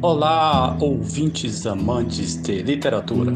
Olá, 0.00 0.78
ouvintes 0.80 1.66
amantes 1.66 2.36
de 2.36 2.62
literatura. 2.62 3.32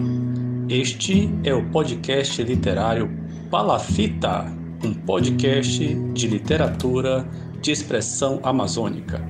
Este 0.68 1.28
é 1.42 1.52
o 1.52 1.68
podcast 1.70 2.40
literário 2.40 3.10
Palafita, 3.50 4.44
um 4.84 4.94
podcast 4.94 5.92
de 5.92 6.28
literatura 6.28 7.28
de 7.60 7.72
expressão 7.72 8.38
amazônica. 8.44 9.20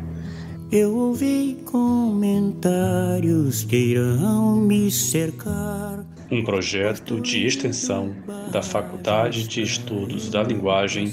Eu 0.70 0.94
ouvi 0.94 1.56
comentários 1.64 3.64
que 3.64 3.76
irão 3.76 4.56
me 4.56 4.90
cercar. 4.90 6.04
Um 6.32 6.42
projeto 6.42 7.20
de 7.20 7.46
extensão 7.46 8.16
da 8.50 8.62
Faculdade 8.62 9.46
de 9.46 9.60
Estudos 9.60 10.30
da 10.30 10.42
Linguagem 10.42 11.12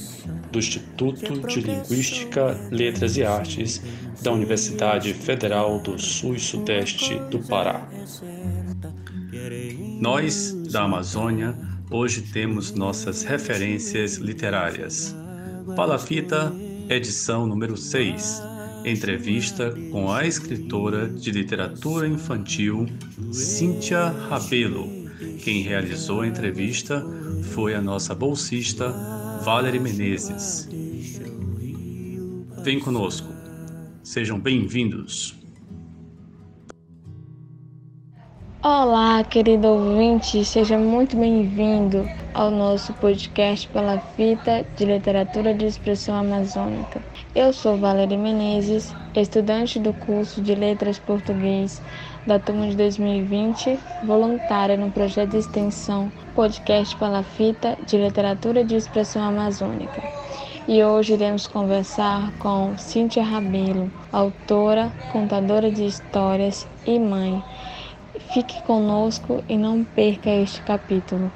do 0.50 0.60
Instituto 0.60 1.46
de 1.46 1.60
Linguística, 1.60 2.58
Letras 2.72 3.18
e 3.18 3.24
Artes 3.26 3.82
da 4.24 4.32
Universidade 4.32 5.14
Federal 5.14 5.78
do 5.82 6.00
Sul 6.00 6.36
e 6.36 6.40
Sudeste 6.40 7.20
do 7.30 7.40
Pará. 7.40 7.86
Nós, 10.00 10.54
da 10.72 10.84
Amazônia, 10.84 11.54
hoje 11.92 12.22
temos 12.22 12.72
nossas 12.72 13.24
referências 13.24 14.16
literárias. 14.16 15.14
Palafita, 15.76 16.54
edição 16.88 17.46
número 17.46 17.76
6. 17.76 18.42
Entrevista 18.86 19.76
com 19.92 20.10
a 20.10 20.26
escritora 20.26 21.10
de 21.10 21.30
literatura 21.30 22.08
infantil 22.08 22.86
Cíntia 23.34 24.08
Rabelo. 24.08 24.99
Quem 25.44 25.62
realizou 25.64 26.22
a 26.22 26.28
entrevista 26.28 27.06
foi 27.54 27.76
a 27.76 27.82
nossa 27.82 28.16
bolsista 28.16 28.90
Valerie 29.44 29.80
Menezes. 29.80 30.70
Vem 32.64 32.80
conosco. 32.80 33.28
Sejam 34.02 34.40
bem-vindos. 34.40 35.38
Olá, 38.64 39.22
querido 39.24 39.68
ouvinte, 39.68 40.44
seja 40.46 40.78
muito 40.78 41.18
bem-vindo 41.18 42.06
ao 42.34 42.50
nosso 42.50 42.94
podcast 42.94 43.68
pela 43.70 44.00
fita 44.00 44.66
de 44.78 44.86
literatura 44.86 45.54
de 45.54 45.66
expressão 45.66 46.16
amazônica. 46.16 47.02
Eu 47.36 47.52
sou 47.52 47.78
Valerie 47.78 48.18
Menezes, 48.18 48.94
estudante 49.16 49.80
do 49.80 49.94
curso 49.94 50.42
de 50.42 50.56
Letras 50.56 50.98
Português 50.98 51.82
da 52.26 52.40
turma 52.40 52.68
de 52.68 52.76
2020, 52.76 53.80
voluntária 54.04 54.78
no 54.78 54.92
projeto 54.92 55.32
de 55.32 55.38
extensão 55.38 56.12
Podcast 56.36 56.96
pela 56.98 57.24
Fita 57.24 57.78
de 57.86 57.98
Literatura 57.98 58.64
de 58.64 58.76
Expressão 58.76 59.24
Amazônica. 59.24 60.02
E 60.68 60.84
hoje 60.84 61.14
iremos 61.14 61.48
conversar 61.48 62.32
com 62.40 62.78
Cíntia 62.78 63.24
Rabelo, 63.24 63.92
autora, 64.12 64.92
contadora 65.12 65.72
de 65.72 65.86
histórias 65.86 66.68
e 66.86 67.00
mãe. 67.00 67.44
Fique 68.34 68.62
conosco 68.64 69.44
e 69.50 69.58
não 69.58 69.84
perca 69.84 70.30
este 70.30 70.62
capítulo. 70.62 71.32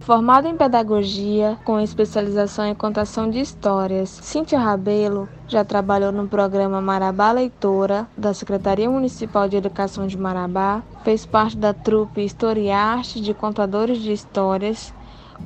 Formada 0.00 0.48
em 0.48 0.56
pedagogia, 0.56 1.56
com 1.64 1.78
especialização 1.78 2.66
em 2.66 2.74
contação 2.74 3.30
de 3.30 3.40
histórias, 3.40 4.08
Cíntia 4.08 4.58
Rabelo 4.58 5.28
já 5.52 5.62
trabalhou 5.62 6.10
no 6.10 6.26
programa 6.26 6.80
Marabá 6.80 7.30
Leitora, 7.30 8.08
da 8.16 8.32
Secretaria 8.32 8.88
Municipal 8.88 9.46
de 9.46 9.56
Educação 9.56 10.06
de 10.06 10.16
Marabá, 10.16 10.82
fez 11.04 11.26
parte 11.26 11.58
da 11.58 11.74
trupe 11.74 12.24
Historiarte 12.24 13.20
de 13.20 13.34
Contadores 13.34 13.98
de 13.98 14.12
Histórias, 14.12 14.94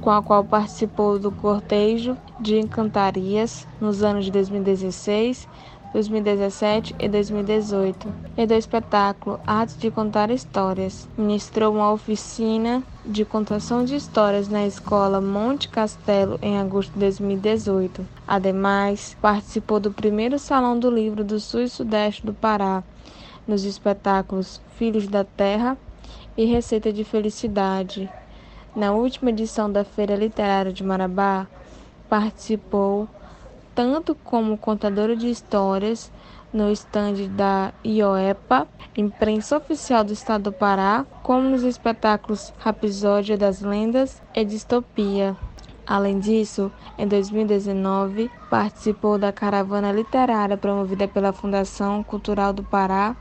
com 0.01 0.09
a 0.11 0.23
qual 0.23 0.45
participou 0.45 1.19
do 1.19 1.33
cortejo 1.33 2.17
de 2.39 2.57
encantarias 2.57 3.67
nos 3.81 4.05
anos 4.05 4.25
de 4.25 4.31
2016 4.31 5.49
2017 5.97 6.95
e 6.99 7.09
2018, 7.09 8.07
e 8.37 8.47
do 8.47 8.53
espetáculo 8.53 9.41
Arte 9.47 9.79
de 9.79 9.91
Contar 9.91 10.31
Histórias. 10.31 11.09
Ministrou 11.17 11.73
uma 11.73 11.91
oficina 11.91 12.83
de 13.03 13.25
contação 13.25 13.83
de 13.83 13.97
histórias 13.97 14.47
na 14.47 14.67
Escola 14.67 15.23
Monte 15.23 15.71
Castelo 15.71 16.39
em 16.43 16.59
agosto 16.59 16.93
de 16.93 16.99
2018. 16.99 18.07
Ademais, 18.29 19.17
participou 19.23 19.81
do 19.81 19.91
primeiro 19.91 20.39
Salão 20.39 20.79
do 20.79 20.91
Livro 20.91 21.25
do 21.25 21.41
Sul 21.41 21.63
e 21.63 21.69
Sudeste 21.69 22.27
do 22.27 22.35
Pará, 22.35 22.85
nos 23.49 23.65
espetáculos 23.65 24.61
Filhos 24.77 25.09
da 25.09 25.25
Terra 25.25 25.79
e 26.37 26.45
Receita 26.45 26.93
de 26.93 27.05
Felicidade. 27.05 28.11
Na 28.75 28.93
última 28.93 29.31
edição 29.31 29.73
da 29.73 29.83
Feira 29.83 30.15
Literária 30.15 30.75
de 30.75 30.85
Marabá, 30.85 31.47
participou 32.07 33.09
tanto 33.77 34.15
como 34.15 34.57
contadora 34.57 35.15
de 35.15 35.29
histórias 35.29 36.11
no 36.51 36.73
estande 36.73 37.29
da 37.29 37.75
IOEPA, 37.85 38.67
imprensa 38.97 39.59
oficial 39.59 40.03
do 40.03 40.15
estado 40.15 40.45
do 40.45 40.53
Pará, 40.53 41.05
como 41.23 41.51
nos 41.51 41.63
espetáculos 41.63 42.55
Rapisódia 42.59 43.37
das 43.37 43.61
Lendas 43.61 44.23
e 44.35 44.43
Distopia. 44.47 45.37
Além 45.87 46.19
disso, 46.19 46.73
em 46.97 47.07
2019, 47.07 48.31
participou 48.49 49.19
da 49.19 49.31
caravana 49.31 49.93
literária 49.93 50.57
promovida 50.57 51.07
pela 51.07 51.35
Fundação 51.35 52.03
Cultural 52.03 52.55
do 52.55 52.65
Pará, 52.65 53.15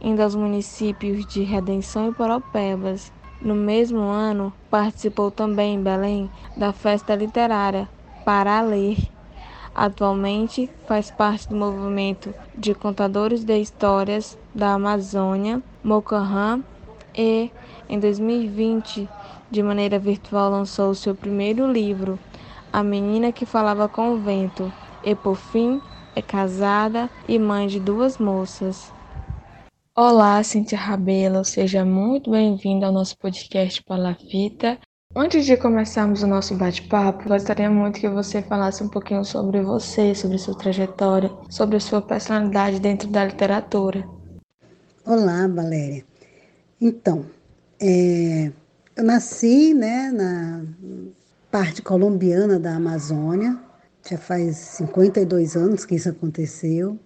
indo 0.00 0.22
aos 0.22 0.34
municípios 0.34 1.26
de 1.26 1.42
Redenção 1.42 2.08
e 2.08 2.14
Poropebas. 2.14 3.12
No 3.38 3.54
mesmo 3.54 4.00
ano, 4.00 4.50
participou 4.70 5.30
também 5.30 5.74
em 5.74 5.82
Belém 5.82 6.30
da 6.56 6.72
festa 6.72 7.14
literária 7.14 7.86
Pará 8.24 8.62
Ler, 8.62 9.13
Atualmente 9.74 10.70
faz 10.86 11.10
parte 11.10 11.48
do 11.48 11.56
movimento 11.56 12.32
de 12.56 12.74
contadores 12.74 13.42
de 13.42 13.58
histórias 13.58 14.38
da 14.54 14.74
Amazônia, 14.74 15.60
Mocahan, 15.82 16.62
e 17.16 17.50
em 17.88 17.98
2020, 17.98 19.08
de 19.50 19.62
maneira 19.62 19.98
virtual, 19.98 20.50
lançou 20.50 20.94
seu 20.94 21.14
primeiro 21.14 21.70
livro, 21.70 22.18
A 22.72 22.82
Menina 22.82 23.32
que 23.32 23.44
Falava 23.44 23.88
com 23.88 24.10
o 24.10 24.18
Vento, 24.18 24.72
e 25.02 25.14
por 25.14 25.36
fim 25.36 25.80
é 26.14 26.22
casada 26.22 27.10
e 27.28 27.38
mãe 27.38 27.66
de 27.66 27.80
duas 27.80 28.16
moças. 28.18 28.92
Olá, 29.96 30.42
Cintia 30.42 30.78
Rabelo, 30.78 31.44
seja 31.44 31.84
muito 31.84 32.30
bem-vinda 32.30 32.86
ao 32.86 32.92
nosso 32.92 33.16
podcast 33.18 33.82
Palafita. 33.82 34.78
Antes 35.16 35.46
de 35.46 35.56
começarmos 35.56 36.24
o 36.24 36.26
nosso 36.26 36.56
bate-papo, 36.56 37.28
gostaria 37.28 37.70
muito 37.70 38.00
que 38.00 38.08
você 38.08 38.42
falasse 38.42 38.82
um 38.82 38.88
pouquinho 38.88 39.24
sobre 39.24 39.62
você, 39.62 40.12
sobre 40.12 40.38
sua 40.38 40.58
trajetória, 40.58 41.30
sobre 41.48 41.76
a 41.76 41.80
sua 41.80 42.02
personalidade 42.02 42.80
dentro 42.80 43.06
da 43.06 43.24
literatura. 43.24 44.04
Olá, 45.06 45.46
Valéria. 45.46 46.04
Então, 46.80 47.26
é, 47.80 48.50
eu 48.96 49.04
nasci 49.04 49.72
né, 49.72 50.10
na 50.10 50.64
parte 51.48 51.80
colombiana 51.80 52.58
da 52.58 52.74
Amazônia, 52.74 53.56
já 54.10 54.18
faz 54.18 54.56
52 54.56 55.54
anos 55.54 55.84
que 55.84 55.94
isso 55.94 56.08
aconteceu, 56.08 56.98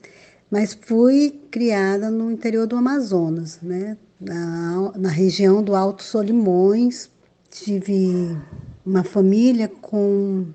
mas 0.50 0.72
fui 0.72 1.42
criada 1.50 2.10
no 2.10 2.32
interior 2.32 2.66
do 2.66 2.74
Amazonas, 2.74 3.58
né, 3.60 3.98
na, 4.18 4.92
na 4.96 5.10
região 5.10 5.62
do 5.62 5.76
Alto 5.76 6.02
Solimões, 6.02 7.10
tive 7.50 8.36
uma 8.84 9.04
família 9.04 9.68
com 9.68 10.46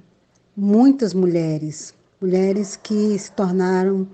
muitas 0.56 1.14
mulheres, 1.14 1.94
mulheres 2.22 2.76
que 2.76 3.18
se 3.18 3.32
tornaram 3.32 4.08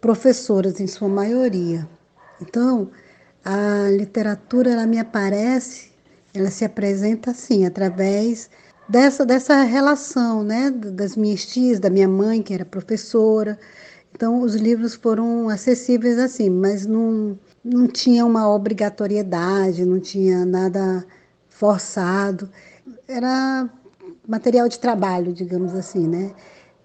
professoras 0.00 0.80
em 0.80 0.86
sua 0.86 1.08
maioria. 1.08 1.88
Então, 2.40 2.90
a 3.44 3.88
literatura 3.90 4.72
ela 4.72 4.86
me 4.86 4.98
aparece, 4.98 5.90
ela 6.34 6.50
se 6.50 6.64
apresenta 6.64 7.30
assim, 7.30 7.64
através 7.66 8.50
dessa 8.88 9.24
dessa 9.26 9.62
relação, 9.62 10.42
né, 10.42 10.70
das 10.70 11.16
minhas 11.16 11.46
tias, 11.46 11.80
da 11.80 11.90
minha 11.90 12.08
mãe 12.08 12.42
que 12.42 12.54
era 12.54 12.64
professora. 12.64 13.58
Então, 14.12 14.40
os 14.42 14.54
livros 14.54 14.94
foram 14.94 15.48
acessíveis 15.48 16.18
assim, 16.18 16.50
mas 16.50 16.86
não 16.86 17.38
não 17.64 17.86
tinha 17.86 18.24
uma 18.24 18.48
obrigatoriedade, 18.48 19.84
não 19.84 20.00
tinha 20.00 20.44
nada 20.46 21.04
forçado, 21.58 22.48
era 23.08 23.68
material 24.26 24.68
de 24.68 24.78
trabalho, 24.78 25.32
digamos 25.32 25.74
assim, 25.74 26.06
né? 26.06 26.30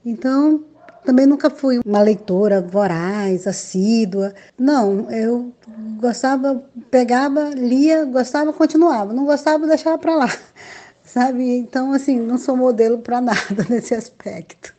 Então, 0.03 0.65
também 1.05 1.27
nunca 1.27 1.49
fui 1.49 1.79
uma 1.85 2.01
leitora 2.01 2.59
voraz, 2.59 3.45
assídua. 3.45 4.33
Não, 4.57 5.11
eu 5.11 5.53
gostava, 5.99 6.63
pegava, 6.89 7.51
lia, 7.51 8.03
gostava, 8.05 8.51
continuava. 8.51 9.13
Não 9.13 9.25
gostava, 9.25 9.67
deixava 9.67 9.97
para 9.99 10.15
lá. 10.15 10.29
Sabe? 11.05 11.55
Então, 11.55 11.93
assim, 11.93 12.19
não 12.19 12.39
sou 12.39 12.57
modelo 12.57 12.97
para 12.97 13.21
nada 13.21 13.65
nesse 13.69 13.93
aspecto. 13.93 14.73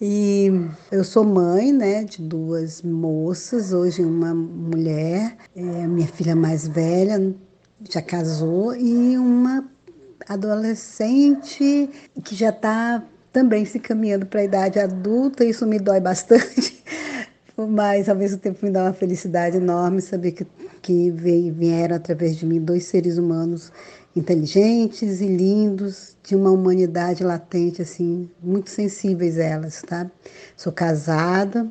E 0.00 0.50
eu 0.90 1.04
sou 1.04 1.24
mãe, 1.24 1.72
né, 1.72 2.04
de 2.04 2.22
duas 2.22 2.80
moças, 2.82 3.72
hoje 3.72 4.02
uma 4.02 4.34
mulher, 4.34 5.36
é, 5.54 5.60
minha 5.60 6.08
filha 6.08 6.34
mais 6.34 6.66
velha, 6.66 7.34
já 7.90 8.02
casou, 8.02 8.74
e 8.74 9.16
uma 9.18 9.68
adolescente 10.28 11.90
que 12.24 12.34
já 12.34 12.50
está 12.50 13.02
também 13.32 13.64
se 13.64 13.78
caminhando 13.78 14.26
para 14.26 14.40
a 14.40 14.44
idade 14.44 14.78
adulta, 14.78 15.44
isso 15.44 15.66
me 15.66 15.78
dói 15.78 16.00
bastante, 16.00 16.82
Mas 17.56 18.08
ao 18.08 18.16
mesmo 18.16 18.38
tempo 18.38 18.64
me 18.64 18.70
dá 18.70 18.84
uma 18.84 18.92
felicidade 18.92 19.56
enorme 19.56 20.00
saber 20.00 20.32
que, 20.32 20.44
que 20.82 21.10
vieram 21.10 21.94
através 21.94 22.36
de 22.36 22.44
mim 22.44 22.60
dois 22.60 22.84
seres 22.84 23.16
humanos 23.16 23.70
inteligentes 24.16 25.20
e 25.20 25.26
lindos, 25.26 26.16
de 26.22 26.34
uma 26.34 26.50
humanidade 26.50 27.22
latente, 27.22 27.82
assim, 27.82 28.30
muito 28.42 28.70
sensíveis 28.70 29.38
elas, 29.38 29.82
tá? 29.82 30.10
Sou 30.56 30.72
casada 30.72 31.70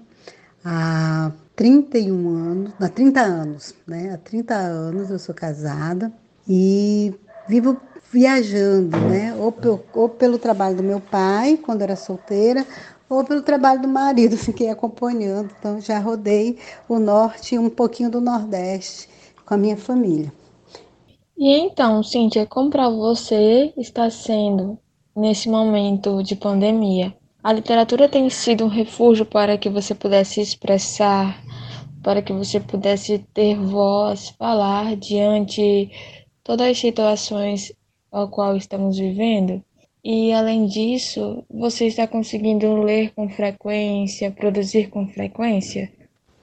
há 0.64 1.32
31 1.56 2.30
anos, 2.30 2.74
há 2.80 2.90
30 2.90 3.22
anos, 3.22 3.76
né? 3.88 4.12
Há 4.14 4.18
30 4.18 4.56
anos 4.56 5.10
eu 5.10 5.20
sou 5.20 5.36
casada 5.36 6.12
e 6.48 7.14
vivo 7.48 7.80
viajando, 8.12 8.98
né? 8.98 9.36
Ou, 9.36 9.54
ou 9.94 10.10
pelo 10.10 10.38
trabalho 10.38 10.78
do 10.78 10.84
meu 10.84 11.00
pai, 11.00 11.58
quando 11.58 11.82
era 11.82 11.96
solteira, 11.96 12.66
ou 13.10 13.24
pelo 13.24 13.42
trabalho 13.42 13.82
do 13.82 13.88
marido, 13.88 14.38
fiquei 14.38 14.70
acompanhando. 14.70 15.52
Então 15.60 15.80
já 15.80 16.00
rodei 16.00 16.58
o 16.88 17.00
norte 17.00 17.56
e 17.56 17.60
um 17.60 17.70
pouquinho 17.70 18.10
do 18.10 18.22
nordeste 18.22 19.10
com 19.46 19.54
a 19.54 19.58
minha 19.58 19.78
família. 19.78 20.32
E 21.38 21.50
então, 21.60 22.04
Cíntia, 22.04 22.46
como 22.46 22.70
para 22.70 22.90
você 22.90 23.74
está 23.76 24.10
sendo 24.10 24.80
nesse 25.16 25.50
momento 25.50 26.24
de 26.24 26.36
pandemia? 26.36 27.16
A 27.44 27.52
literatura 27.52 28.08
tem 28.08 28.30
sido 28.30 28.64
um 28.64 28.70
refúgio 28.70 29.26
para 29.26 29.58
que 29.58 29.70
você 29.70 29.94
pudesse 29.94 30.40
expressar, 30.40 31.44
para 32.02 32.22
que 32.22 32.32
você 32.32 32.58
pudesse 32.58 33.20
ter 33.34 33.60
voz, 33.60 34.30
falar 34.30 34.96
diante 34.96 35.92
todas 36.42 36.72
as 36.72 36.80
situações 36.80 37.74
ao 38.10 38.30
qual 38.30 38.56
estamos 38.56 38.98
vivendo? 38.98 39.62
E 40.02 40.32
além 40.32 40.68
disso, 40.68 41.44
você 41.50 41.88
está 41.88 42.08
conseguindo 42.08 42.76
ler 42.78 43.12
com 43.14 43.28
frequência, 43.28 44.32
produzir 44.32 44.90
com 44.90 45.06
frequência? 45.10 45.92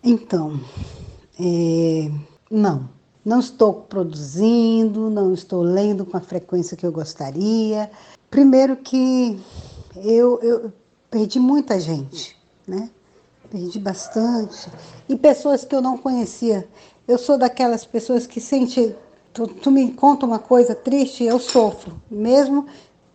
Então, 0.05 0.61
é... 1.41 2.11
não. 2.51 2.91
Não 3.25 3.41
estou 3.41 3.73
produzindo, 3.73 5.11
não 5.11 5.33
estou 5.33 5.63
lendo 5.63 6.05
com 6.07 6.17
a 6.17 6.23
frequência 6.23 6.77
que 6.77 6.87
eu 6.87 6.93
gostaria. 6.93 7.91
Primeiro 8.31 8.77
que 8.77 9.39
eu, 9.97 10.41
eu 10.41 10.73
perdi 11.11 11.39
muita 11.39 11.79
gente, 11.79 12.37
né? 12.67 12.91
Perdi 13.51 13.79
bastante. 13.79 14.71
E 15.09 15.17
pessoas 15.17 15.65
que 15.65 15.75
eu 15.75 15.81
não 15.81 15.99
conhecia. 15.99 16.69
Eu 17.09 17.19
sou 17.19 17.37
daquelas 17.37 17.85
pessoas 17.85 18.27
que 18.27 18.41
sente. 18.41 18.95
Tu, 19.33 19.47
tu 19.47 19.71
me 19.71 19.93
conta 19.93 20.25
uma 20.25 20.39
coisa 20.39 20.75
triste, 20.75 21.25
eu 21.25 21.39
sofro. 21.39 22.01
Mesmo 22.11 22.67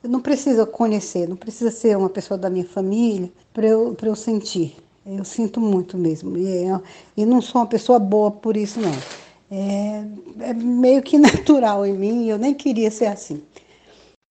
não 0.03 0.19
precisa 0.19 0.65
conhecer, 0.65 1.27
não 1.27 1.35
precisa 1.35 1.71
ser 1.71 1.97
uma 1.97 2.09
pessoa 2.09 2.37
da 2.37 2.49
minha 2.49 2.65
família 2.65 3.31
para 3.53 3.65
eu, 3.65 3.95
eu 4.01 4.15
sentir. 4.15 4.75
Eu 5.05 5.23
sinto 5.23 5.61
muito 5.61 5.97
mesmo. 5.97 6.37
E, 6.37 6.65
é, 6.65 6.81
e 7.15 7.25
não 7.25 7.41
sou 7.41 7.61
uma 7.61 7.67
pessoa 7.67 7.97
boa 7.97 8.29
por 8.29 8.57
isso, 8.57 8.79
não 8.79 8.91
é, 9.49 10.03
é 10.39 10.53
meio 10.53 11.01
que 11.01 11.17
natural 11.19 11.85
em 11.85 11.93
mim, 11.93 12.27
eu 12.27 12.37
nem 12.37 12.53
queria 12.53 12.91
ser 12.91 13.07
assim. 13.07 13.41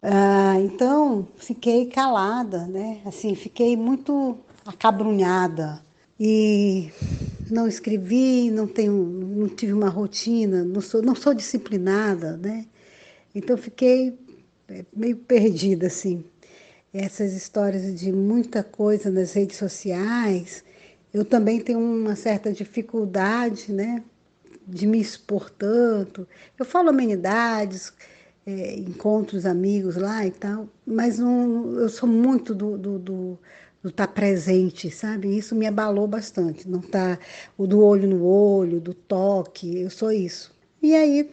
Ah, 0.07 0.61
então, 0.61 1.27
fiquei 1.37 1.87
calada, 1.87 2.67
né? 2.67 3.01
Assim, 3.07 3.35
fiquei 3.35 3.75
muito 3.75 4.39
acabrunhada 4.67 5.83
e 6.21 6.91
não 7.51 7.67
escrevi, 7.67 8.51
não 8.51 8.67
tenho, 8.67 8.93
não 8.93 9.49
tive 9.49 9.73
uma 9.73 9.89
rotina, 9.89 10.63
não 10.63 10.83
sou, 10.83 11.01
não 11.01 11.15
sou 11.15 11.33
disciplinada, 11.33 12.37
né? 12.37 12.67
Então 13.35 13.57
fiquei 13.57 14.19
é, 14.69 14.85
meio 14.95 15.17
perdida 15.17 15.87
assim. 15.87 16.23
Essas 16.93 17.33
histórias 17.33 17.99
de 17.99 18.13
muita 18.13 18.63
coisa 18.63 19.11
nas 19.11 19.33
redes 19.33 19.57
sociais, 19.57 20.63
eu 21.15 21.25
também 21.25 21.61
tenho 21.61 21.81
uma 21.81 22.15
certa 22.15 22.53
dificuldade, 22.53 23.73
né? 23.73 24.05
de 24.67 24.87
me 24.87 25.01
expor 25.01 25.51
tanto. 25.51 26.27
Eu 26.59 26.65
falo 26.65 26.89
amenidades, 26.91 27.93
é, 28.47 28.75
encontros 28.77 29.47
amigos 29.47 29.97
lá 29.97 30.27
e 30.27 30.31
tal, 30.31 30.69
mas 30.87 31.19
não, 31.19 31.79
eu 31.79 31.89
sou 31.89 32.09
muito 32.09 32.55
do, 32.55 32.77
do, 32.79 32.99
do 32.99 33.39
do 33.85 33.91
estar 33.91 34.07
tá 34.07 34.13
presente, 34.15 34.91
sabe? 34.91 35.37
Isso 35.37 35.55
me 35.55 35.67
abalou 35.67 36.09
bastante. 36.09 36.67
Não 36.67 36.81
tá 36.81 37.19
o 37.57 37.67
do 37.67 37.85
olho 37.85 38.09
no 38.09 38.25
olho, 38.25 38.81
do 38.81 38.95
toque, 38.95 39.79
eu 39.79 39.91
sou 39.91 40.11
isso. 40.11 40.55
E 40.83 40.95
aí 40.95 41.31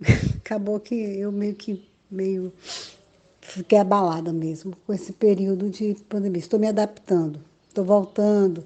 acabou 0.36 0.78
que 0.78 0.94
eu 0.94 1.32
meio 1.32 1.54
que 1.54 1.82
meio 2.10 2.52
fiquei 3.40 3.78
abalada 3.78 4.32
mesmo 4.32 4.76
com 4.86 4.92
esse 4.92 5.14
período 5.14 5.70
de 5.70 5.96
pandemia. 6.06 6.40
Estou 6.40 6.60
me 6.60 6.68
adaptando, 6.68 7.40
estou 7.68 7.84
voltando. 7.84 8.64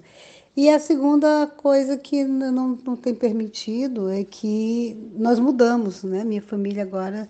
E 0.56 0.68
a 0.68 0.80
segunda 0.80 1.46
coisa 1.46 1.96
que 1.96 2.24
não, 2.24 2.76
não 2.84 2.96
tem 2.96 3.14
permitido 3.14 4.10
é 4.10 4.24
que 4.24 4.96
nós 5.16 5.38
mudamos, 5.38 6.02
né? 6.02 6.24
Minha 6.24 6.42
família 6.42 6.82
agora, 6.82 7.28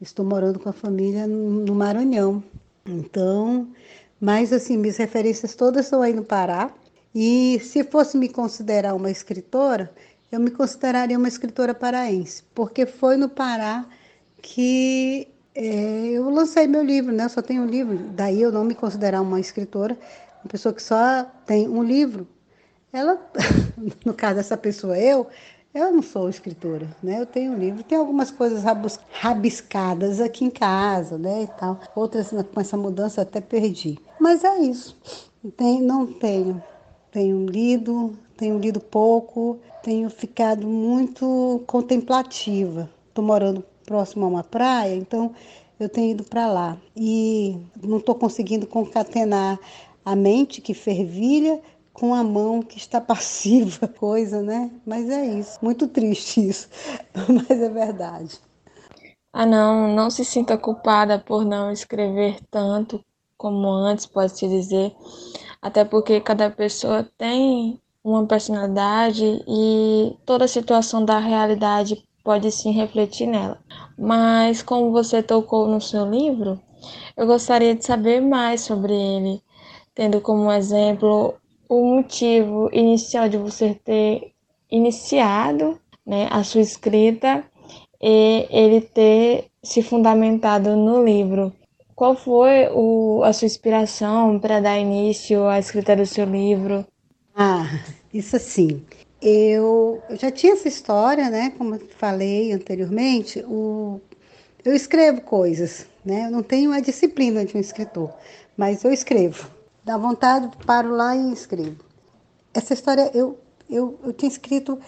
estou 0.00 0.24
morando 0.24 0.58
com 0.58 0.68
a 0.68 0.72
família 0.72 1.26
no 1.26 1.74
Maranhão. 1.74 2.42
Então, 2.86 3.68
mas 4.20 4.52
assim, 4.52 4.76
minhas 4.76 4.96
referências 4.96 5.54
todas 5.54 5.86
estão 5.86 6.02
aí 6.02 6.12
no 6.12 6.24
Pará. 6.24 6.72
E 7.14 7.58
se 7.60 7.82
fosse 7.84 8.16
me 8.16 8.28
considerar 8.28 8.94
uma 8.94 9.10
escritora, 9.10 9.92
eu 10.30 10.38
me 10.38 10.50
consideraria 10.50 11.18
uma 11.18 11.28
escritora 11.28 11.74
paraense, 11.74 12.44
porque 12.54 12.86
foi 12.86 13.16
no 13.16 13.28
Pará 13.28 13.84
que 14.40 15.28
é, 15.54 16.10
eu 16.12 16.30
lancei 16.30 16.66
meu 16.66 16.82
livro, 16.82 17.12
né? 17.12 17.24
Eu 17.24 17.28
só 17.28 17.42
tenho 17.42 17.62
um 17.62 17.66
livro, 17.66 17.98
daí 18.14 18.40
eu 18.40 18.52
não 18.52 18.64
me 18.64 18.74
considerar 18.74 19.20
uma 19.20 19.40
escritora, 19.40 19.98
uma 20.42 20.48
pessoa 20.48 20.72
que 20.72 20.82
só 20.82 21.24
tem 21.44 21.68
um 21.68 21.82
livro, 21.82 22.26
ela, 22.92 23.20
no 24.04 24.14
caso 24.14 24.36
dessa 24.36 24.56
pessoa, 24.56 24.98
eu, 24.98 25.26
eu 25.74 25.92
não 25.92 26.02
sou 26.02 26.28
escritora, 26.28 26.88
né? 27.02 27.20
Eu 27.20 27.26
tenho 27.26 27.52
um 27.52 27.58
livro, 27.58 27.82
tem 27.84 27.96
algumas 27.96 28.30
coisas 28.30 28.64
rabiscadas 29.12 30.20
aqui 30.20 30.44
em 30.44 30.50
casa, 30.50 31.16
né, 31.16 31.44
e 31.44 31.46
tal. 31.46 31.80
Outras 31.94 32.30
com 32.30 32.60
essa 32.60 32.76
mudança 32.76 33.22
até 33.22 33.40
perdi. 33.40 33.98
Mas 34.18 34.42
é 34.44 34.58
isso. 34.58 34.96
Tem, 35.56 35.80
não 35.80 36.06
tenho. 36.06 36.62
Tenho 37.12 37.46
lido, 37.46 38.16
tenho 38.36 38.58
lido 38.58 38.80
pouco, 38.80 39.58
tenho 39.82 40.10
ficado 40.10 40.66
muito 40.66 41.62
contemplativa. 41.66 42.90
Estou 43.08 43.24
morando 43.24 43.64
próximo 43.84 44.24
a 44.24 44.28
uma 44.28 44.44
praia, 44.44 44.94
então 44.94 45.34
eu 45.78 45.88
tenho 45.88 46.12
ido 46.12 46.24
para 46.24 46.46
lá 46.46 46.76
e 46.96 47.56
não 47.82 47.96
estou 47.98 48.14
conseguindo 48.14 48.66
concatenar 48.66 49.58
a 50.04 50.14
mente 50.14 50.60
que 50.60 50.74
fervilha 50.74 51.60
com 51.92 52.14
a 52.14 52.22
mão 52.24 52.62
que 52.62 52.78
está 52.78 53.00
passiva, 53.02 53.88
coisa, 53.88 54.42
né? 54.42 54.70
Mas 54.86 55.08
é 55.10 55.26
isso. 55.38 55.58
Muito 55.62 55.88
triste 55.88 56.48
isso, 56.48 56.68
mas 57.28 57.50
é 57.50 57.68
verdade. 57.68 58.40
Ah, 59.32 59.46
não, 59.46 59.94
não 59.94 60.10
se 60.10 60.24
sinta 60.24 60.58
culpada 60.58 61.18
por 61.18 61.44
não 61.44 61.70
escrever 61.70 62.38
tanto 62.50 63.04
como 63.36 63.68
antes, 63.68 64.06
pode-se 64.06 64.48
dizer. 64.48 64.94
Até 65.62 65.84
porque 65.84 66.20
cada 66.20 66.50
pessoa 66.50 67.08
tem 67.16 67.80
uma 68.02 68.26
personalidade 68.26 69.24
e 69.46 70.16
toda 70.26 70.48
situação 70.48 71.04
da 71.04 71.18
realidade 71.18 72.02
pode 72.24 72.50
sim 72.50 72.72
refletir 72.72 73.26
nela. 73.26 73.58
Mas 73.98 74.62
como 74.62 74.90
você 74.90 75.22
tocou 75.22 75.66
no 75.68 75.80
seu 75.80 76.08
livro, 76.08 76.60
eu 77.16 77.26
gostaria 77.26 77.74
de 77.74 77.84
saber 77.84 78.20
mais 78.20 78.62
sobre 78.62 78.94
ele, 78.94 79.42
tendo 79.94 80.20
como 80.20 80.52
exemplo 80.52 81.34
o 81.70 81.84
motivo 81.84 82.68
inicial 82.72 83.28
de 83.28 83.38
você 83.38 83.74
ter 83.84 84.32
iniciado 84.68 85.80
né, 86.04 86.26
a 86.28 86.42
sua 86.42 86.60
escrita 86.60 87.44
e 88.02 88.44
ele 88.50 88.80
ter 88.80 89.46
se 89.62 89.80
fundamentado 89.80 90.74
no 90.74 91.04
livro. 91.04 91.52
Qual 91.94 92.16
foi 92.16 92.68
o, 92.72 93.22
a 93.22 93.32
sua 93.32 93.46
inspiração 93.46 94.40
para 94.40 94.58
dar 94.58 94.80
início 94.80 95.46
à 95.46 95.60
escrita 95.60 95.94
do 95.94 96.04
seu 96.04 96.24
livro? 96.24 96.84
Ah, 97.36 97.66
isso 98.12 98.34
assim. 98.34 98.82
Eu, 99.22 100.02
eu 100.10 100.16
já 100.16 100.30
tinha 100.32 100.54
essa 100.54 100.66
história, 100.66 101.30
né? 101.30 101.52
Como 101.56 101.78
falei 101.98 102.52
anteriormente, 102.52 103.44
o, 103.46 104.00
eu 104.64 104.74
escrevo 104.74 105.20
coisas, 105.20 105.86
né? 106.04 106.26
Eu 106.26 106.32
não 106.32 106.42
tenho 106.42 106.72
a 106.72 106.80
disciplina 106.80 107.44
de 107.44 107.56
um 107.56 107.60
escritor, 107.60 108.12
mas 108.56 108.82
eu 108.82 108.92
escrevo. 108.92 109.59
Dá 109.90 109.96
vontade, 109.96 110.48
paro 110.64 110.94
lá 110.94 111.16
e 111.16 111.32
escrevo. 111.32 111.84
Essa 112.54 112.74
história 112.74 113.10
eu, 113.12 113.40
eu, 113.68 113.98
eu 114.04 114.12
tinha 114.12 114.30
escrito 114.30 114.78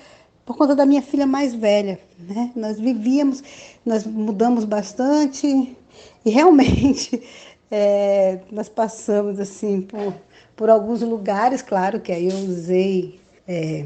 por 0.47 0.57
conta 0.57 0.77
da 0.77 0.87
minha 0.87 1.03
filha 1.03 1.27
mais 1.27 1.53
velha. 1.53 1.99
Né? 2.17 2.53
Nós 2.55 2.79
vivíamos, 2.79 3.43
nós 3.85 4.07
mudamos 4.07 4.65
bastante 4.65 5.77
e 6.25 6.31
realmente 6.31 7.21
é, 7.69 8.43
nós 8.53 8.69
passamos 8.69 9.41
assim 9.41 9.81
por, 9.81 10.15
por 10.55 10.71
alguns 10.71 11.03
lugares, 11.03 11.63
claro 11.63 11.99
que 11.99 12.13
aí 12.13 12.29
eu 12.29 12.37
usei 12.37 13.19
é, 13.49 13.85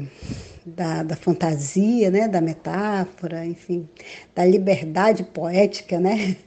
da, 0.63 1.01
da 1.01 1.15
fantasia, 1.15 2.11
né, 2.11 2.27
da 2.27 2.41
metáfora, 2.41 3.43
enfim, 3.43 3.89
da 4.35 4.45
liberdade 4.45 5.23
poética, 5.23 5.99
né? 5.99 6.37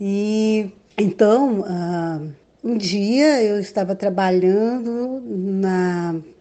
E 0.00 0.70
então 0.96 1.64
ah, 1.66 2.20
um 2.66 2.76
dia 2.76 3.40
eu 3.44 3.60
estava 3.60 3.94
trabalhando 3.94 5.22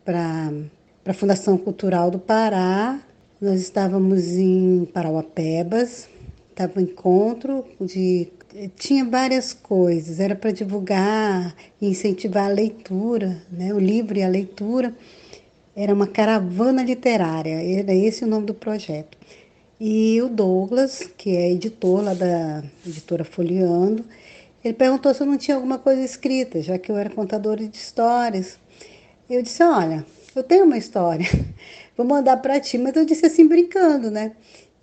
para 0.04 0.52
a 1.06 1.14
Fundação 1.14 1.56
Cultural 1.56 2.10
do 2.10 2.18
Pará. 2.18 3.00
Nós 3.40 3.62
estávamos 3.62 4.30
em 4.32 4.86
Parauapebas, 4.92 6.10
estava 6.50 6.80
um 6.80 6.82
encontro 6.82 7.64
de 7.80 8.28
tinha 8.76 9.06
várias 9.06 9.54
coisas, 9.54 10.20
era 10.20 10.36
para 10.36 10.50
divulgar 10.50 11.54
e 11.80 11.90
incentivar 11.90 12.46
a 12.46 12.54
leitura, 12.54 13.44
né? 13.52 13.72
o 13.72 13.78
livro 13.78 14.18
e 14.18 14.24
a 14.24 14.28
leitura. 14.28 14.96
Era 15.76 15.94
uma 15.94 16.08
caravana 16.08 16.82
literária, 16.82 17.62
era 17.80 17.94
esse 17.94 18.24
o 18.24 18.28
nome 18.28 18.48
do 18.48 18.54
projeto. 18.56 19.16
E 19.80 20.20
o 20.24 20.30
Douglas, 20.30 21.08
que 21.18 21.36
é 21.36 21.52
editor 21.52 22.02
lá 22.02 22.16
da 22.16 22.64
editora 22.88 23.24
Folheando, 23.24 24.04
ele 24.66 24.74
perguntou 24.74 25.14
se 25.14 25.22
eu 25.22 25.28
não 25.28 25.38
tinha 25.38 25.56
alguma 25.56 25.78
coisa 25.78 26.02
escrita, 26.02 26.60
já 26.60 26.80
que 26.80 26.92
eu 26.92 26.98
era 26.98 27.10
contadora 27.10 27.68
de 27.68 27.78
histórias. 27.78 28.58
Eu 29.30 29.44
disse: 29.44 29.62
Olha, 29.64 30.04
eu 30.36 30.42
tenho 30.42 30.66
uma 30.66 30.78
história, 30.78 31.28
vou 31.96 32.06
mandar 32.06 32.38
para 32.38 32.60
ti, 32.60 32.78
mas 32.78 32.96
eu 32.96 33.06
disse 33.06 33.28
assim, 33.28 33.48
brincando, 33.48 34.10
né? 34.10 34.34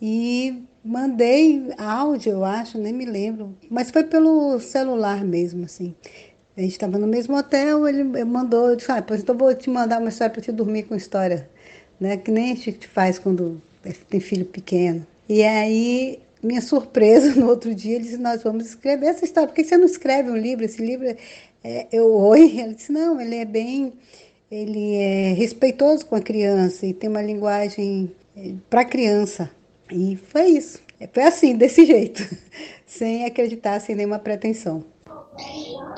E 0.00 0.62
mandei 0.84 1.72
áudio, 1.76 2.32
eu 2.32 2.44
acho, 2.44 2.78
nem 2.78 2.92
me 2.92 3.04
lembro, 3.04 3.56
mas 3.68 3.90
foi 3.90 4.04
pelo 4.04 4.58
celular 4.60 5.24
mesmo, 5.24 5.64
assim. 5.64 5.94
A 6.56 6.60
gente 6.60 6.72
estava 6.72 6.98
no 6.98 7.06
mesmo 7.06 7.36
hotel, 7.36 7.88
ele 7.88 8.04
mandou, 8.24 8.70
eu 8.70 8.76
disse, 8.76 8.92
ah, 8.92 8.98
então 8.98 9.36
vou 9.36 9.54
te 9.54 9.68
mandar 9.68 9.98
uma 9.98 10.10
história 10.10 10.32
para 10.32 10.42
te 10.42 10.52
dormir 10.52 10.84
com 10.84 10.94
história, 10.94 11.50
né? 11.98 12.16
Que 12.16 12.30
nem 12.30 12.52
a 12.52 12.54
gente 12.54 12.86
faz 12.86 13.18
quando 13.18 13.60
tem 14.08 14.20
filho 14.20 14.44
pequeno. 14.44 15.04
E 15.28 15.42
aí, 15.42 16.20
minha 16.42 16.60
surpresa, 16.60 17.34
no 17.34 17.48
outro 17.48 17.74
dia, 17.74 17.96
ele 17.96 18.04
disse, 18.04 18.18
nós 18.18 18.42
vamos 18.42 18.66
escrever 18.66 19.06
essa 19.06 19.24
história, 19.24 19.48
por 19.48 19.54
que 19.54 19.64
você 19.64 19.76
não 19.76 19.86
escreve 19.86 20.30
um 20.30 20.36
livro? 20.36 20.64
Esse 20.64 20.84
livro, 20.84 21.06
é, 21.62 21.86
eu, 21.92 22.12
oi? 22.14 22.58
Ele 22.58 22.74
disse, 22.74 22.90
não, 22.90 23.20
ele 23.20 23.36
é 23.36 23.44
bem, 23.44 23.92
ele 24.50 24.94
é 24.96 25.32
respeitoso 25.32 26.04
com 26.06 26.16
a 26.16 26.20
criança 26.20 26.84
e 26.84 26.92
tem 26.92 27.08
uma 27.08 27.22
linguagem 27.22 28.10
é, 28.36 28.52
para 28.68 28.84
criança, 28.84 29.48
e 29.90 30.16
foi 30.16 30.46
isso. 30.46 30.80
Foi 31.12 31.22
assim, 31.22 31.56
desse 31.56 31.84
jeito, 31.86 32.22
sem 32.86 33.24
acreditar, 33.24 33.80
sem 33.80 33.94
nenhuma 33.94 34.18
pretensão. 34.18 34.84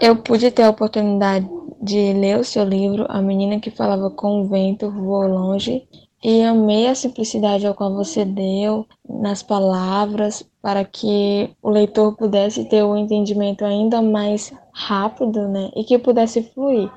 Eu 0.00 0.16
pude 0.16 0.50
ter 0.50 0.62
a 0.62 0.70
oportunidade 0.70 1.48
de 1.82 2.12
ler 2.12 2.38
o 2.38 2.44
seu 2.44 2.64
livro, 2.64 3.04
A 3.08 3.20
Menina 3.20 3.60
que 3.60 3.70
Falava 3.70 4.10
com 4.10 4.40
o 4.40 4.48
Vento 4.48 4.90
Voou 4.90 5.26
Longe, 5.26 5.86
e 6.25 6.43
amei 6.43 6.87
a 6.87 6.95
simplicidade 6.95 7.66
ao 7.66 7.75
qual 7.75 7.95
você 7.95 8.25
deu 8.25 8.87
nas 9.07 9.43
palavras 9.43 10.43
para 10.62 10.83
que 10.83 11.50
o 11.62 11.69
leitor 11.69 12.16
pudesse 12.16 12.64
ter 12.64 12.83
um 12.83 12.97
entendimento 12.97 13.62
ainda 13.62 14.00
mais 14.00 14.50
rápido, 14.73 15.47
né, 15.47 15.71
e 15.76 15.85
que 15.85 15.99
pudesse 15.99 16.43
fluir. 16.43 16.90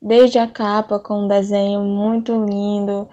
Desde 0.00 0.38
a 0.38 0.46
capa 0.46 0.98
com 0.98 1.24
um 1.24 1.28
desenho 1.28 1.82
muito 1.82 2.32
lindo, 2.32 3.06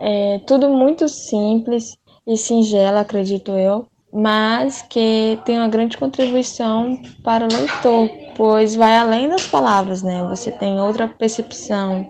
é, 0.00 0.40
tudo 0.40 0.68
muito 0.68 1.08
simples 1.08 1.96
e 2.26 2.36
singela, 2.36 3.00
acredito 3.00 3.52
eu, 3.52 3.86
mas 4.12 4.82
que 4.82 5.38
tem 5.44 5.58
uma 5.58 5.68
grande 5.68 5.96
contribuição 5.96 7.00
para 7.22 7.44
o 7.44 7.48
leitor, 7.48 8.10
pois 8.36 8.74
vai 8.74 8.96
além 8.96 9.28
das 9.28 9.46
palavras, 9.46 10.02
né? 10.02 10.24
Você 10.28 10.50
tem 10.50 10.80
outra 10.80 11.06
percepção. 11.06 12.06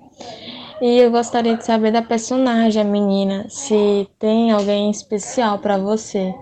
E 0.80 0.98
eu 0.98 1.10
gostaria 1.10 1.56
de 1.56 1.64
saber 1.64 1.90
da 1.90 2.02
personagem, 2.02 2.80
a 2.80 2.84
menina, 2.84 3.48
se 3.50 4.08
tem 4.16 4.52
alguém 4.52 4.90
especial 4.90 5.58
para 5.58 5.76
você. 5.76 6.32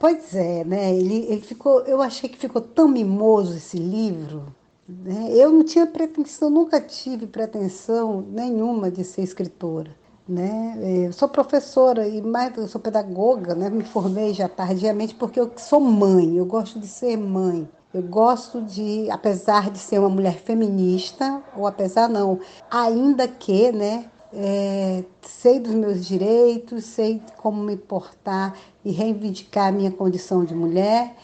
Pois 0.00 0.34
é, 0.34 0.64
né? 0.64 0.92
Ele, 0.92 1.26
ele, 1.28 1.40
ficou, 1.40 1.80
eu 1.82 2.02
achei 2.02 2.28
que 2.28 2.36
ficou 2.36 2.60
tão 2.60 2.88
mimoso 2.88 3.56
esse 3.56 3.78
livro. 3.78 4.52
Né? 4.88 5.30
Eu 5.30 5.52
não 5.52 5.64
tinha 5.64 5.86
pretensão, 5.86 6.50
nunca 6.50 6.80
tive 6.80 7.28
pretensão 7.28 8.22
nenhuma 8.28 8.90
de 8.90 9.04
ser 9.04 9.22
escritora. 9.22 9.90
Né? 10.28 11.06
Eu 11.06 11.12
sou 11.12 11.28
professora 11.28 12.08
e 12.08 12.20
mais 12.20 12.56
eu 12.56 12.66
sou 12.66 12.80
pedagoga, 12.80 13.54
né? 13.54 13.70
Me 13.70 13.84
formei 13.84 14.34
já 14.34 14.48
tardiamente 14.48 15.14
porque 15.14 15.38
eu 15.38 15.52
sou 15.56 15.78
mãe, 15.78 16.36
eu 16.36 16.44
gosto 16.44 16.80
de 16.80 16.88
ser 16.88 17.16
mãe. 17.16 17.68
Eu 17.96 18.02
gosto 18.02 18.60
de, 18.60 19.10
apesar 19.10 19.70
de 19.70 19.78
ser 19.78 19.98
uma 19.98 20.10
mulher 20.10 20.34
feminista, 20.34 21.42
ou 21.56 21.66
apesar 21.66 22.10
não, 22.10 22.38
ainda 22.70 23.26
que, 23.26 23.72
né, 23.72 24.04
é, 24.34 25.02
sei 25.22 25.58
dos 25.58 25.72
meus 25.72 26.04
direitos, 26.04 26.84
sei 26.84 27.22
como 27.38 27.62
me 27.62 27.74
portar 27.74 28.54
e 28.84 28.92
reivindicar 28.92 29.68
a 29.68 29.72
minha 29.72 29.90
condição 29.90 30.44
de 30.44 30.54
mulher, 30.54 31.16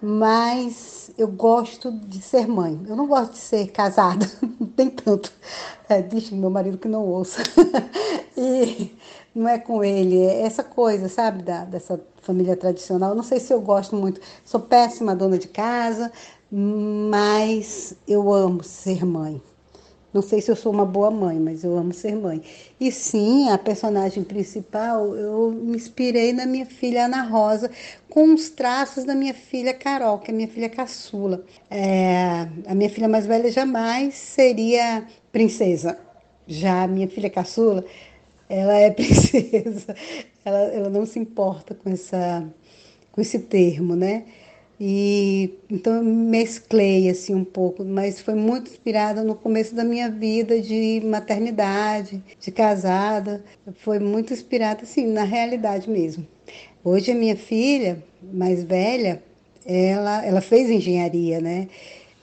mas 0.00 1.10
eu 1.18 1.26
gosto 1.26 1.90
de 1.90 2.22
ser 2.22 2.46
mãe. 2.46 2.80
Eu 2.86 2.94
não 2.94 3.08
gosto 3.08 3.32
de 3.32 3.38
ser 3.38 3.72
casada, 3.72 4.24
não 4.60 4.68
tem 4.68 4.90
tanto. 4.90 5.32
É, 5.88 6.00
deixa 6.00 6.36
meu 6.36 6.50
marido 6.50 6.78
que 6.78 6.86
não 6.86 7.04
ouça. 7.04 7.42
e 8.38 8.96
não 9.34 9.48
é 9.48 9.58
com 9.58 9.82
ele, 9.82 10.20
é 10.20 10.42
essa 10.42 10.62
coisa, 10.62 11.08
sabe, 11.08 11.42
da, 11.42 11.64
dessa 11.64 12.00
família 12.22 12.56
tradicional. 12.56 13.14
Não 13.14 13.22
sei 13.22 13.38
se 13.40 13.52
eu 13.52 13.60
gosto 13.60 13.94
muito. 13.96 14.20
Sou 14.44 14.60
péssima 14.60 15.14
dona 15.14 15.38
de 15.38 15.48
casa, 15.48 16.10
mas 16.50 17.94
eu 18.06 18.32
amo 18.32 18.62
ser 18.62 19.04
mãe. 19.04 19.42
Não 20.12 20.20
sei 20.20 20.42
se 20.42 20.50
eu 20.50 20.56
sou 20.56 20.70
uma 20.70 20.84
boa 20.84 21.10
mãe, 21.10 21.40
mas 21.40 21.64
eu 21.64 21.76
amo 21.76 21.92
ser 21.94 22.14
mãe. 22.14 22.42
E 22.78 22.92
sim, 22.92 23.48
a 23.48 23.56
personagem 23.56 24.22
principal, 24.22 25.16
eu 25.16 25.50
me 25.50 25.74
inspirei 25.74 26.34
na 26.34 26.44
minha 26.44 26.66
filha 26.66 27.06
Ana 27.06 27.22
Rosa, 27.22 27.70
com 28.10 28.34
os 28.34 28.50
traços 28.50 29.04
da 29.04 29.14
minha 29.14 29.32
filha 29.32 29.72
Carol, 29.72 30.18
que 30.18 30.30
é 30.30 30.34
minha 30.34 30.48
filha 30.48 30.68
caçula. 30.68 31.42
É, 31.70 32.46
a 32.66 32.74
minha 32.74 32.90
filha 32.90 33.08
mais 33.08 33.24
velha 33.24 33.50
jamais 33.50 34.14
seria 34.14 35.06
princesa. 35.32 35.98
Já 36.46 36.82
a 36.82 36.88
minha 36.88 37.08
filha 37.08 37.30
caçula, 37.30 37.82
ela 38.52 38.76
é 38.76 38.90
princesa. 38.92 39.96
Ela, 40.44 40.58
ela 40.58 40.90
não 40.90 41.06
se 41.06 41.18
importa 41.18 41.74
com, 41.74 41.88
essa, 41.88 42.46
com 43.10 43.20
esse 43.20 43.38
termo, 43.38 43.96
né? 43.96 44.24
E 44.78 45.58
então 45.70 45.94
eu 45.94 46.02
mesclei 46.02 47.08
assim 47.08 47.34
um 47.34 47.44
pouco, 47.44 47.84
mas 47.84 48.20
foi 48.20 48.34
muito 48.34 48.70
inspirada 48.70 49.22
no 49.22 49.34
começo 49.34 49.74
da 49.74 49.84
minha 49.84 50.10
vida 50.10 50.60
de 50.60 51.00
maternidade, 51.04 52.22
de 52.40 52.50
casada. 52.50 53.44
Foi 53.76 53.98
muito 54.00 54.32
inspirada 54.32 54.82
assim 54.82 55.06
na 55.06 55.22
realidade 55.22 55.88
mesmo. 55.88 56.26
Hoje 56.84 57.12
a 57.12 57.14
minha 57.14 57.36
filha 57.36 58.02
mais 58.32 58.64
velha, 58.64 59.22
ela 59.64 60.26
ela 60.26 60.40
fez 60.40 60.68
engenharia, 60.68 61.40
né? 61.40 61.68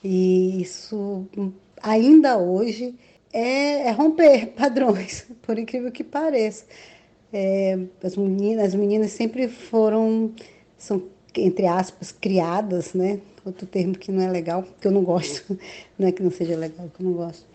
E 0.04 0.60
isso 0.60 1.26
ainda 1.82 2.36
hoje 2.36 2.94
é, 3.32 3.88
é 3.88 3.90
romper 3.90 4.48
padrões, 4.56 5.26
por 5.42 5.58
incrível 5.58 5.90
que 5.90 6.04
pareça. 6.04 6.64
É, 7.32 7.78
as 8.02 8.16
meninas, 8.16 8.66
as 8.66 8.74
meninas 8.74 9.12
sempre 9.12 9.48
foram 9.48 10.32
são 10.76 11.02
entre 11.36 11.66
aspas, 11.66 12.12
criadas, 12.12 12.94
né? 12.94 13.20
Outro 13.44 13.66
termo 13.66 13.96
que 13.96 14.10
não 14.10 14.22
é 14.22 14.30
legal, 14.30 14.64
que 14.80 14.86
eu 14.86 14.92
não 14.92 15.02
gosto, 15.02 15.58
não 15.98 16.08
é 16.08 16.12
que 16.12 16.22
não 16.22 16.30
seja 16.30 16.56
legal, 16.56 16.90
que 16.94 17.02
eu 17.02 17.06
não 17.06 17.14
gosto. 17.14 17.46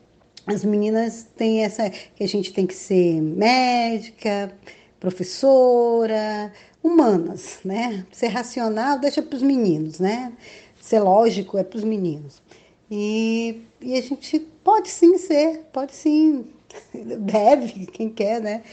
As 0.46 0.64
meninas 0.64 1.28
têm 1.36 1.64
essa 1.64 1.90
que 1.90 2.24
a 2.24 2.28
gente 2.28 2.54
tem 2.54 2.68
que 2.68 2.74
ser 2.74 3.20
médica, 3.22 4.52
professora, 5.00 6.52
humanas, 6.84 7.60
né? 7.66 8.06
Ser 8.12 8.28
racional 8.28 9.00
deixa 9.00 9.22
para 9.22 9.36
os 9.36 9.42
meninos, 9.42 10.00
né? 10.00 10.32
Ser 10.80 11.00
lógico 11.00 11.58
é 11.58 11.64
para 11.64 11.78
os 11.78 11.84
meninos. 11.84 12.42
E, 12.90 13.64
e 13.86 13.96
a 13.96 14.02
gente 14.02 14.40
pode 14.64 14.90
sim 14.90 15.16
ser, 15.20 15.60
pode 15.72 15.94
sim, 15.94 16.48
deve, 17.20 17.86
quem 17.86 18.10
quer, 18.10 18.42
né? 18.42 18.64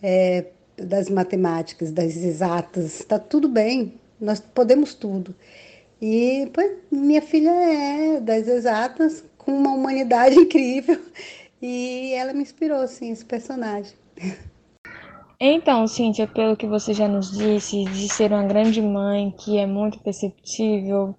É, 0.00 0.46
das 0.76 1.10
matemáticas, 1.10 1.90
das 1.90 2.16
exatas, 2.16 3.00
está 3.00 3.18
tudo 3.18 3.48
bem, 3.48 3.94
nós 4.20 4.38
podemos 4.38 4.94
tudo. 4.94 5.34
E 6.00 6.48
pois, 6.54 6.78
minha 6.90 7.20
filha 7.20 7.50
é 7.50 8.20
das 8.20 8.46
exatas, 8.46 9.24
com 9.36 9.52
uma 9.52 9.72
humanidade 9.74 10.36
incrível, 10.38 11.00
e 11.60 12.12
ela 12.14 12.32
me 12.32 12.42
inspirou, 12.42 12.78
assim, 12.78 13.10
esse 13.10 13.24
personagem. 13.24 13.92
Então, 15.40 15.86
Cíntia, 15.88 16.28
pelo 16.28 16.56
que 16.56 16.66
você 16.66 16.94
já 16.94 17.08
nos 17.08 17.36
disse, 17.36 17.84
de 17.84 18.08
ser 18.08 18.30
uma 18.30 18.44
grande 18.44 18.80
mãe, 18.80 19.34
que 19.36 19.58
é 19.58 19.66
muito 19.66 19.98
perceptível, 19.98 21.14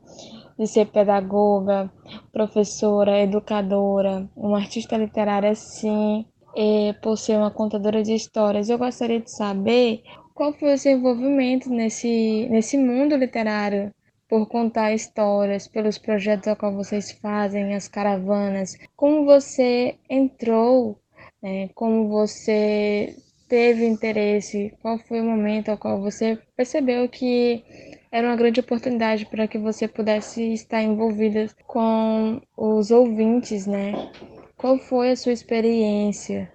de 0.61 0.67
ser 0.67 0.85
pedagoga, 0.85 1.91
professora, 2.31 3.19
educadora, 3.19 4.29
uma 4.37 4.59
artista 4.59 4.95
literária, 4.95 5.55
sim, 5.55 6.23
e 6.55 6.93
por 7.01 7.17
ser 7.17 7.37
uma 7.37 7.49
contadora 7.49 8.03
de 8.03 8.13
histórias, 8.13 8.69
eu 8.69 8.77
gostaria 8.77 9.19
de 9.19 9.31
saber 9.31 10.03
qual 10.35 10.53
foi 10.53 10.75
o 10.75 10.77
seu 10.77 10.91
envolvimento 10.91 11.67
nesse, 11.67 12.47
nesse 12.51 12.77
mundo 12.77 13.15
literário? 13.15 13.91
Por 14.29 14.47
contar 14.47 14.93
histórias, 14.93 15.67
pelos 15.67 15.97
projetos 15.97 16.47
a 16.47 16.55
qual 16.55 16.75
vocês 16.75 17.11
fazem, 17.11 17.73
as 17.73 17.87
caravanas, 17.87 18.77
como 18.95 19.25
você 19.25 19.95
entrou, 20.07 20.95
né? 21.41 21.69
como 21.73 22.07
você 22.07 23.15
teve 23.49 23.83
interesse, 23.83 24.71
qual 24.79 24.99
foi 24.99 25.21
o 25.21 25.25
momento 25.25 25.69
ao 25.69 25.77
qual 25.77 25.99
você 25.99 26.37
percebeu 26.55 27.09
que 27.09 27.63
era 28.11 28.27
uma 28.27 28.35
grande 28.35 28.59
oportunidade 28.59 29.25
para 29.25 29.47
que 29.47 29.57
você 29.57 29.87
pudesse 29.87 30.53
estar 30.53 30.81
envolvida 30.81 31.49
com 31.65 32.41
os 32.57 32.91
ouvintes, 32.91 33.65
né? 33.65 34.11
Qual 34.57 34.77
foi 34.77 35.11
a 35.11 35.15
sua 35.15 35.31
experiência? 35.31 36.51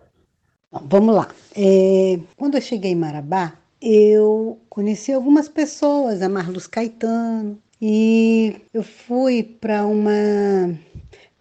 Vamos 0.71 1.15
lá. 1.15 1.29
É, 1.57 2.21
quando 2.37 2.57
eu 2.57 2.61
cheguei 2.61 2.93
em 2.93 2.97
Marabá, 2.97 3.55
eu 3.81 4.61
conheci 4.69 5.13
algumas 5.13 5.49
pessoas, 5.49 6.21
a 6.21 6.29
Marluz 6.29 6.67
Caetano, 6.67 7.59
e 7.81 8.57
eu 8.75 8.83
fui 8.83 9.43
para 9.43 9.87
uma 9.87 10.79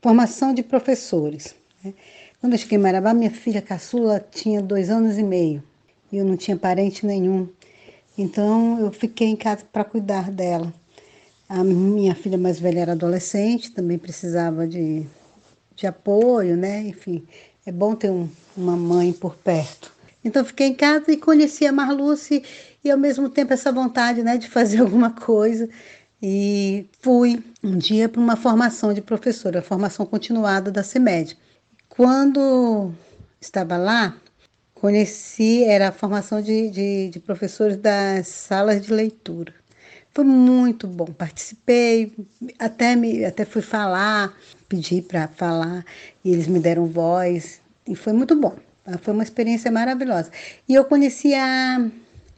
formação 0.01 0.53
de 0.53 0.63
professores. 0.63 1.53
Né? 1.83 1.93
Quando 2.39 2.53
eu 2.53 2.59
cheguei 2.59 2.77
em 2.77 2.81
Marabá, 2.81 3.13
minha 3.13 3.31
filha 3.31 3.61
caçula 3.61 4.25
tinha 4.31 4.61
dois 4.61 4.89
anos 4.89 5.17
e 5.17 5.23
meio 5.23 5.61
e 6.11 6.17
eu 6.17 6.25
não 6.25 6.37
tinha 6.37 6.55
parente 6.55 7.05
nenhum. 7.05 7.47
Então 8.17 8.79
eu 8.79 8.91
fiquei 8.91 9.27
em 9.27 9.35
casa 9.35 9.63
para 9.71 9.83
cuidar 9.83 10.31
dela. 10.31 10.73
A 11.47 11.63
minha 11.63 12.15
filha 12.15 12.37
mais 12.37 12.59
velha 12.59 12.79
era 12.79 12.91
adolescente, 12.93 13.71
também 13.71 13.97
precisava 13.97 14.67
de, 14.67 15.05
de 15.75 15.85
apoio, 15.85 16.57
né? 16.57 16.81
Enfim, 16.81 17.25
é 17.65 17.71
bom 17.71 17.95
ter 17.95 18.09
um, 18.09 18.27
uma 18.55 18.75
mãe 18.75 19.11
por 19.13 19.35
perto. 19.35 19.93
Então 20.23 20.43
fiquei 20.43 20.67
em 20.67 20.73
casa 20.73 21.11
e 21.11 21.17
conheci 21.17 21.67
a 21.67 21.71
Marluce 21.71 22.43
e 22.83 22.89
ao 22.89 22.97
mesmo 22.97 23.29
tempo 23.29 23.53
essa 23.53 23.71
vontade, 23.71 24.23
né, 24.23 24.37
de 24.37 24.49
fazer 24.49 24.79
alguma 24.81 25.11
coisa. 25.11 25.69
E 26.21 26.89
fui 26.99 27.43
um 27.63 27.77
dia 27.77 28.09
para 28.09 28.21
uma 28.21 28.35
formação 28.35 28.93
de 28.93 29.01
professora, 29.01 29.59
a 29.59 29.63
formação 29.63 30.05
continuada 30.05 30.71
da 30.71 30.81
CEMED. 30.81 31.37
Quando 31.89 32.91
estava 33.39 33.77
lá, 33.77 34.17
conheci, 34.85 35.63
era 35.63 35.87
a 35.87 35.91
formação 35.91 36.39
de, 36.39 36.69
de, 36.69 37.09
de 37.09 37.19
professores 37.19 37.75
das 37.75 38.27
salas 38.27 38.85
de 38.85 38.93
leitura. 38.93 39.51
Foi 40.13 40.23
muito 40.23 40.85
bom, 40.87 41.05
participei, 41.05 42.13
até, 42.59 42.95
me, 42.95 43.25
até 43.25 43.45
fui 43.45 43.63
falar, 43.63 44.31
pedi 44.69 45.01
para 45.01 45.27
falar, 45.27 45.83
e 46.23 46.31
eles 46.31 46.47
me 46.47 46.59
deram 46.59 46.85
voz, 46.85 47.59
e 47.87 47.95
foi 47.95 48.13
muito 48.13 48.35
bom. 48.35 48.55
Foi 49.01 49.11
uma 49.11 49.23
experiência 49.23 49.71
maravilhosa. 49.71 50.29
E 50.69 50.75
eu 50.75 50.85
conheci 50.85 51.33
a 51.33 51.89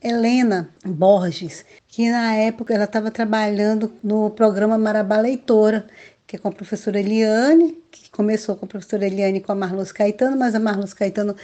Helena 0.02 0.70
Borges, 0.86 1.66
que 1.90 2.10
na 2.10 2.34
época 2.34 2.74
ela 2.74 2.86
estava 2.86 3.12
trabalhando 3.12 3.92
no 4.02 4.30
programa 4.30 4.78
Marabá 4.78 5.20
Leitora, 5.20 5.86
que 6.26 6.38
é 6.38 6.40
com 6.40 6.48
a 6.48 6.52
professora 6.54 6.98
Eliane, 6.98 7.78
que 7.92 8.10
começou 8.10 8.56
com 8.56 8.64
a 8.64 8.70
professora 8.70 9.06
Eliane 9.06 9.40
e 9.40 9.42
com 9.42 9.52
a 9.52 9.56
Marluz 9.56 9.92
Caetano, 9.92 10.38
mas 10.38 10.56
a 10.56 10.60
Marluz 10.62 10.94
Caetano 10.94 11.36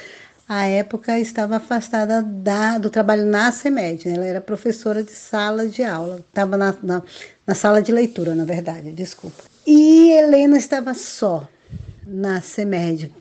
à 0.47 0.65
época 0.65 1.19
estava 1.19 1.57
afastada 1.57 2.21
da, 2.21 2.77
do 2.77 2.89
trabalho 2.89 3.25
na 3.25 3.51
CEMED, 3.51 4.07
né? 4.07 4.15
ela 4.15 4.25
era 4.25 4.41
professora 4.41 5.03
de 5.03 5.11
sala 5.11 5.67
de 5.67 5.83
aula, 5.83 6.23
estava 6.27 6.57
na, 6.57 6.75
na, 6.83 7.01
na, 7.47 7.55
sala 7.55 7.81
de 7.81 7.91
leitura, 7.91 8.35
na 8.35 8.45
verdade, 8.45 8.91
desculpa. 8.91 9.43
E 9.65 10.11
Helena 10.11 10.57
estava 10.57 10.93
só 10.93 11.47
na 12.05 12.41
CEMED, 12.41 13.11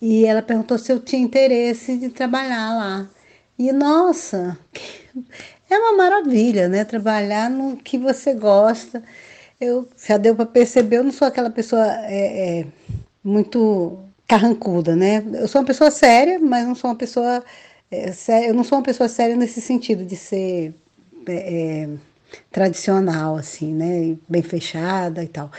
e 0.00 0.24
ela 0.24 0.42
perguntou 0.42 0.78
se 0.78 0.92
eu 0.92 1.00
tinha 1.00 1.22
interesse 1.22 1.96
de 1.96 2.10
trabalhar 2.10 2.74
lá. 2.76 3.08
E 3.58 3.72
nossa, 3.72 4.56
é 5.68 5.78
uma 5.78 5.96
maravilha, 5.96 6.68
né? 6.68 6.84
Trabalhar 6.84 7.50
no 7.50 7.76
que 7.76 7.96
você 7.98 8.34
gosta. 8.34 9.02
Eu 9.60 9.88
já 9.96 10.18
deu 10.18 10.36
para 10.36 10.44
perceber, 10.44 10.98
eu 10.98 11.04
não 11.04 11.12
sou 11.12 11.26
aquela 11.26 11.48
pessoa 11.50 11.86
é, 12.04 12.60
é, 12.60 12.66
muito 13.24 14.05
carrancuda, 14.26 14.96
né? 14.96 15.24
Eu 15.34 15.48
sou 15.48 15.60
uma 15.60 15.66
pessoa 15.66 15.90
séria, 15.90 16.38
mas 16.38 16.66
não 16.66 16.74
sou 16.74 16.90
uma 16.90 16.96
pessoa 16.96 17.42
é, 17.90 18.50
eu 18.50 18.54
não 18.54 18.64
sou 18.64 18.78
uma 18.78 18.84
pessoa 18.84 19.08
séria 19.08 19.36
nesse 19.36 19.60
sentido 19.60 20.04
de 20.04 20.16
ser 20.16 20.74
é, 21.26 21.84
é, 21.84 21.88
tradicional, 22.50 23.36
assim, 23.36 23.72
né? 23.72 24.16
Bem 24.28 24.42
fechada 24.42 25.22
e 25.22 25.28
tal. 25.28 25.50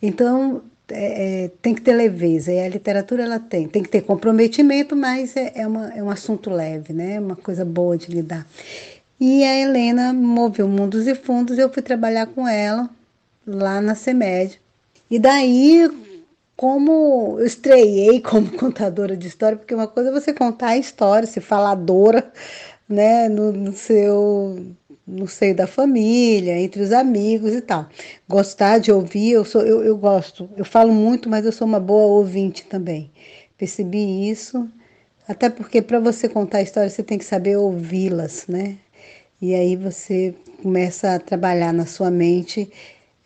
Então 0.00 0.62
é, 0.88 1.44
é, 1.44 1.48
tem 1.60 1.74
que 1.74 1.80
ter 1.80 1.94
leveza, 1.94 2.52
e 2.52 2.60
a 2.60 2.68
literatura 2.68 3.24
ela 3.24 3.40
tem, 3.40 3.66
tem 3.68 3.82
que 3.82 3.88
ter 3.88 4.02
comprometimento, 4.02 4.94
mas 4.94 5.36
é, 5.36 5.52
é, 5.56 5.66
uma, 5.66 5.92
é 5.94 6.02
um 6.02 6.10
assunto 6.10 6.50
leve, 6.50 6.92
né? 6.92 7.18
Uma 7.18 7.36
coisa 7.36 7.64
boa 7.64 7.96
de 7.96 8.10
lidar. 8.12 8.46
E 9.20 9.44
a 9.44 9.60
Helena 9.60 10.12
moveu 10.12 10.68
mundos 10.68 11.06
e 11.06 11.14
fundos, 11.14 11.58
eu 11.58 11.72
fui 11.72 11.82
trabalhar 11.82 12.26
com 12.26 12.46
ela 12.46 12.90
lá 13.46 13.80
na 13.80 13.94
CEMED. 13.94 14.60
E 15.10 15.18
daí 15.18 15.88
como 16.56 17.36
eu 17.38 17.46
estreiei 17.46 18.20
como 18.20 18.50
contadora 18.58 19.16
de 19.16 19.28
história, 19.28 19.56
porque 19.56 19.74
uma 19.74 19.88
coisa 19.88 20.10
é 20.10 20.12
você 20.12 20.32
contar 20.32 20.68
a 20.68 20.78
história, 20.78 21.26
ser 21.26 21.40
faladora, 21.40 22.32
né, 22.88 23.28
no, 23.28 23.52
no 23.52 23.72
seu 23.72 24.74
no 25.06 25.26
seio 25.26 25.54
da 25.54 25.66
família, 25.66 26.58
entre 26.58 26.80
os 26.82 26.92
amigos 26.92 27.52
e 27.52 27.60
tal. 27.60 27.88
Gostar 28.28 28.78
de 28.78 28.92
ouvir, 28.92 29.32
eu 29.32 29.44
sou 29.44 29.62
eu, 29.62 29.82
eu 29.82 29.96
gosto. 29.96 30.48
Eu 30.56 30.64
falo 30.64 30.92
muito, 30.92 31.28
mas 31.28 31.44
eu 31.44 31.52
sou 31.52 31.66
uma 31.66 31.80
boa 31.80 32.06
ouvinte 32.06 32.64
também. 32.66 33.10
Percebi 33.58 34.30
isso, 34.30 34.68
até 35.28 35.50
porque 35.50 35.82
para 35.82 36.00
você 36.00 36.28
contar 36.28 36.58
a 36.58 36.62
história 36.62 36.90
você 36.90 37.02
tem 37.02 37.18
que 37.18 37.24
saber 37.24 37.56
ouvi-las, 37.56 38.46
né? 38.48 38.78
E 39.40 39.54
aí 39.54 39.76
você 39.76 40.34
começa 40.62 41.14
a 41.14 41.18
trabalhar 41.18 41.72
na 41.72 41.86
sua 41.86 42.10
mente 42.10 42.70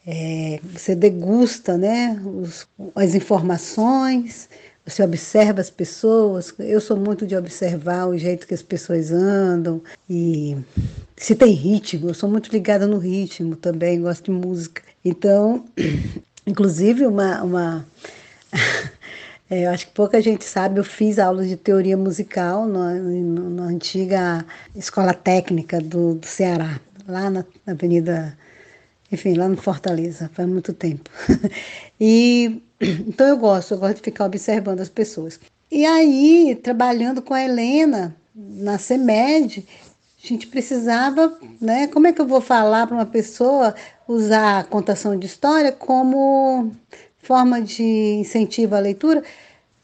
é, 0.06 0.60
você 0.62 0.94
degusta 0.94 1.76
né, 1.76 2.20
os, 2.24 2.66
as 2.94 3.14
informações, 3.16 4.48
você 4.84 5.02
observa 5.02 5.60
as 5.60 5.68
pessoas. 5.68 6.54
Eu 6.60 6.80
sou 6.80 6.96
muito 6.96 7.26
de 7.26 7.36
observar 7.36 8.06
o 8.06 8.16
jeito 8.16 8.46
que 8.46 8.54
as 8.54 8.62
pessoas 8.62 9.10
andam 9.10 9.82
e 10.08 10.56
se 11.16 11.34
tem 11.34 11.50
ritmo. 11.52 12.08
Eu 12.08 12.14
sou 12.14 12.30
muito 12.30 12.52
ligada 12.52 12.86
no 12.86 12.98
ritmo 12.98 13.56
também, 13.56 14.00
gosto 14.00 14.26
de 14.26 14.30
música. 14.30 14.80
Então, 15.04 15.64
inclusive, 16.46 17.04
uma. 17.04 17.42
uma 17.42 17.86
é, 19.50 19.66
eu 19.66 19.70
acho 19.70 19.88
que 19.88 19.92
pouca 19.92 20.22
gente 20.22 20.44
sabe, 20.44 20.78
eu 20.78 20.84
fiz 20.84 21.18
aulas 21.18 21.48
de 21.48 21.56
teoria 21.56 21.96
musical 21.96 22.64
na, 22.64 22.94
na 22.94 23.64
antiga 23.64 24.46
escola 24.76 25.12
técnica 25.12 25.80
do, 25.80 26.14
do 26.14 26.26
Ceará, 26.26 26.80
lá 27.08 27.28
na, 27.28 27.44
na 27.66 27.72
Avenida 27.72 28.38
enfim, 29.10 29.34
lá 29.34 29.48
no 29.48 29.56
Fortaleza, 29.56 30.30
faz 30.32 30.48
muito 30.48 30.72
tempo. 30.72 31.10
e 32.00 32.62
então 32.80 33.26
eu 33.26 33.36
gosto, 33.36 33.74
eu 33.74 33.78
gosto 33.78 33.96
de 33.96 34.02
ficar 34.02 34.24
observando 34.26 34.80
as 34.80 34.88
pessoas. 34.88 35.40
E 35.70 35.84
aí, 35.84 36.58
trabalhando 36.62 37.20
com 37.20 37.34
a 37.34 37.42
Helena 37.42 38.14
na 38.34 38.78
CEMED, 38.78 39.66
a 40.22 40.26
gente 40.26 40.46
precisava, 40.46 41.38
né? 41.60 41.86
Como 41.88 42.06
é 42.06 42.12
que 42.12 42.20
eu 42.20 42.26
vou 42.26 42.40
falar 42.40 42.86
para 42.86 42.96
uma 42.96 43.06
pessoa 43.06 43.74
usar 44.06 44.60
a 44.60 44.64
contação 44.64 45.18
de 45.18 45.26
história 45.26 45.72
como 45.72 46.72
forma 47.18 47.60
de 47.60 47.82
incentivo 47.82 48.74
à 48.74 48.78
leitura? 48.78 49.24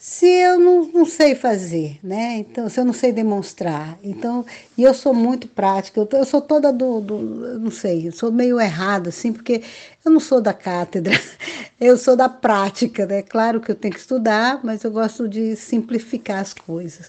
Se 0.03 0.27
eu 0.27 0.59
não, 0.59 0.85
não, 0.87 1.07
sei 1.07 1.33
fazer, 1.37 1.97
né? 2.03 2.39
Então, 2.39 2.69
se 2.69 2.81
eu 2.81 2.85
não 2.85 2.93
sei 2.93 3.13
demonstrar. 3.13 3.97
Então, 4.03 4.45
e 4.77 4.83
eu 4.83 4.93
sou 4.93 5.15
muito 5.15 5.47
prática, 5.47 6.01
eu, 6.01 6.09
eu 6.13 6.25
sou 6.25 6.41
toda 6.41 6.73
do, 6.73 7.01
do, 7.01 7.19
não 7.61 7.71
sei, 7.71 8.09
eu 8.09 8.13
sou 8.13 8.33
meio 8.33 8.61
errada, 8.61 9.11
assim, 9.11 9.33
porque 9.33 9.63
eu 10.05 10.11
não 10.11 10.19
sou 10.19 10.41
da 10.41 10.53
cátedra, 10.53 11.15
eu 11.81 11.97
sou 11.97 12.17
da 12.17 12.29
prática, 12.29 13.07
né? 13.07 13.23
Claro 13.23 13.61
que 13.61 13.71
eu 13.71 13.77
tenho 13.77 13.95
que 13.95 14.01
estudar, 14.01 14.59
mas 14.65 14.83
eu 14.83 14.91
gosto 14.91 15.29
de 15.29 15.55
simplificar 15.55 16.41
as 16.41 16.53
coisas. 16.53 17.09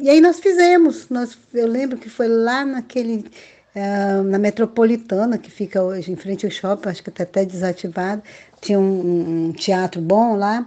E 0.00 0.08
aí 0.08 0.18
nós 0.18 0.40
fizemos, 0.40 1.10
nós, 1.10 1.36
eu 1.52 1.66
lembro 1.66 1.98
que 1.98 2.08
foi 2.08 2.28
lá 2.28 2.64
naquele, 2.64 3.26
uh, 3.74 4.22
na 4.22 4.38
Metropolitana, 4.38 5.36
que 5.36 5.50
fica 5.50 5.82
hoje 5.82 6.10
em 6.10 6.16
frente 6.16 6.46
ao 6.46 6.50
shopping, 6.50 6.88
acho 6.88 7.02
que 7.02 7.10
está 7.10 7.24
até 7.24 7.44
desativado, 7.44 8.22
tinha 8.62 8.80
um, 8.80 9.48
um 9.48 9.52
teatro 9.52 10.00
bom 10.00 10.34
lá, 10.34 10.66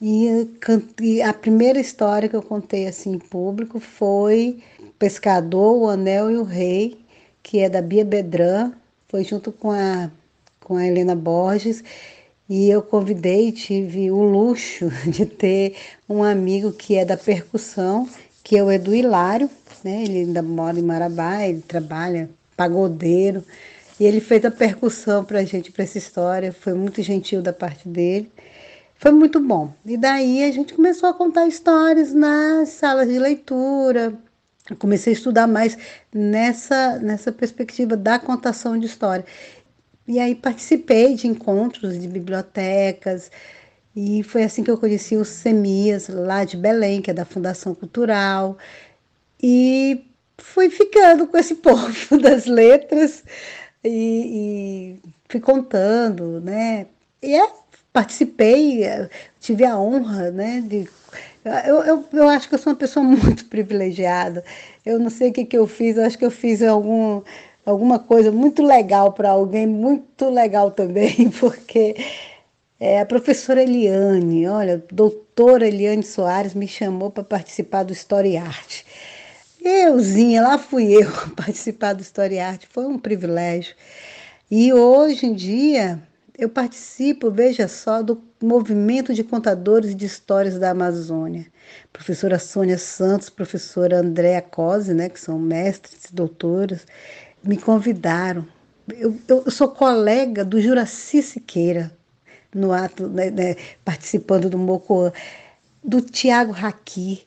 e, 0.00 0.48
e, 1.00 1.22
a 1.22 1.32
primeira 1.32 1.80
história 1.80 2.28
que 2.28 2.36
eu 2.36 2.42
contei 2.42 2.86
assim 2.86 3.14
em 3.14 3.18
público 3.18 3.80
foi 3.80 4.62
Pescador, 4.98 5.76
o 5.76 5.88
Anel 5.88 6.30
e 6.30 6.36
o 6.36 6.44
Rei, 6.44 6.98
que 7.42 7.58
é 7.60 7.68
da 7.68 7.82
Bia 7.82 8.04
Bedran, 8.04 8.72
foi 9.08 9.24
junto 9.24 9.50
com 9.50 9.70
a, 9.70 10.10
com 10.60 10.76
a 10.76 10.86
Helena 10.86 11.14
Borges. 11.16 11.82
E 12.48 12.70
eu 12.70 12.82
convidei, 12.82 13.52
tive 13.52 14.10
o 14.10 14.22
luxo 14.22 14.90
de 15.06 15.26
ter 15.26 15.76
um 16.08 16.22
amigo 16.22 16.72
que 16.72 16.96
é 16.96 17.04
da 17.04 17.16
percussão, 17.16 18.08
que 18.42 18.56
é 18.56 18.62
o 18.62 18.70
Edu 18.70 18.94
Hilário, 18.94 19.50
né? 19.84 20.04
Ele 20.04 20.20
ainda 20.20 20.42
mora 20.42 20.78
em 20.78 20.82
Marabá, 20.82 21.44
ele 21.44 21.62
trabalha 21.62 22.30
pagodeiro. 22.56 23.44
E 24.00 24.04
ele 24.04 24.20
fez 24.20 24.44
a 24.44 24.50
percussão 24.50 25.24
para 25.24 25.40
a 25.40 25.44
gente, 25.44 25.72
para 25.72 25.84
essa 25.84 25.98
história. 25.98 26.52
Foi 26.52 26.72
muito 26.72 27.02
gentil 27.02 27.42
da 27.42 27.52
parte 27.52 27.88
dele. 27.88 28.30
Foi 28.98 29.12
muito 29.12 29.40
bom. 29.40 29.72
E 29.86 29.96
daí 29.96 30.44
a 30.44 30.52
gente 30.52 30.74
começou 30.74 31.08
a 31.08 31.14
contar 31.14 31.46
histórias 31.46 32.12
nas 32.12 32.70
salas 32.70 33.08
de 33.08 33.18
leitura. 33.18 34.12
Eu 34.68 34.76
comecei 34.76 35.12
a 35.12 35.16
estudar 35.16 35.46
mais 35.46 35.78
nessa, 36.12 36.98
nessa 36.98 37.32
perspectiva 37.32 37.96
da 37.96 38.18
contação 38.18 38.78
de 38.78 38.86
história. 38.86 39.24
E 40.06 40.18
aí 40.18 40.34
participei 40.34 41.14
de 41.14 41.26
encontros 41.26 42.00
de 42.00 42.08
bibliotecas, 42.08 43.30
e 44.00 44.22
foi 44.22 44.44
assim 44.44 44.62
que 44.62 44.70
eu 44.70 44.78
conheci 44.78 45.16
o 45.16 45.24
SEMIAS, 45.24 46.08
lá 46.08 46.44
de 46.44 46.56
Belém, 46.56 47.02
que 47.02 47.10
é 47.10 47.14
da 47.14 47.24
Fundação 47.24 47.74
Cultural. 47.74 48.56
E 49.42 50.04
fui 50.38 50.70
ficando 50.70 51.26
com 51.26 51.36
esse 51.36 51.56
povo 51.56 52.16
das 52.18 52.46
letras 52.46 53.24
e, 53.82 55.00
e 55.02 55.10
fui 55.28 55.40
contando, 55.40 56.40
né? 56.40 56.86
E 57.20 57.34
é 57.34 57.52
participei, 57.98 58.84
eh, 58.84 59.10
tive 59.40 59.64
a 59.64 59.76
honra 59.76 60.30
né, 60.30 60.62
de 60.64 60.88
Eu, 61.66 61.82
eu, 61.82 62.04
eu 62.12 62.28
acho 62.28 62.48
que 62.48 62.54
eu 62.54 62.58
sou 62.58 62.72
uma 62.72 62.78
pessoa 62.78 63.02
muito 63.04 63.46
privilegiada. 63.46 64.44
Eu 64.86 64.98
não 65.00 65.10
sei 65.10 65.30
o 65.30 65.32
que, 65.32 65.44
que 65.44 65.58
eu 65.58 65.66
fiz, 65.66 65.96
eu 65.96 66.04
acho 66.04 66.16
que 66.16 66.24
eu 66.24 66.30
fiz 66.30 66.62
algum, 66.62 67.22
alguma 67.66 67.98
coisa 67.98 68.30
muito 68.30 68.62
legal 68.62 69.12
para 69.12 69.30
alguém, 69.30 69.66
muito 69.66 70.30
legal 70.30 70.70
também, 70.70 71.28
porque 71.40 71.96
é, 72.78 73.00
a 73.00 73.06
professora 73.06 73.62
Eliane, 73.62 74.46
olha, 74.46 74.84
doutora 74.92 75.66
Eliane 75.66 76.04
Soares 76.04 76.54
me 76.54 76.68
chamou 76.68 77.10
para 77.10 77.24
participar 77.24 77.82
do 77.84 77.94
e 78.24 78.36
Arte. 78.36 78.86
Euzinha, 79.60 80.42
lá 80.42 80.56
fui 80.56 80.94
eu 80.94 81.10
participar 81.36 81.94
do 81.94 82.04
e 82.30 82.38
Arte, 82.38 82.68
foi 82.70 82.86
um 82.86 82.98
privilégio. 82.98 83.74
E 84.50 84.72
hoje 84.72 85.26
em 85.26 85.34
dia 85.34 86.07
eu 86.38 86.48
participo, 86.48 87.32
veja 87.32 87.66
só, 87.66 88.00
do 88.00 88.22
movimento 88.40 89.12
de 89.12 89.24
contadores 89.24 89.96
de 89.96 90.06
histórias 90.06 90.56
da 90.56 90.70
Amazônia. 90.70 91.46
Professora 91.92 92.38
Sônia 92.38 92.78
Santos, 92.78 93.28
professora 93.28 93.98
Andréa 93.98 94.40
Cose, 94.40 94.94
né, 94.94 95.08
que 95.08 95.18
são 95.20 95.36
mestres 95.36 96.12
doutoras, 96.12 96.86
me 97.42 97.56
convidaram. 97.56 98.46
Eu, 98.88 99.18
eu 99.26 99.50
sou 99.50 99.68
colega 99.68 100.44
do 100.44 100.60
Juraci 100.60 101.22
Siqueira, 101.22 101.90
no 102.54 102.72
ato, 102.72 103.08
né, 103.08 103.30
né, 103.30 103.56
participando 103.84 104.48
do 104.48 104.56
Mocoan, 104.56 105.12
do 105.82 106.00
Tiago 106.00 106.52
Raqui, 106.52 107.26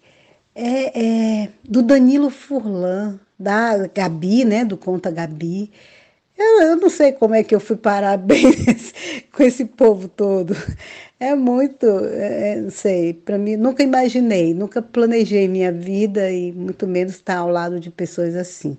é, 0.55 1.43
é, 1.43 1.49
do 1.63 1.81
Danilo 1.81 2.29
Furlan, 2.29 3.19
da 3.37 3.87
Gabi, 3.87 4.45
né, 4.45 4.63
do 4.63 4.77
Conta 4.77 5.11
Gabi. 5.11 5.69
Eu, 6.41 6.61
eu, 6.63 6.75
não 6.77 6.89
sei 6.89 7.11
como 7.11 7.35
é 7.35 7.43
que 7.43 7.53
eu 7.53 7.59
fui 7.59 7.75
parar 7.77 8.17
bem 8.17 8.51
com 9.31 9.43
esse 9.43 9.65
povo 9.65 10.07
todo. 10.07 10.55
É 11.19 11.35
muito, 11.35 11.85
é, 11.85 12.53
é, 12.53 12.55
não 12.61 12.71
sei, 12.71 13.13
para 13.13 13.37
mim, 13.37 13.55
nunca 13.55 13.83
imaginei, 13.83 14.53
nunca 14.55 14.81
planejei 14.81 15.47
minha 15.47 15.71
vida 15.71 16.31
e 16.31 16.51
muito 16.51 16.87
menos 16.87 17.13
estar 17.13 17.37
ao 17.37 17.49
lado 17.49 17.79
de 17.79 17.91
pessoas 17.91 18.35
assim. 18.35 18.75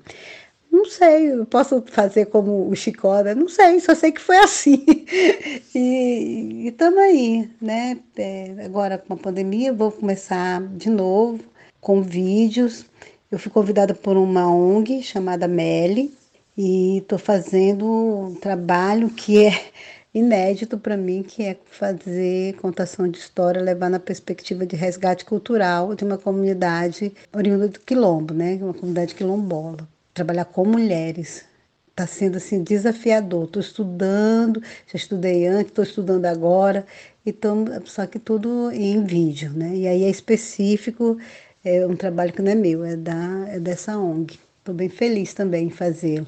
Não 0.71 0.87
sei, 0.87 1.33
eu 1.33 1.47
posso 1.47 1.83
fazer 1.87 2.27
como 2.27 2.69
o 2.69 2.75
Chicó, 2.75 3.21
né? 3.23 3.35
não 3.35 3.49
sei, 3.49 3.79
só 3.79 3.95
sei 3.95 4.11
que 4.11 4.21
foi 4.21 4.39
assim. 4.39 4.85
e 5.75 6.69
estamos 6.69 6.99
aí, 6.99 7.51
né? 7.61 7.99
É, 8.17 8.55
agora 8.65 8.99
com 8.99 9.15
a 9.15 9.17
pandemia, 9.17 9.73
vou 9.73 9.93
começar 9.93 10.63
de 10.77 10.91
novo 10.91 11.45
com 11.81 12.03
vídeos. 12.03 12.87
Eu 13.31 13.39
fui 13.39 13.53
convidada 13.53 13.95
por 13.95 14.17
uma 14.17 14.49
ONG 14.53 15.03
chamada 15.03 15.47
Meli, 15.47 16.13
e 16.57 16.99
estou 16.99 17.19
fazendo 17.19 17.87
um 17.87 18.35
trabalho 18.35 19.09
que 19.11 19.45
é 19.47 19.71
inédito 20.15 20.79
para 20.79 20.97
mim, 20.97 21.23
que 21.23 21.43
é 21.43 21.57
fazer 21.71 22.55
contação 22.57 23.09
de 23.09 23.19
história, 23.19 23.63
levar 23.63 23.89
na 23.89 23.99
perspectiva 23.99 24.67
de 24.67 24.77
resgate 24.77 25.25
cultural 25.25 25.95
de 25.95 26.05
uma 26.05 26.19
comunidade 26.19 27.13
oriunda 27.33 27.69
do 27.69 27.81
quilombo, 27.81 28.35
né? 28.35 28.59
Uma 28.61 28.75
comunidade 28.75 29.15
quilombola. 29.15 29.89
Trabalhar 30.13 30.45
com 30.45 30.65
mulheres. 30.67 31.45
Está 31.91 32.07
sendo 32.07 32.37
assim 32.37 32.63
desafiador. 32.63 33.45
Estou 33.45 33.61
estudando, 33.63 34.63
já 34.87 34.97
estudei 34.97 35.47
antes, 35.47 35.69
estou 35.69 35.85
estudando 35.85 36.27
agora, 36.27 36.87
então, 37.25 37.65
só 37.85 38.07
que 38.07 38.19
tudo 38.19 38.71
em 38.73 39.05
vídeo, 39.05 39.53
né? 39.53 39.75
E 39.77 39.87
aí 39.87 40.05
é 40.05 40.11
específico, 40.11 41.19
é 41.65 41.87
um 41.87 41.97
trabalho 41.97 42.33
que 42.33 42.43
não 42.43 42.51
é 42.51 42.55
meu, 42.55 42.85
é, 42.85 42.97
da, 42.97 43.49
é 43.49 43.61
dessa 43.61 43.97
ONG. 43.97 44.39
Estou 44.59 44.75
bem 44.75 44.89
feliz 44.89 45.33
também 45.35 45.67
em 45.67 45.71
fazê-lo. 45.71 46.27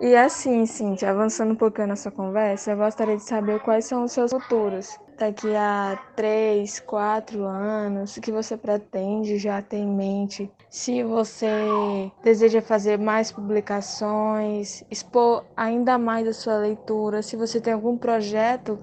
E 0.00 0.14
assim, 0.16 0.66
Cintia, 0.66 1.10
avançando 1.10 1.52
um 1.52 1.56
pouquinho 1.56 1.86
nessa 1.88 2.10
conversa, 2.10 2.72
eu 2.72 2.76
gostaria 2.76 3.16
de 3.16 3.22
saber 3.22 3.60
quais 3.60 3.86
são 3.86 4.04
os 4.04 4.12
seus 4.12 4.30
futuros. 4.30 4.98
Daqui 5.16 5.54
a 5.54 5.96
três, 6.16 6.80
quatro 6.80 7.44
anos, 7.44 8.16
o 8.16 8.20
que 8.20 8.32
você 8.32 8.56
pretende 8.56 9.38
já 9.38 9.62
ter 9.62 9.76
em 9.78 9.88
mente? 9.88 10.52
Se 10.68 11.04
você 11.04 12.10
deseja 12.24 12.60
fazer 12.60 12.98
mais 12.98 13.30
publicações, 13.30 14.82
expor 14.90 15.44
ainda 15.56 15.96
mais 15.96 16.26
a 16.26 16.32
sua 16.32 16.58
leitura, 16.58 17.22
se 17.22 17.36
você 17.36 17.60
tem 17.60 17.72
algum 17.72 17.96
projeto 17.96 18.80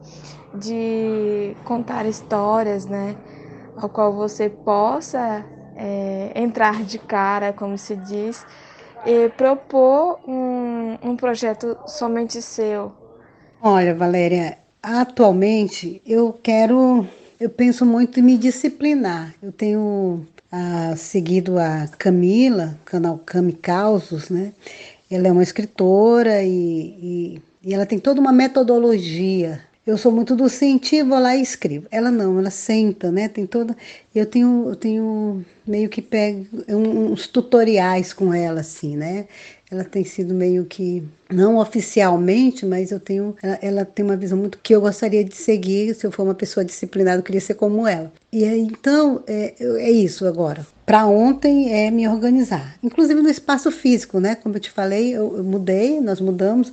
de 0.54 1.58
contar 1.66 2.06
histórias, 2.06 2.86
né? 2.86 3.18
Ao 3.76 3.90
qual 3.90 4.14
você 4.14 4.50
possa 4.50 5.46
é, 5.76 6.32
entrar 6.36 6.84
de 6.84 7.00
cara, 7.00 7.54
como 7.54 7.78
se 7.78 7.96
diz, 7.96 8.46
e 9.06 9.30
propor 9.30 10.20
um, 10.28 10.98
um 11.02 11.16
projeto 11.16 11.78
somente 11.88 12.42
seu? 12.42 12.92
Olha, 13.62 13.94
Valéria, 13.94 14.58
atualmente 14.82 16.02
eu 16.06 16.34
quero, 16.44 17.08
eu 17.40 17.50
penso 17.50 17.86
muito 17.86 18.20
em 18.20 18.24
me 18.24 18.38
disciplinar. 18.38 19.34
Eu 19.42 19.52
tenho 19.52 20.26
ah, 20.52 20.94
seguido 20.96 21.60
a 21.60 21.88
Camila, 21.98 22.78
canal 22.86 23.18
Cami 23.20 23.54
Causos, 23.54 24.30
né? 24.30 24.54
Ela 25.10 25.28
é 25.28 25.32
uma 25.32 25.44
escritora 25.44 26.42
e, 26.44 26.52
e, 26.52 27.42
e 27.64 27.74
ela 27.74 27.86
tem 27.86 28.00
toda 28.00 28.22
uma 28.22 28.32
metodologia 28.32 29.62
eu 29.86 29.98
sou 29.98 30.12
muito 30.12 30.36
do 30.36 30.48
sentir, 30.48 31.04
vou 31.04 31.20
lá 31.20 31.36
e 31.36 31.42
escrevo. 31.42 31.88
Ela 31.90 32.12
não, 32.12 32.38
ela 32.38 32.52
senta, 32.52 33.12
né? 33.12 33.28
Tem 33.28 33.48
toda. 33.48 33.76
Eu 34.14 34.28
tenho, 34.28 34.70
eu 34.70 34.76
tenho 34.76 35.46
meio 35.66 35.90
que 35.90 36.02
pego 36.02 36.46
uns 36.70 37.28
tutoriais 37.28 38.14
com 38.14 38.32
ela, 38.32 38.62
assim, 38.62 38.96
né? 38.96 39.26
Ela 39.72 39.84
tem 39.84 40.04
sido 40.04 40.34
meio 40.36 40.66
que, 40.66 41.02
não 41.32 41.58
oficialmente, 41.58 42.66
mas 42.66 42.92
eu 42.92 43.00
tenho, 43.00 43.36
ela, 43.42 43.60
ela, 43.62 43.86
tem 43.86 44.04
uma 44.04 44.18
visão 44.18 44.38
muito 44.38 44.60
que 44.62 44.76
eu 44.76 44.82
gostaria 44.82 45.24
de 45.24 45.36
seguir. 45.36 45.96
Se 45.96 46.06
eu 46.06 46.12
for 46.12 46.24
uma 46.24 46.36
pessoa 46.36 46.64
disciplinada, 46.64 47.20
eu 47.20 47.24
queria 47.24 47.42
ser 47.42 47.56
como 47.56 47.88
ela. 47.88 48.12
E 48.32 48.44
aí, 48.44 48.60
então, 48.60 49.24
é, 49.26 49.56
é 49.60 49.90
isso 49.90 50.28
agora. 50.28 50.68
Para 50.86 51.08
ontem 51.08 51.74
é 51.74 51.90
me 51.90 52.08
organizar, 52.08 52.78
inclusive 52.84 53.22
no 53.22 53.30
espaço 53.30 53.72
físico, 53.72 54.20
né? 54.20 54.36
Como 54.36 54.56
eu 54.56 54.60
te 54.60 54.70
falei, 54.70 55.16
eu, 55.16 55.38
eu 55.38 55.44
mudei, 55.44 56.02
nós 56.02 56.20
mudamos. 56.20 56.72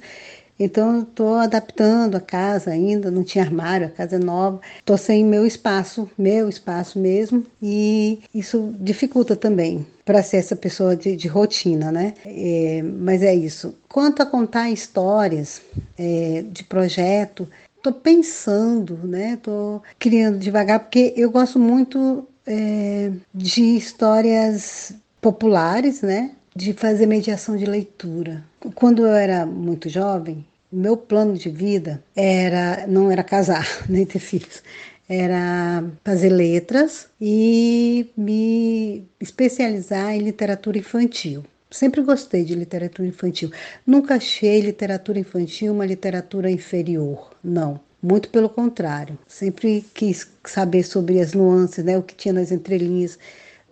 Então, 0.59 1.03
estou 1.03 1.37
adaptando 1.37 2.17
a 2.17 2.21
casa 2.21 2.71
ainda, 2.71 3.11
não 3.11 3.23
tinha 3.23 3.45
armário, 3.45 3.87
a 3.87 3.91
casa 3.91 4.17
é 4.17 4.19
nova. 4.19 4.61
Estou 4.79 4.99
sem 4.99 5.25
meu 5.25 5.47
espaço, 5.47 6.11
meu 6.19 6.49
espaço 6.49 6.99
mesmo, 6.99 7.45
e 7.63 8.21
isso 8.35 8.75
dificulta 8.81 9.37
também 9.37 9.87
para 10.05 10.23
ser 10.23 10.39
essa 10.39 10.57
pessoa 10.57 10.97
de, 10.97 11.15
de 11.15 11.29
rotina, 11.29 11.93
né? 11.93 12.15
É, 12.25 12.83
mas 12.83 13.23
é 13.23 13.35
isso. 13.35 13.75
Quanto 13.89 14.23
a 14.23 14.27
contar 14.27 14.71
histórias 14.71 15.61
é, 15.99 16.45
de 16.51 16.65
projeto, 16.65 17.47
estou 17.77 17.93
pensando, 17.93 18.99
né? 19.05 19.35
Estou 19.35 19.83
criando 19.99 20.39
devagar, 20.39 20.81
porque 20.81 21.13
eu 21.17 21.31
gosto 21.31 21.59
muito 21.59 22.27
é, 22.47 23.13
de 23.35 23.77
histórias 23.77 24.95
populares, 25.21 26.01
né? 26.01 26.33
De 26.59 26.73
fazer 26.73 27.07
mediação 27.07 27.57
de 27.57 27.65
leitura. 27.65 28.45
Quando 28.75 29.07
eu 29.07 29.13
era 29.13 29.47
muito 29.47 29.89
jovem, 29.89 30.45
meu 30.73 30.97
plano 30.97 31.35
de 31.35 31.49
vida 31.49 32.03
era 32.17 32.87
não 32.87 33.11
era 33.11 33.23
casar 33.23 33.67
nem 33.89 34.05
ter 34.05 34.19
filhos 34.19 34.63
era 35.09 35.83
fazer 36.05 36.29
letras 36.29 37.09
e 37.21 38.11
me 38.17 39.09
especializar 39.19 40.15
em 40.15 40.21
literatura 40.21 40.77
infantil. 40.79 41.45
Sempre 41.71 42.03
gostei 42.03 42.45
de 42.45 42.55
literatura 42.55 43.09
infantil. 43.09 43.51
Nunca 43.87 44.17
achei 44.17 44.61
literatura 44.61 45.19
infantil 45.19 45.73
uma 45.73 45.87
literatura 45.87 46.51
inferior, 46.51 47.31
não. 47.43 47.81
Muito 48.03 48.29
pelo 48.31 48.49
contrário. 48.49 49.19
Sempre 49.27 49.85
quis 49.95 50.29
saber 50.45 50.83
sobre 50.85 51.21
as 51.21 51.33
nuances, 51.33 51.85
né, 51.85 51.97
o 51.99 52.03
que 52.03 52.15
tinha 52.15 52.33
nas 52.35 52.53
entrelinhas 52.53 53.19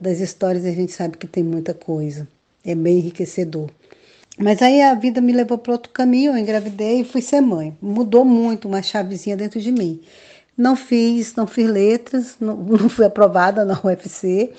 das 0.01 0.21
histórias, 0.21 0.65
a 0.65 0.71
gente 0.73 0.93
sabe 0.93 1.17
que 1.17 1.27
tem 1.27 1.43
muita 1.43 1.73
coisa. 1.73 2.29
É 2.67 2.75
bem 2.75 2.99
enriquecedor. 2.99 3.71
Mas 4.39 4.61
aí 4.61 4.83
a 4.83 4.93
vida 4.95 5.21
me 5.21 5.33
levou 5.33 5.57
para 5.57 5.73
outro 5.73 5.93
caminho, 5.93 6.33
eu 6.33 6.39
engravidei 6.39 7.01
e 7.01 7.05
fui 7.05 7.23
ser 7.23 7.41
mãe. 7.41 7.77
Mudou 7.81 8.25
muito 8.25 8.69
uma 8.69 8.83
chavezinha 8.83 9.37
dentro 9.37 9.61
de 9.61 9.73
mim. 9.73 10.03
Não 10.57 10.75
fiz, 10.75 11.35
não 11.35 11.47
fiz 11.47 11.69
letras, 11.69 12.37
não, 12.41 12.57
não 12.65 12.89
fui 12.89 13.07
aprovada 13.07 13.65
na 13.65 13.81
UFC. 13.83 14.53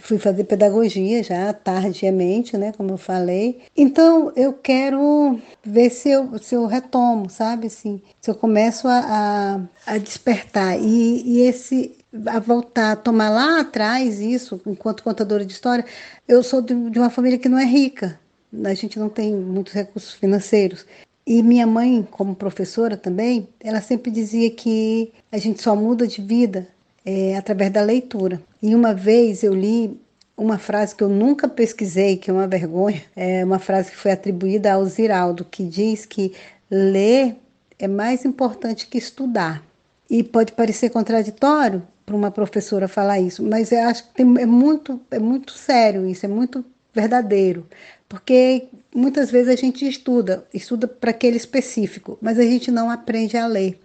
Fui 0.00 0.18
fazer 0.18 0.44
pedagogia 0.44 1.22
já 1.22 1.52
tardiamente, 1.52 2.56
né, 2.56 2.72
como 2.72 2.92
eu 2.92 2.96
falei. 2.96 3.60
Então 3.76 4.32
eu 4.36 4.52
quero 4.52 5.40
ver 5.64 5.90
se 5.90 6.10
eu, 6.10 6.38
se 6.38 6.54
eu 6.54 6.66
retomo, 6.66 7.28
sabe, 7.28 7.66
assim, 7.66 8.00
se 8.20 8.30
eu 8.30 8.34
começo 8.34 8.86
a, 8.86 9.60
a, 9.86 9.94
a 9.94 9.98
despertar 9.98 10.78
e, 10.80 11.22
e 11.24 11.40
esse 11.42 11.96
a 12.26 12.38
voltar 12.38 12.92
a 12.92 12.96
tomar 12.96 13.30
lá 13.30 13.60
atrás 13.60 14.20
isso, 14.20 14.60
enquanto 14.66 15.02
contadora 15.02 15.44
de 15.44 15.52
história, 15.52 15.84
eu 16.26 16.42
sou 16.42 16.60
de, 16.62 16.90
de 16.90 16.98
uma 16.98 17.10
família 17.10 17.38
que 17.38 17.48
não 17.48 17.58
é 17.58 17.64
rica, 17.64 18.18
a 18.64 18.74
gente 18.74 18.98
não 18.98 19.08
tem 19.08 19.34
muitos 19.34 19.72
recursos 19.72 20.12
financeiros. 20.12 20.86
E 21.26 21.42
minha 21.42 21.66
mãe, 21.66 22.06
como 22.10 22.36
professora 22.36 22.96
também, 22.96 23.48
ela 23.60 23.80
sempre 23.80 24.10
dizia 24.10 24.50
que 24.50 25.12
a 25.32 25.38
gente 25.38 25.60
só 25.60 25.74
muda 25.74 26.06
de 26.06 26.22
vida 26.22 26.68
é, 27.04 27.36
através 27.36 27.70
da 27.72 27.82
leitura. 27.82 28.40
E 28.62 28.74
uma 28.74 28.94
vez 28.94 29.42
eu 29.42 29.52
li 29.52 30.00
uma 30.36 30.58
frase 30.58 30.94
que 30.94 31.02
eu 31.02 31.08
nunca 31.08 31.48
pesquisei, 31.48 32.16
que 32.16 32.30
é 32.30 32.32
uma 32.32 32.46
vergonha, 32.46 33.02
é 33.16 33.44
uma 33.44 33.58
frase 33.58 33.90
que 33.90 33.96
foi 33.96 34.12
atribuída 34.12 34.72
ao 34.72 34.84
Ziraldo, 34.86 35.44
que 35.44 35.64
diz 35.64 36.06
que 36.06 36.32
ler 36.70 37.36
é 37.78 37.88
mais 37.88 38.24
importante 38.24 38.86
que 38.86 38.98
estudar. 38.98 39.65
E 40.08 40.22
pode 40.22 40.52
parecer 40.52 40.90
contraditório 40.90 41.82
para 42.04 42.14
uma 42.14 42.30
professora 42.30 42.86
falar 42.86 43.18
isso, 43.18 43.42
mas 43.42 43.72
eu 43.72 43.80
acho 43.80 44.04
que 44.04 44.14
tem, 44.14 44.40
é, 44.40 44.46
muito, 44.46 45.00
é 45.10 45.18
muito 45.18 45.52
sério 45.52 46.06
isso, 46.06 46.24
é 46.24 46.28
muito 46.28 46.64
verdadeiro. 46.94 47.66
Porque 48.08 48.68
muitas 48.94 49.30
vezes 49.30 49.48
a 49.52 49.56
gente 49.56 49.86
estuda, 49.86 50.46
estuda 50.54 50.86
para 50.86 51.10
aquele 51.10 51.36
específico, 51.36 52.16
mas 52.22 52.38
a 52.38 52.42
gente 52.42 52.70
não 52.70 52.88
aprende 52.90 53.36
a 53.36 53.46
ler. 53.46 53.80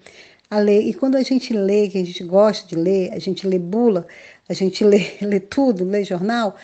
A 0.49 0.59
ler. 0.59 0.81
E 0.81 0.93
quando 0.93 1.15
a 1.15 1.23
gente 1.23 1.53
lê, 1.53 1.89
que 1.89 1.97
a 1.97 2.05
gente 2.05 2.23
gosta 2.23 2.67
de 2.67 2.75
ler, 2.75 3.11
a 3.13 3.19
gente 3.19 3.47
lê 3.47 3.57
bula, 3.57 4.05
a 4.47 4.53
gente 4.53 4.83
lê, 4.85 5.17
lê 5.21 5.39
tudo, 5.39 5.83
lê 5.83 6.03
jornal, 6.03 6.55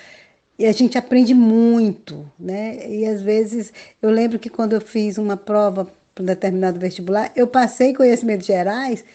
e 0.60 0.66
a 0.66 0.72
gente 0.72 0.98
aprende 0.98 1.34
muito, 1.34 2.30
né? 2.40 2.88
E 2.90 3.06
às 3.06 3.22
vezes 3.22 3.72
eu 4.02 4.10
lembro 4.10 4.40
que 4.40 4.50
quando 4.50 4.74
eu 4.74 4.82
fiz 4.82 5.18
uma 5.18 5.38
prova 5.38 5.92
para 6.16 6.24
um 6.24 6.26
determinado 6.26 6.80
vestibular, 6.80 7.32
eu 7.36 7.48
passei 7.48 7.94
conhecimentos 7.94 8.48
gerais 8.48 9.06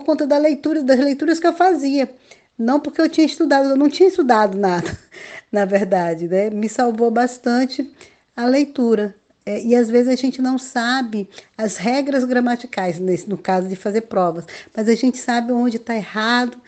por 0.00 0.04
conta 0.04 0.26
da 0.26 0.36
leitura, 0.36 0.82
das 0.82 0.98
leituras 0.98 1.40
que 1.40 1.46
eu 1.46 1.54
fazia. 1.54 2.10
Não 2.58 2.80
porque 2.80 3.00
eu 3.00 3.08
tinha 3.08 3.26
estudado, 3.26 3.70
eu 3.70 3.76
não 3.76 3.88
tinha 3.88 4.08
estudado 4.08 4.56
nada, 4.56 4.98
na 5.50 5.64
verdade, 5.64 6.28
né? 6.28 6.50
Me 6.50 6.68
salvou 6.68 7.10
bastante 7.10 7.90
a 8.36 8.46
leitura. 8.46 9.14
É, 9.44 9.62
e 9.62 9.76
às 9.76 9.88
vezes 9.88 10.08
a 10.08 10.16
gente 10.16 10.42
não 10.42 10.58
sabe 10.58 11.28
as 11.56 11.76
regras 11.76 12.24
gramaticais, 12.24 12.98
nesse, 12.98 13.28
no 13.28 13.38
caso 13.38 13.68
de 13.68 13.76
fazer 13.76 14.02
provas, 14.02 14.44
mas 14.74 14.88
a 14.88 14.94
gente 14.94 15.18
sabe 15.18 15.52
onde 15.52 15.76
está 15.76 15.94
errado, 15.94 16.60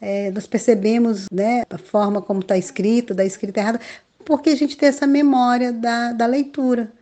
é, 0.00 0.30
nós 0.32 0.46
percebemos 0.46 1.28
né, 1.30 1.62
a 1.70 1.78
forma 1.78 2.20
como 2.20 2.40
está 2.40 2.58
escrito, 2.58 3.14
da 3.14 3.24
escrita 3.24 3.60
errada, 3.60 3.80
porque 4.24 4.50
a 4.50 4.56
gente 4.56 4.76
tem 4.76 4.88
essa 4.88 5.06
memória 5.06 5.72
da, 5.72 6.12
da 6.12 6.26
leitura. 6.26 6.92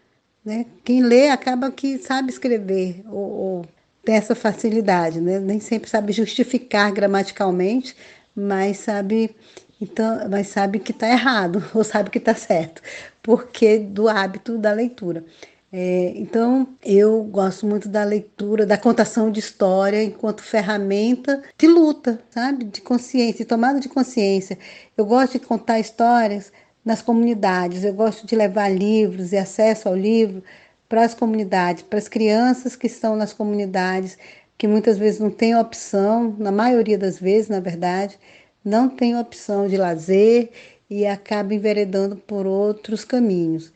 Né? 0.45 0.67
Quem 0.85 1.03
lê 1.03 1.31
acaba 1.31 1.71
que 1.71 1.99
sabe 1.99 2.31
escrever, 2.31 3.03
ou, 3.09 3.31
ou 3.31 3.67
tem 4.05 4.17
essa 4.17 4.35
facilidade, 4.35 5.21
né? 5.21 5.39
nem 5.39 5.61
sempre 5.61 5.89
sabe 5.89 6.13
justificar 6.13 6.93
gramaticalmente, 6.93 7.97
mas 8.35 8.79
sabe 8.79 9.35
então, 9.81 10.29
mas 10.31 10.47
sabe 10.49 10.79
que 10.79 10.93
está 10.93 11.09
errado 11.09 11.63
ou 11.75 11.83
sabe 11.83 12.11
que 12.11 12.19
está 12.19 12.35
certo, 12.35 12.81
porque 13.23 13.79
do 13.79 14.09
hábito 14.09 14.57
da 14.59 14.73
leitura. 14.73 15.25
É, 15.75 16.13
então, 16.17 16.69
eu 16.85 17.25
gosto 17.25 17.67
muito 17.67 17.89
da 17.89 18.05
leitura, 18.05 18.67
da 18.67 18.77
contação 18.77 19.31
de 19.31 19.41
história 19.41 20.05
enquanto 20.05 20.43
ferramenta 20.43 21.43
de 21.59 21.67
luta, 21.67 22.21
sabe? 22.31 22.65
De 22.67 22.81
consciência, 22.83 23.39
de 23.39 23.47
tomada 23.47 23.81
de 23.81 23.89
consciência. 23.89 24.59
Eu 24.97 25.07
gosto 25.07 25.33
de 25.33 25.47
contar 25.47 25.81
histórias 25.81 26.53
nas 26.85 27.01
comunidades, 27.01 27.85
eu 27.85 27.95
gosto 27.95 28.27
de 28.27 28.37
levar 28.37 28.69
livros 28.69 29.33
e 29.33 29.39
acesso 29.39 29.89
ao 29.89 29.97
livro 29.97 30.43
para 30.93 31.07
as 31.07 31.15
comunidades, 31.15 31.83
para 31.83 31.99
as 31.99 32.07
crianças 32.07 32.77
que 32.77 32.87
estão 32.87 33.17
nas 33.17 33.33
comunidades, 33.33 34.19
que 34.59 34.69
muitas 34.69 34.99
vezes 34.99 35.21
não 35.21 35.31
têm 35.31 35.57
opção, 35.57 36.37
na 36.39 36.53
maioria 36.53 36.99
das 36.99 37.19
vezes, 37.19 37.49
na 37.49 37.61
verdade, 37.61 38.19
não 38.63 38.91
têm 38.91 39.17
opção 39.17 39.67
de 39.67 39.79
lazer 39.79 40.51
e 40.91 41.07
acabam 41.07 41.55
enveredando 41.55 42.17
por 42.17 42.47
outros 42.47 43.07
caminhos. 43.07 43.73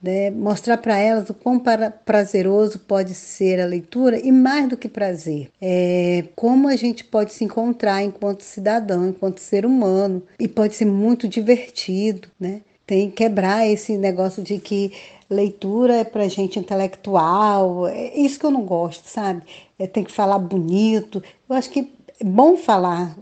Né? 0.00 0.30
Mostrar 0.30 0.76
para 0.76 0.96
elas 0.96 1.28
o 1.28 1.34
quão 1.34 1.60
prazeroso 2.04 2.78
pode 2.78 3.14
ser 3.14 3.60
a 3.60 3.66
leitura 3.66 4.20
e 4.24 4.30
mais 4.30 4.68
do 4.68 4.76
que 4.76 4.88
prazer, 4.88 5.50
é, 5.60 6.22
como 6.36 6.68
a 6.68 6.76
gente 6.76 7.02
pode 7.02 7.32
se 7.32 7.42
encontrar 7.42 8.00
enquanto 8.04 8.42
cidadão, 8.42 9.08
enquanto 9.08 9.40
ser 9.40 9.66
humano, 9.66 10.22
e 10.38 10.46
pode 10.46 10.76
ser 10.76 10.84
muito 10.84 11.26
divertido, 11.26 12.28
né? 12.38 12.60
Tem 12.90 13.08
que 13.08 13.18
quebrar 13.18 13.68
esse 13.68 13.96
negócio 13.96 14.42
de 14.42 14.58
que 14.58 14.90
leitura 15.30 15.98
é 15.98 16.02
para 16.02 16.26
gente 16.26 16.58
intelectual, 16.58 17.86
é 17.86 18.18
isso 18.18 18.36
que 18.36 18.44
eu 18.44 18.50
não 18.50 18.64
gosto, 18.64 19.08
sabe? 19.08 19.42
É, 19.78 19.86
tem 19.86 20.02
que 20.02 20.10
falar 20.10 20.40
bonito. 20.40 21.22
Eu 21.48 21.54
acho 21.54 21.70
que 21.70 21.92
é 22.18 22.24
bom 22.24 22.56
falar 22.56 23.16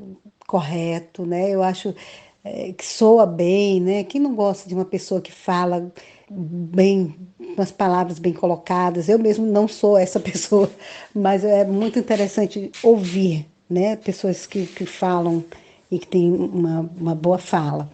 correto, 0.47 1.27
né? 1.27 1.51
Eu 1.51 1.63
acho 1.63 1.95
é, 2.43 2.73
que 2.73 2.83
soa 2.83 3.27
bem, 3.27 3.79
né? 3.79 4.05
Quem 4.05 4.23
não 4.23 4.35
gosta 4.35 4.67
de 4.67 4.75
uma 4.75 4.87
pessoa 4.87 5.21
que 5.21 5.31
fala 5.31 5.93
bem, 6.31 7.15
com 7.55 7.61
as 7.61 7.71
palavras 7.71 8.19
bem 8.19 8.33
colocadas? 8.33 9.07
Eu 9.07 9.19
mesmo 9.19 9.45
não 9.45 9.69
sou 9.69 9.99
essa 9.99 10.17
pessoa, 10.19 10.71
mas 11.15 11.45
é 11.45 11.67
muito 11.67 11.99
interessante 11.99 12.73
ouvir, 12.83 13.45
né? 13.69 13.97
Pessoas 13.97 14.47
que, 14.47 14.65
que 14.65 14.87
falam 14.87 15.45
e 15.91 15.99
que 15.99 16.07
têm 16.07 16.33
uma, 16.33 16.91
uma 16.99 17.15
boa 17.15 17.37
fala. 17.37 17.87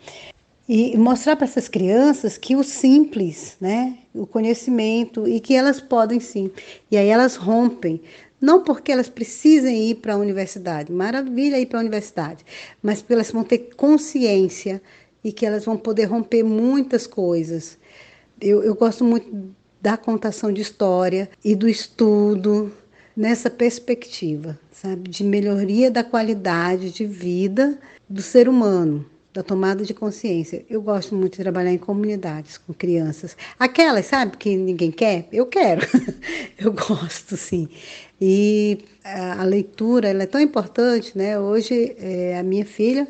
E 0.67 0.97
mostrar 0.97 1.37
para 1.37 1.47
essas 1.47 1.69
crianças 1.69 2.39
que 2.39 2.57
o 2.57 2.65
simples, 2.65 3.57
né? 3.61 3.99
O 4.15 4.27
conhecimento 4.27 5.29
e 5.29 5.39
que 5.39 5.55
elas 5.55 5.79
podem 5.79 6.21
sim. 6.21 6.51
E 6.91 6.97
aí 6.97 7.09
elas 7.09 7.37
rompem 7.37 8.01
não 8.45 8.63
porque 8.63 8.93
elas 8.93 9.09
precisem 9.09 9.91
ir 9.91 9.95
para 9.97 10.15
a 10.15 10.19
universidade, 10.19 10.93
maravilha 10.93 11.59
ir 11.59 11.65
para 11.65 11.79
a 11.79 11.81
universidade, 11.81 12.45
mas 12.83 13.01
porque 13.01 13.15
elas 13.15 13.31
vão 13.31 13.43
ter 13.43 13.71
consciência 13.75 14.83
e 15.25 15.33
que 15.33 15.47
elas 15.47 15.65
vão 15.65 15.79
poder 15.79 16.05
romper 16.05 16.43
muitas 16.43 17.07
coisas. 17.07 17.79
Eu, 18.39 18.63
eu 18.63 18.75
gosto 18.75 19.03
muito 19.03 19.55
da 19.81 19.97
contação 19.97 20.53
de 20.53 20.61
história 20.61 21.31
e 21.43 21.55
do 21.55 21.67
estudo 21.67 22.71
nessa 23.17 23.49
perspectiva, 23.49 24.59
sabe, 24.71 25.09
de 25.09 25.25
melhoria 25.25 25.91
da 25.91 26.05
qualidade 26.05 26.91
de 26.91 27.07
vida 27.07 27.79
do 28.09 28.21
ser 28.21 28.47
humano 28.47 29.07
da 29.35 29.43
tomada 29.43 29.85
de 29.85 29.93
consciência. 29.93 30.65
Eu 30.71 30.81
gosto 30.81 31.13
muito 31.13 31.33
de 31.33 31.43
trabalhar 31.43 31.73
em 31.73 31.79
comunidades 31.79 32.57
com 32.57 32.73
crianças. 32.73 33.37
Aquelas, 33.59 34.07
sabe, 34.07 34.37
que 34.37 34.57
ninguém 34.57 34.93
quer? 34.93 35.27
Eu 35.33 35.47
quero. 35.47 35.83
eu 36.57 36.73
gosto, 36.73 37.37
sim. 37.37 37.69
E 38.21 38.85
a, 39.03 39.43
a, 39.43 39.45
leitura, 39.45 40.09
ela 40.09 40.23
é 40.23 40.27
tão 40.27 40.41
importante, 40.41 41.19
né? 41.19 41.37
Hoje, 41.39 41.97
é, 41.99 42.39
a 42.39 42.45
minha 42.45 42.65
filha, 42.65 43.09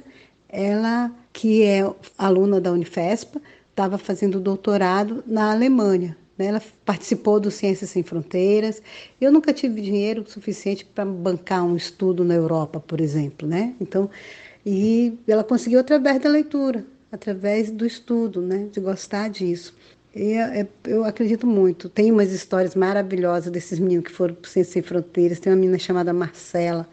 ela 0.48 1.12
que 1.30 1.62
é 1.62 1.82
aluna 2.16 2.58
da 2.58 2.72
Unifespa, 2.72 3.42
estava 3.68 3.98
fazendo 3.98 4.40
doutorado 4.40 5.22
na 5.26 5.52
Alemanha. 5.52 6.16
Né? 6.38 6.46
Ela 6.46 6.62
participou 6.86 7.38
do 7.38 7.50
Ciências 7.50 7.90
Sem 7.90 8.02
Fronteiras. 8.02 8.80
Eu 9.20 9.30
nunca 9.30 9.52
tive 9.52 9.82
dinheiro 9.82 10.24
suficiente 10.26 10.86
para 10.86 11.04
bancar 11.04 11.64
um 11.64 11.76
estudo 11.76 12.24
na 12.24 12.34
Europa, 12.34 12.80
por 12.80 13.00
exemplo, 13.00 13.46
né? 13.46 13.74
Então, 13.80 14.08
e 14.64 15.18
ela 15.28 15.44
conseguiu 15.44 15.80
através 15.80 16.20
da 16.20 16.28
leitura, 16.30 16.84
através 17.12 17.70
do 17.70 17.84
estudo, 17.84 18.40
né? 18.40 18.68
de 18.72 18.80
gostar 18.80 19.28
disso. 19.28 19.74
E 20.14 20.32
é, 20.32 20.60
é, 20.60 20.68
eu 20.86 21.04
acredito 21.04 21.46
muito. 21.46 21.88
Tem 21.88 22.10
umas 22.10 22.32
histórias 22.32 22.74
maravilhosas 22.74 23.50
desses 23.50 23.78
meninos 23.78 24.06
que 24.06 24.12
foram 24.12 24.34
para 24.34 24.48
Sem 24.64 24.82
Fronteiras. 24.82 25.40
Tem 25.40 25.52
uma 25.52 25.58
menina 25.58 25.78
chamada 25.78 26.12
Marcela, 26.12 26.88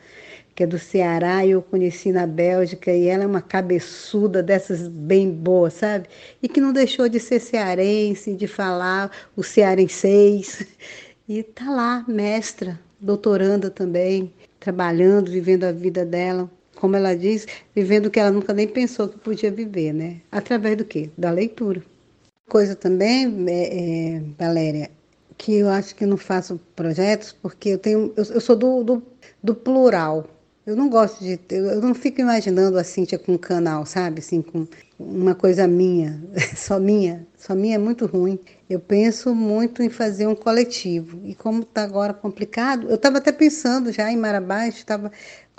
que 0.55 0.63
é 0.63 0.67
do 0.67 0.79
Ceará, 0.79 1.45
e 1.45 1.51
eu 1.51 1.61
conheci 1.61 2.11
na 2.11 2.27
Bélgica, 2.27 2.91
e 2.91 3.07
ela 3.07 3.23
é 3.23 3.27
uma 3.27 3.41
cabeçuda 3.41 4.43
dessas 4.43 4.87
bem 4.87 5.31
boas, 5.31 5.75
sabe? 5.75 6.09
E 6.41 6.49
que 6.49 6.59
não 6.59 6.73
deixou 6.73 7.07
de 7.07 7.19
ser 7.19 7.39
cearense, 7.39 8.33
de 8.33 8.47
falar 8.47 9.11
o 9.35 9.43
cearenseis. 9.43 10.65
E 11.29 11.43
tá 11.43 11.69
lá, 11.69 12.03
mestra, 12.09 12.77
doutoranda 12.99 13.69
também, 13.69 14.33
trabalhando, 14.59 15.31
vivendo 15.31 15.63
a 15.63 15.71
vida 15.71 16.03
dela 16.05 16.51
como 16.81 16.95
ela 16.95 17.15
diz, 17.15 17.45
vivendo 17.75 18.07
o 18.07 18.09
que 18.09 18.19
ela 18.19 18.31
nunca 18.31 18.51
nem 18.53 18.67
pensou 18.67 19.07
que 19.07 19.19
podia 19.19 19.51
viver, 19.51 19.93
né? 19.93 20.19
Através 20.31 20.75
do 20.75 20.83
quê? 20.83 21.11
Da 21.15 21.29
leitura. 21.29 21.83
Coisa 22.49 22.75
também, 22.75 23.45
é, 23.47 24.15
é, 24.15 24.21
Valéria, 24.35 24.89
que 25.37 25.57
eu 25.57 25.69
acho 25.69 25.95
que 25.95 26.07
não 26.07 26.17
faço 26.17 26.59
projetos 26.75 27.33
porque 27.39 27.69
eu 27.69 27.77
tenho, 27.77 28.11
eu, 28.17 28.23
eu 28.23 28.41
sou 28.41 28.55
do, 28.55 28.83
do, 28.83 29.03
do, 29.43 29.53
plural. 29.53 30.25
Eu 30.65 30.75
não 30.75 30.89
gosto 30.89 31.23
de, 31.23 31.39
eu 31.51 31.81
não 31.81 31.93
fico 31.93 32.19
imaginando 32.19 32.79
a 32.79 32.83
Cíntia 32.83 33.19
com 33.19 33.33
um 33.33 33.37
canal, 33.37 33.85
sabe, 33.85 34.19
assim, 34.19 34.41
com 34.41 34.67
uma 34.99 35.35
coisa 35.35 35.67
minha, 35.67 36.19
só 36.57 36.79
minha, 36.79 37.27
só 37.37 37.53
minha 37.53 37.75
é 37.75 37.77
muito 37.77 38.07
ruim. 38.07 38.39
Eu 38.67 38.79
penso 38.79 39.35
muito 39.35 39.83
em 39.83 39.89
fazer 39.89 40.25
um 40.27 40.35
coletivo 40.35 41.19
e 41.25 41.35
como 41.35 41.61
está 41.61 41.83
agora 41.83 42.13
complicado, 42.13 42.89
eu 42.89 42.95
estava 42.95 43.19
até 43.19 43.31
pensando 43.31 43.91
já 43.91 44.11
em 44.11 44.17
Marabá, 44.17 44.67
estava 44.67 45.11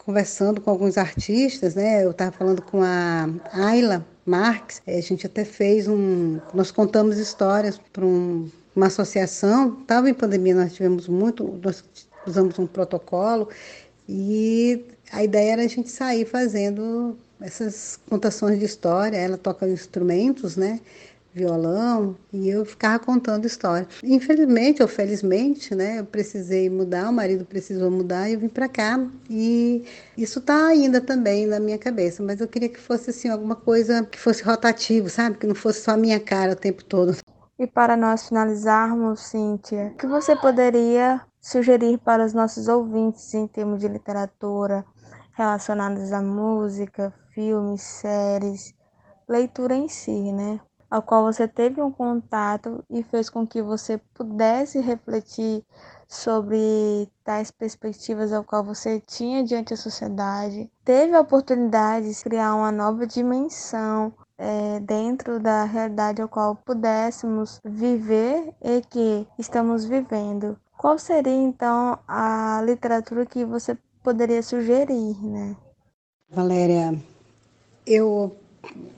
conversando 0.04 0.60
com 0.60 0.70
alguns 0.70 0.98
artistas, 0.98 1.74
né? 1.74 2.04
Eu 2.04 2.10
estava 2.10 2.32
falando 2.32 2.62
com 2.62 2.82
a 2.82 3.28
Ayla 3.52 4.04
Marques, 4.26 4.82
a 4.86 5.00
gente 5.00 5.26
até 5.26 5.44
fez 5.44 5.88
um. 5.88 6.40
Nós 6.52 6.70
contamos 6.70 7.18
histórias 7.18 7.80
para 7.92 8.04
um, 8.04 8.48
uma 8.74 8.86
associação, 8.86 9.78
estava 9.80 10.10
em 10.10 10.14
pandemia, 10.14 10.54
nós 10.54 10.72
tivemos 10.72 11.08
muito, 11.08 11.60
nós 11.62 11.84
usamos 12.26 12.58
um 12.58 12.66
protocolo 12.66 13.48
e 14.08 14.84
a 15.10 15.22
ideia 15.22 15.52
era 15.52 15.62
a 15.62 15.68
gente 15.68 15.90
sair 15.90 16.24
fazendo 16.24 17.16
essas 17.40 17.98
contações 18.08 18.58
de 18.58 18.64
história. 18.64 19.16
Ela 19.16 19.36
toca 19.36 19.68
instrumentos, 19.68 20.56
né? 20.56 20.80
Violão 21.34 22.16
e 22.32 22.48
eu 22.48 22.64
ficava 22.64 22.98
contando 22.98 23.46
história. 23.46 23.88
Infelizmente 24.02 24.82
ou 24.82 24.88
felizmente, 24.88 25.74
né, 25.74 26.00
eu 26.00 26.04
precisei 26.04 26.68
mudar, 26.68 27.08
o 27.08 27.12
marido 27.12 27.44
precisou 27.44 27.90
mudar 27.90 28.28
e 28.28 28.34
eu 28.34 28.40
vim 28.40 28.48
para 28.48 28.68
cá 28.68 28.98
e 29.28 29.84
isso 30.16 30.38
está 30.38 30.66
ainda 30.66 31.00
também 31.00 31.46
na 31.46 31.58
minha 31.58 31.78
cabeça, 31.78 32.22
mas 32.22 32.40
eu 32.40 32.48
queria 32.48 32.68
que 32.68 32.78
fosse 32.78 33.10
assim 33.10 33.28
alguma 33.28 33.56
coisa 33.56 34.04
que 34.04 34.18
fosse 34.18 34.42
rotativo, 34.42 35.08
sabe, 35.08 35.38
que 35.38 35.46
não 35.46 35.54
fosse 35.54 35.82
só 35.82 35.92
a 35.92 35.96
minha 35.96 36.20
cara 36.20 36.52
o 36.52 36.56
tempo 36.56 36.84
todo. 36.84 37.16
E 37.58 37.66
para 37.66 37.96
nós 37.96 38.28
finalizarmos, 38.28 39.20
Cíntia, 39.20 39.92
o 39.94 39.96
que 39.96 40.06
você 40.06 40.34
poderia 40.34 41.20
sugerir 41.40 41.98
para 41.98 42.24
os 42.24 42.32
nossos 42.32 42.68
ouvintes 42.68 43.32
em 43.34 43.46
termos 43.46 43.80
de 43.80 43.88
literatura 43.88 44.84
relacionados 45.32 46.12
à 46.12 46.20
música, 46.20 47.12
filmes, 47.34 47.82
séries, 47.82 48.74
leitura 49.28 49.74
em 49.74 49.88
si, 49.88 50.32
né? 50.32 50.60
Ao 50.92 51.00
qual 51.00 51.24
você 51.24 51.48
teve 51.48 51.80
um 51.80 51.90
contato 51.90 52.84
e 52.90 53.02
fez 53.02 53.30
com 53.30 53.46
que 53.46 53.62
você 53.62 53.96
pudesse 54.12 54.78
refletir 54.78 55.64
sobre 56.06 57.08
tais 57.24 57.50
perspectivas 57.50 58.30
ao 58.30 58.44
qual 58.44 58.62
você 58.62 59.00
tinha 59.00 59.42
diante 59.42 59.70
da 59.70 59.76
sociedade, 59.78 60.70
teve 60.84 61.16
a 61.16 61.20
oportunidade 61.22 62.12
de 62.12 62.22
criar 62.22 62.54
uma 62.54 62.70
nova 62.70 63.06
dimensão 63.06 64.12
é, 64.36 64.80
dentro 64.80 65.40
da 65.40 65.64
realidade 65.64 66.20
ao 66.20 66.28
qual 66.28 66.54
pudéssemos 66.56 67.58
viver 67.64 68.52
e 68.60 68.82
que 68.82 69.26
estamos 69.38 69.86
vivendo. 69.86 70.58
Qual 70.76 70.98
seria 70.98 71.32
então 71.32 71.98
a 72.06 72.60
literatura 72.66 73.24
que 73.24 73.46
você 73.46 73.78
poderia 74.02 74.42
sugerir, 74.42 75.16
né? 75.22 75.56
Valéria, 76.28 76.94
eu 77.86 78.36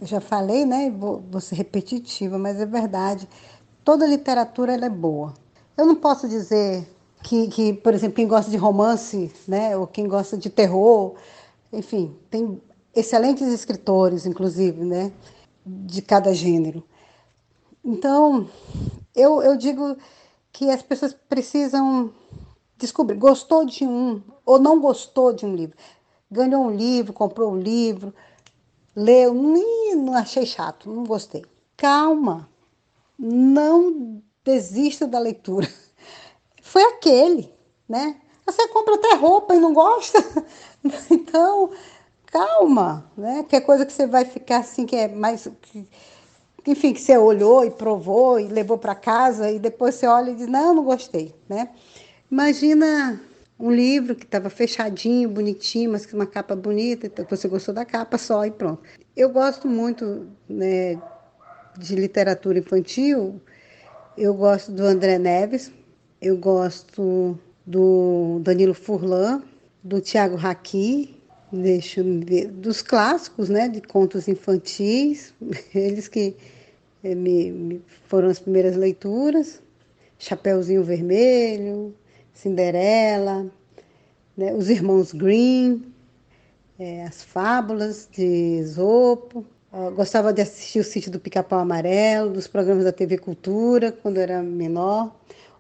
já 0.03 0.21
falei, 0.21 0.65
né? 0.65 0.91
Vou, 0.91 1.23
vou 1.31 1.41
ser 1.41 1.55
repetitiva, 1.57 2.39
mas 2.39 2.61
é 2.61 2.67
verdade. 2.67 3.29
Toda 3.85 4.07
literatura 4.07 4.75
é 4.75 4.89
boa. 4.89 5.35
Eu 5.77 5.87
não 5.87 5.97
posso 5.97 6.29
dizer 6.29 6.89
que, 7.23 7.49
que, 7.49 7.73
por 7.73 7.95
exemplo, 7.95 8.17
quem 8.17 8.29
gosta 8.29 8.51
de 8.51 8.57
romance, 8.57 9.33
né, 9.49 9.77
ou 9.77 9.87
quem 9.87 10.07
gosta 10.07 10.37
de 10.37 10.51
terror, 10.51 11.15
enfim, 11.73 12.15
tem 12.31 12.61
excelentes 12.95 13.49
escritores, 13.49 14.27
inclusive, 14.27 14.85
né, 14.85 15.11
de 15.65 16.03
cada 16.03 16.33
gênero. 16.35 16.85
Então, 17.85 18.49
eu, 19.15 19.43
eu 19.43 19.57
digo 19.57 19.97
que 20.53 20.71
as 20.71 20.83
pessoas 20.83 21.15
precisam 21.29 22.13
descobrir, 22.77 23.17
gostou 23.17 23.65
de 23.65 23.85
um 23.85 24.23
ou 24.45 24.59
não 24.59 24.81
gostou 24.81 25.33
de 25.33 25.45
um 25.45 25.55
livro. 25.55 25.77
Ganhou 26.31 26.65
um 26.67 26.71
livro, 26.71 27.13
comprou 27.13 27.53
um 27.53 27.59
livro, 27.59 28.15
leu, 28.95 29.35
não 29.35 30.15
achei 30.15 30.47
chato, 30.47 30.91
não 30.91 31.05
gostei. 31.05 31.45
Calma, 31.77 32.49
não 33.19 34.23
desista 34.45 35.07
da 35.07 35.19
leitura. 35.19 35.69
Foi 36.63 36.83
aquele, 36.83 37.53
né? 37.89 38.21
Você 38.47 38.69
compra 38.69 38.95
até 38.97 39.15
roupa 39.15 39.55
e 39.55 39.61
não 39.61 39.73
gosta. 39.73 40.19
Então, 41.11 41.71
calma, 42.27 43.11
né? 43.17 43.43
Que 43.49 43.57
é 43.57 43.61
coisa 43.63 43.87
que 43.87 43.93
você 43.95 44.07
vai 44.07 44.27
ficar 44.27 44.59
assim, 44.59 44.85
que 44.85 44.95
é 44.95 45.09
mais. 45.09 45.49
Que, 45.63 45.89
enfim, 46.67 46.93
que 46.93 47.01
você 47.01 47.17
olhou 47.17 47.65
e 47.65 47.71
provou 47.71 48.39
e 48.39 48.49
levou 48.49 48.77
para 48.77 48.95
casa 48.95 49.51
e 49.51 49.59
depois 49.59 49.95
você 49.95 50.07
olha 50.07 50.31
e 50.31 50.35
diz: 50.35 50.47
Não, 50.47 50.75
não 50.75 50.85
gostei, 50.85 51.35
né? 51.49 51.71
Imagina 52.31 53.19
um 53.59 53.71
livro 53.71 54.15
que 54.15 54.25
estava 54.25 54.51
fechadinho, 54.51 55.29
bonitinho, 55.29 55.93
mas 55.93 56.05
com 56.07 56.17
uma 56.17 56.27
capa 56.27 56.57
bonita, 56.57 57.07
então 57.07 57.25
você 57.29 57.49
gostou 57.49 57.75
da 57.75 57.85
capa 57.85 58.19
só 58.19 58.45
e 58.45 58.51
pronto. 58.51 58.83
Eu 59.17 59.31
gosto 59.31 59.69
muito 59.69 60.27
né, 60.49 61.01
de 61.79 61.95
literatura 61.95 62.59
infantil, 62.59 63.41
eu 64.19 64.35
gosto 64.35 64.73
do 64.73 64.83
André 64.83 65.19
Neves, 65.19 65.73
eu 66.21 66.37
gosto 66.37 67.39
do 67.65 68.41
Danilo 68.43 68.75
Furlan, 68.75 69.43
do 69.83 70.01
Tiago 70.01 70.37
Raqui, 70.37 71.17
deixa 71.53 72.01
eu 72.01 72.21
ver, 72.21 72.49
dos 72.49 72.83
clássicos, 72.83 73.49
né, 73.49 73.69
de 73.69 73.81
contos 73.81 74.27
infantis, 74.27 75.33
eles 75.75 76.09
que 76.09 76.37
eh, 77.05 77.15
me, 77.15 77.53
me 77.53 77.83
foram 78.09 78.29
as 78.29 78.41
primeiras 78.41 78.77
leituras, 78.77 79.63
Chapeuzinho 80.19 80.83
Vermelho, 80.83 81.95
Cinderela, 82.35 83.47
né, 84.37 84.53
os 84.53 84.69
Irmãos 84.69 85.13
Green, 85.13 85.83
é, 86.79 87.05
as 87.05 87.23
fábulas 87.23 88.09
de 88.11 88.59
Esopo. 88.59 89.47
Eu 89.73 89.93
gostava 89.93 90.33
de 90.33 90.43
assistir 90.43 90.81
o 90.81 90.85
Sítio 90.85 91.11
do 91.11 91.19
Pica-Pau 91.19 91.61
Amarelo, 91.61 92.31
dos 92.31 92.47
programas 92.47 92.85
da 92.85 92.93
TV 92.93 93.19
Cultura, 93.19 93.91
quando 93.91 94.19
era 94.19 94.43
menor. 94.43 95.15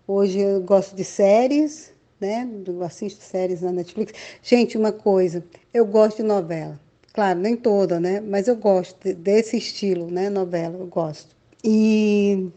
Hoje 0.06 0.40
eu 0.40 0.60
gosto 0.60 0.94
de 0.94 1.04
séries, 1.04 1.92
né? 2.20 2.48
Eu 2.66 2.82
assisto 2.82 3.22
séries 3.22 3.62
na 3.62 3.72
Netflix. 3.72 4.12
Gente, 4.42 4.76
uma 4.76 4.92
coisa, 4.92 5.44
eu 5.72 5.86
gosto 5.86 6.18
de 6.18 6.22
novela. 6.24 6.78
Claro, 7.12 7.38
nem 7.38 7.56
toda, 7.56 7.98
né? 8.00 8.20
Mas 8.20 8.48
eu 8.48 8.56
gosto 8.56 9.14
desse 9.14 9.56
estilo, 9.56 10.10
né? 10.10 10.28
Novela, 10.28 10.76
eu 10.78 10.86
gosto. 10.86 11.34
E 11.62 12.50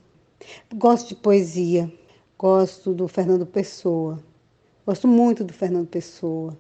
gosto 0.75 1.09
de 1.09 1.15
poesia. 1.15 1.91
Gosto 2.39 2.93
do 2.93 3.07
Fernando 3.07 3.47
Pessoa. 3.47 4.19
Gosto 4.85 5.07
muito 5.07 5.43
do 5.43 5.51
Fernando 5.51 5.87
Pessoa. 5.87 6.55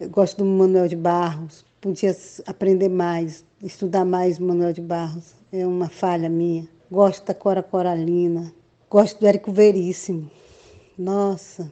Eu 0.00 0.08
gosto 0.08 0.38
do 0.38 0.46
Manuel 0.46 0.88
de 0.88 0.96
Barros. 0.96 1.62
Podia 1.78 2.16
aprender 2.46 2.88
mais, 2.88 3.44
estudar 3.62 4.06
mais 4.06 4.38
o 4.38 4.44
Manuel 4.44 4.72
de 4.72 4.80
Barros. 4.80 5.34
É 5.52 5.66
uma 5.66 5.90
falha 5.90 6.30
minha. 6.30 6.66
Gosto 6.90 7.26
da 7.26 7.34
Cora 7.34 7.62
Coralina. 7.62 8.50
Gosto 8.88 9.20
do 9.20 9.26
Érico 9.26 9.52
Veríssimo. 9.52 10.30
Nossa, 10.96 11.70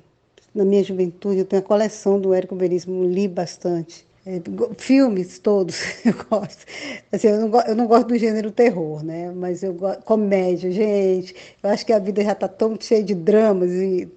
na 0.55 0.67
minha 0.67 0.85
juventude 0.85 1.39
eu 1.39 1.47
tenho 1.47 1.63
a 1.63 1.65
coleção 1.65 2.21
do 2.21 2.35
Érico 2.35 2.55
Veríssimo, 2.55 3.03
li 3.05 3.27
bastante. 3.27 4.07
É, 4.27 4.41
filmes 4.79 5.39
todos 5.39 5.77
eu 6.05 6.15
gosto. 6.31 6.65
Assim, 7.13 7.29
eu, 7.29 7.47
não, 7.47 7.61
eu 7.61 7.77
não 7.77 7.87
gosto 7.87 8.09
do 8.09 8.19
gênero 8.19 8.51
terror, 8.51 9.05
né? 9.05 9.31
Mas 9.31 9.63
eu 9.63 9.75
gosto. 9.75 10.03
Comédia, 10.03 10.71
gente. 10.71 11.35
Eu 11.63 11.71
acho 11.71 11.85
que 11.85 11.93
a 11.93 11.99
vida 11.99 12.23
já 12.25 12.33
está 12.33 12.49
tão 12.49 12.77
cheia 12.81 13.03
de 13.05 13.15
dramas 13.15 13.71
e, 13.71 14.09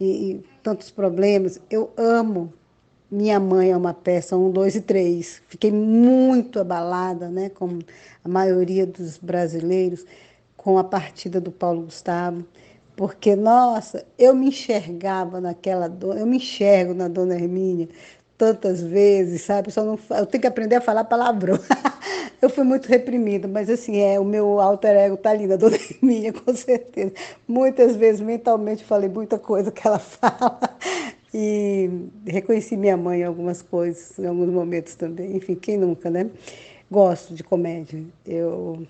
e, 0.00 0.32
e, 0.32 0.44
tantos 0.62 0.90
problemas. 0.90 1.60
Eu 1.70 1.90
amo. 1.96 2.52
Minha 3.10 3.40
mãe 3.40 3.70
é 3.70 3.76
uma 3.76 3.94
peça, 3.94 4.36
um, 4.36 4.50
dois 4.50 4.76
e 4.76 4.80
três. 4.82 5.42
Fiquei 5.48 5.72
muito 5.72 6.60
abalada, 6.60 7.28
né? 7.28 7.48
Como 7.50 7.80
a 8.24 8.28
maioria 8.28 8.86
dos 8.86 9.18
brasileiros, 9.18 10.04
com 10.56 10.78
a 10.78 10.84
partida 10.84 11.40
do 11.40 11.50
Paulo 11.50 11.82
Gustavo. 11.82 12.44
Porque, 12.96 13.36
nossa, 13.36 14.04
eu 14.18 14.34
me 14.34 14.48
enxergava 14.48 15.40
naquela 15.40 15.86
eu 16.18 16.26
me 16.26 16.36
enxergo 16.38 16.94
na 16.94 17.08
dona 17.08 17.34
Hermínia 17.36 17.88
tantas 18.38 18.80
vezes, 18.80 19.42
sabe? 19.42 19.72
Só 19.72 19.84
não, 19.84 19.98
eu 20.10 20.24
tenho 20.24 20.40
que 20.40 20.46
aprender 20.46 20.76
a 20.76 20.80
falar 20.80 21.04
palavrão. 21.04 21.58
eu 22.40 22.48
fui 22.48 22.62
muito 22.62 22.86
reprimida, 22.86 23.48
mas 23.48 23.68
assim, 23.68 23.98
é, 23.98 24.18
o 24.18 24.24
meu 24.24 24.60
alter 24.60 24.96
ego 24.96 25.16
tá 25.16 25.30
ali, 25.30 25.48
da 25.48 25.56
dona 25.56 25.76
minha, 26.00 26.32
com 26.32 26.54
certeza. 26.54 27.12
Muitas 27.48 27.96
vezes, 27.96 28.20
mentalmente, 28.20 28.84
falei 28.84 29.08
muita 29.08 29.38
coisa 29.38 29.72
que 29.72 29.86
ela 29.86 29.98
fala. 29.98 30.60
E 31.34 31.90
reconheci 32.26 32.76
minha 32.76 32.96
mãe 32.96 33.20
em 33.20 33.24
algumas 33.24 33.60
coisas, 33.60 34.18
em 34.18 34.26
alguns 34.26 34.48
momentos 34.48 34.94
também. 34.94 35.36
Enfim, 35.36 35.56
quem 35.56 35.76
nunca, 35.76 36.08
né? 36.08 36.30
Gosto 36.90 37.34
de 37.34 37.42
comédia. 37.42 38.02
Eu... 38.24 38.86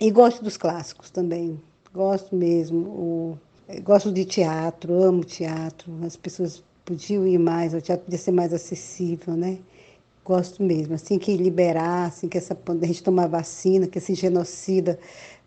E 0.00 0.10
gosto 0.10 0.42
dos 0.42 0.56
clássicos 0.56 1.10
também. 1.10 1.60
Gosto 1.92 2.34
mesmo. 2.34 2.78
O... 2.88 3.38
Gosto 3.82 4.10
de 4.10 4.24
teatro, 4.24 5.02
amo 5.02 5.22
teatro. 5.22 5.92
As 6.04 6.16
pessoas 6.16 6.62
podiam 6.92 7.26
ir 7.26 7.38
mais, 7.38 7.72
o 7.72 7.80
teatro 7.80 8.04
podia 8.04 8.18
ser 8.18 8.32
mais 8.32 8.52
acessível, 8.52 9.34
né? 9.34 9.58
Gosto 10.24 10.62
mesmo. 10.62 10.94
Assim 10.94 11.18
que 11.18 11.34
liberar, 11.36 12.06
assim 12.06 12.28
que 12.28 12.36
essa 12.36 12.54
a 12.54 12.86
gente 12.86 13.02
tomar 13.02 13.26
vacina, 13.26 13.86
que 13.86 13.98
esse 13.98 14.14
genocida 14.14 14.98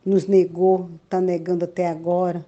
nos 0.03 0.27
negou, 0.27 0.89
está 1.03 1.21
negando 1.21 1.65
até 1.65 1.87
agora, 1.87 2.45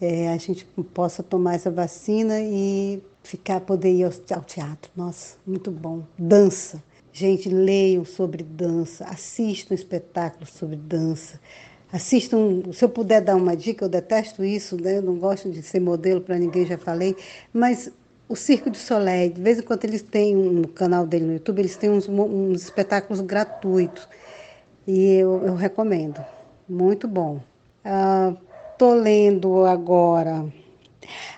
é, 0.00 0.28
a 0.28 0.36
gente 0.36 0.64
possa 0.92 1.22
tomar 1.22 1.54
essa 1.54 1.70
vacina 1.70 2.40
e 2.40 3.02
ficar, 3.22 3.60
poder 3.60 3.92
ir 3.92 4.04
ao, 4.04 4.12
ao 4.36 4.42
teatro. 4.42 4.90
Nossa, 4.94 5.36
muito 5.46 5.70
bom. 5.70 6.04
Dança. 6.18 6.82
Gente, 7.12 7.48
leiam 7.48 8.04
sobre 8.04 8.42
dança, 8.42 9.04
assistam 9.04 9.74
espetáculos 9.74 10.50
sobre 10.50 10.76
dança. 10.76 11.40
Assistam, 11.92 12.60
se 12.72 12.84
eu 12.84 12.88
puder 12.88 13.20
dar 13.20 13.36
uma 13.36 13.56
dica, 13.56 13.84
eu 13.84 13.88
detesto 13.88 14.44
isso, 14.44 14.76
né? 14.80 14.98
eu 14.98 15.02
não 15.02 15.16
gosto 15.16 15.48
de 15.48 15.62
ser 15.62 15.78
modelo 15.78 16.20
para 16.20 16.36
ninguém, 16.36 16.66
já 16.66 16.76
falei, 16.76 17.16
mas 17.52 17.88
o 18.28 18.34
Circo 18.34 18.70
de 18.70 18.78
Soleil, 18.78 19.32
de 19.32 19.40
vez 19.40 19.58
em 19.58 19.62
quando 19.62 19.84
eles 19.84 20.02
têm 20.02 20.36
um 20.36 20.62
canal 20.62 21.06
dele 21.06 21.26
no 21.26 21.32
YouTube, 21.34 21.58
eles 21.58 21.76
têm 21.76 21.90
uns, 21.90 22.08
uns 22.08 22.62
espetáculos 22.62 23.20
gratuitos. 23.20 24.08
E 24.86 25.14
eu, 25.14 25.46
eu 25.46 25.54
recomendo. 25.54 26.24
Muito 26.68 27.06
bom. 27.06 27.40
Estou 28.72 28.92
uh, 28.92 29.00
lendo 29.00 29.64
agora. 29.66 30.46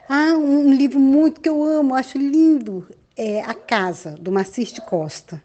Ah, 0.09 0.35
um 0.37 0.73
livro 0.73 1.01
muito 1.01 1.41
que 1.41 1.49
eu 1.49 1.63
amo, 1.65 1.95
acho 1.95 2.19
lindo. 2.19 2.87
É 3.17 3.41
A 3.43 3.55
Casa, 3.55 4.13
do 4.13 4.31
Maciste 4.31 4.81
Costa. 4.81 5.43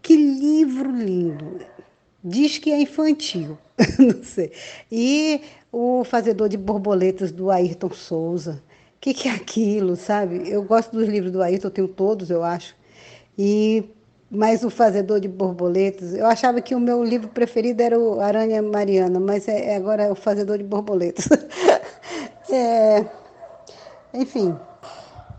Que 0.00 0.14
livro 0.16 0.90
lindo. 0.90 1.60
Diz 2.22 2.58
que 2.58 2.70
é 2.70 2.80
infantil, 2.80 3.58
não 3.98 4.22
sei. 4.22 4.52
E 4.90 5.40
o 5.72 6.04
Fazedor 6.04 6.48
de 6.48 6.56
Borboletas, 6.56 7.32
do 7.32 7.50
Ayrton 7.50 7.90
Souza 7.90 8.62
que, 9.04 9.12
que 9.12 9.28
é 9.28 9.32
aquilo, 9.32 9.96
sabe? 9.96 10.50
Eu 10.50 10.62
gosto 10.62 10.92
dos 10.92 11.06
livros 11.06 11.30
do 11.30 11.42
Ayrton, 11.42 11.66
eu 11.66 11.70
tenho 11.70 11.88
todos, 11.88 12.30
eu 12.30 12.42
acho. 12.42 12.74
E 13.36 13.84
mas 14.30 14.64
o 14.64 14.70
Fazedor 14.70 15.20
de 15.20 15.28
Borboletas, 15.28 16.14
eu 16.14 16.26
achava 16.26 16.60
que 16.62 16.74
o 16.74 16.80
meu 16.80 17.04
livro 17.04 17.28
preferido 17.28 17.82
era 17.82 17.98
o 17.98 18.18
Aranha 18.20 18.62
Mariana, 18.62 19.20
mas 19.20 19.46
é, 19.46 19.76
agora 19.76 20.04
é 20.04 20.10
o 20.10 20.14
Fazedor 20.14 20.56
de 20.56 20.64
Borboletas. 20.64 21.28
é, 22.50 23.04
enfim, 24.14 24.56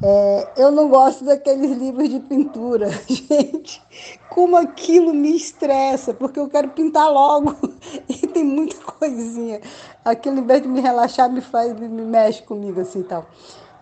É, 0.07 0.47
eu 0.57 0.71
não 0.71 0.87
gosto 0.87 1.25
daqueles 1.25 1.75
livros 1.77 2.07
de 2.07 2.19
pintura. 2.19 2.91
Gente, 3.09 3.81
como 4.29 4.55
aquilo 4.55 5.11
me 5.11 5.35
estressa, 5.35 6.13
porque 6.13 6.39
eu 6.39 6.47
quero 6.47 6.69
pintar 6.69 7.11
logo. 7.11 7.55
E 8.09 8.27
tem 8.27 8.43
muita 8.43 8.75
coisinha. 8.83 9.61
Aquilo, 10.03 10.39
em 10.39 10.45
vez 10.45 10.61
de 10.61 10.67
me 10.67 10.81
relaxar, 10.81 11.31
me 11.31 11.39
faz, 11.39 11.73
me 11.79 11.87
mexe 11.87 12.43
comigo 12.43 12.81
assim 12.81 13.01
tal. 13.03 13.25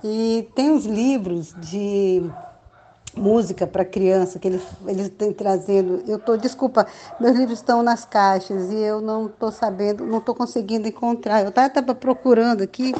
E 0.03 0.47
tem 0.53 0.71
uns 0.71 0.85
livros 0.85 1.53
de 1.57 2.21
música 3.15 3.65
para 3.65 3.83
criança 3.83 4.37
que 4.37 4.47
eles 4.47 5.09
têm 5.17 5.33
trazendo. 5.33 6.03
Eu 6.07 6.19
tô, 6.19 6.37
desculpa, 6.37 6.85
meus 7.19 7.35
livros 7.35 7.59
estão 7.59 7.81
nas 7.81 8.05
caixas 8.05 8.71
e 8.71 8.77
eu 8.77 9.01
não 9.01 9.27
estou 9.27 9.51
sabendo, 9.51 10.05
não 10.05 10.19
estou 10.19 10.35
conseguindo 10.35 10.87
encontrar. 10.87 11.41
Eu 11.41 11.49
estava 11.49 11.95
procurando 11.95 12.61
aqui 12.61 12.93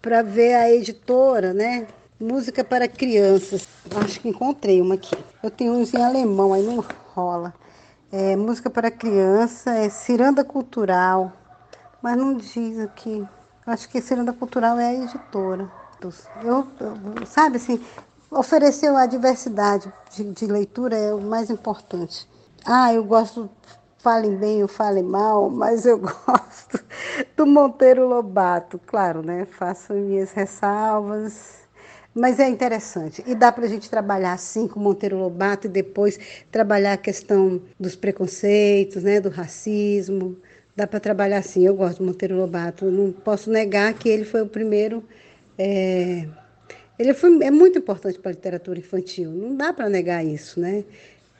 para 0.00 0.22
ver 0.22 0.54
a 0.54 0.70
editora, 0.70 1.52
né? 1.52 1.86
Música 2.20 2.64
para 2.64 2.88
crianças. 2.88 3.68
Acho 3.94 4.18
que 4.18 4.28
encontrei 4.28 4.82
uma 4.82 4.96
aqui. 4.96 5.16
Eu 5.40 5.52
tenho 5.52 5.72
uns 5.74 5.94
em 5.94 6.02
alemão, 6.02 6.52
aí 6.52 6.64
não 6.64 6.84
rola. 7.14 7.54
É, 8.10 8.34
música 8.34 8.68
para 8.68 8.90
criança, 8.90 9.70
é 9.70 9.88
Ciranda 9.88 10.42
Cultural, 10.42 11.32
mas 12.02 12.16
não 12.16 12.34
diz 12.34 12.80
aqui. 12.80 13.24
Acho 13.64 13.88
que 13.88 14.00
Ciranda 14.00 14.32
Cultural 14.32 14.80
é 14.80 14.86
a 14.86 14.94
editora. 14.94 15.70
Eu, 16.42 16.66
eu, 16.80 17.26
sabe 17.26 17.58
assim, 17.58 17.80
ofereceu 18.32 18.96
a 18.96 19.06
diversidade 19.06 19.92
de, 20.10 20.24
de, 20.24 20.46
leitura 20.46 20.96
é 20.96 21.14
o 21.14 21.20
mais 21.20 21.50
importante. 21.50 22.28
Ah, 22.64 22.92
eu 22.92 23.04
gosto, 23.04 23.48
falem 23.98 24.36
bem 24.36 24.62
ou 24.62 24.68
falem 24.68 25.04
mal, 25.04 25.50
mas 25.50 25.86
eu 25.86 25.98
gosto 26.02 26.80
do 27.36 27.46
Monteiro 27.46 28.08
Lobato, 28.08 28.80
claro, 28.86 29.22
né? 29.22 29.44
Faço 29.44 29.92
minhas 29.92 30.32
ressalvas, 30.32 31.67
mas 32.18 32.38
é 32.40 32.48
interessante. 32.48 33.22
E 33.26 33.34
dá 33.34 33.52
para 33.52 33.64
a 33.64 33.68
gente 33.68 33.88
trabalhar 33.88 34.32
assim 34.32 34.66
com 34.66 34.80
Monteiro 34.80 35.18
Lobato 35.18 35.66
e 35.66 35.70
depois 35.70 36.18
trabalhar 36.50 36.94
a 36.94 36.96
questão 36.96 37.60
dos 37.78 37.94
preconceitos, 37.96 39.02
né? 39.02 39.20
Do 39.20 39.28
racismo. 39.28 40.36
Dá 40.76 40.86
para 40.86 41.00
trabalhar 41.00 41.38
assim. 41.38 41.64
Eu 41.64 41.74
gosto 41.74 41.98
do 41.98 42.06
Monteiro 42.06 42.36
Lobato. 42.36 42.86
Eu 42.86 42.92
não 42.92 43.12
posso 43.12 43.50
negar 43.50 43.94
que 43.94 44.08
ele 44.08 44.24
foi 44.24 44.42
o 44.42 44.46
primeiro. 44.46 45.02
É, 45.56 46.26
ele 46.98 47.14
foi, 47.14 47.42
é 47.44 47.50
muito 47.50 47.78
importante 47.78 48.18
para 48.18 48.30
a 48.30 48.34
literatura 48.34 48.78
infantil, 48.78 49.30
não 49.30 49.56
dá 49.56 49.72
para 49.72 49.88
negar 49.88 50.24
isso, 50.24 50.58
né? 50.58 50.84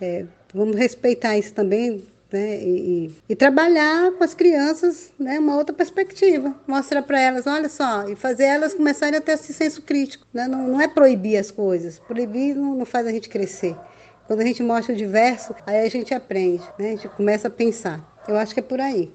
É, 0.01 0.25
vamos 0.55 0.77
respeitar 0.77 1.37
isso 1.37 1.53
também, 1.53 2.05
né? 2.33 2.63
E, 2.63 3.11
e, 3.29 3.37
trabalhar 3.37 4.13
com 4.13 4.25
as 4.25 4.35
crianças, 4.35 5.13
né? 5.19 5.39
Uma 5.39 5.57
outra 5.57 5.75
perspectiva, 5.75 6.55
mostrar 6.67 7.03
para 7.03 7.21
elas, 7.21 7.47
olha 7.47 7.69
só, 7.69 8.09
e 8.09 8.15
fazer 8.15 8.45
elas 8.45 8.75
começarem 8.75 9.19
a 9.19 9.21
ter 9.21 9.33
esse 9.33 9.53
senso 9.53 9.83
crítico, 9.83 10.27
né? 10.33 10.47
Não, 10.47 10.69
não 10.69 10.81
é 10.81 10.89
proibir 10.89 11.37
as 11.37 11.51
coisas, 11.51 11.99
proibir 11.99 12.55
não, 12.55 12.75
não 12.75 12.85
faz 12.85 13.07
a 13.07 13.11
gente 13.11 13.29
crescer. 13.29 13.77
Quando 14.27 14.41
a 14.41 14.45
gente 14.45 14.63
mostra 14.63 14.95
o 14.95 14.97
diverso, 14.97 15.55
aí 15.67 15.87
a 15.87 15.89
gente 15.89 16.13
aprende, 16.13 16.63
né? 16.79 16.89
A 16.89 16.91
gente 16.91 17.09
começa 17.09 17.49
a 17.49 17.51
pensar. 17.51 18.05
Eu 18.29 18.37
acho 18.37 18.53
que 18.53 18.61
é 18.61 18.63
por 18.63 18.81
aí. 18.81 19.11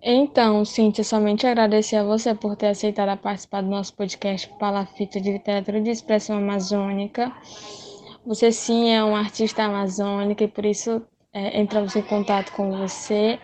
Então, 0.00 0.64
Cíntia, 0.64 1.02
somente 1.02 1.46
agradecer 1.46 1.96
a 1.96 2.04
você 2.04 2.34
por 2.34 2.54
ter 2.56 2.66
aceitado 2.66 3.18
participar 3.18 3.62
do 3.62 3.70
nosso 3.70 3.94
podcast 3.94 4.48
Palafita 4.60 5.18
de 5.18 5.32
Literatura 5.32 5.80
de 5.80 5.90
Expressão 5.90 6.36
Amazônica. 6.36 7.32
Você 8.26 8.52
sim 8.52 8.90
é 8.90 9.02
um 9.02 9.16
artista 9.16 9.64
amazônica 9.64 10.44
e 10.44 10.48
por 10.48 10.64
isso 10.64 11.02
é, 11.34 11.60
entramos 11.60 11.96
em 11.96 12.02
contato 12.02 12.52
com 12.52 12.70
você. 12.70 13.40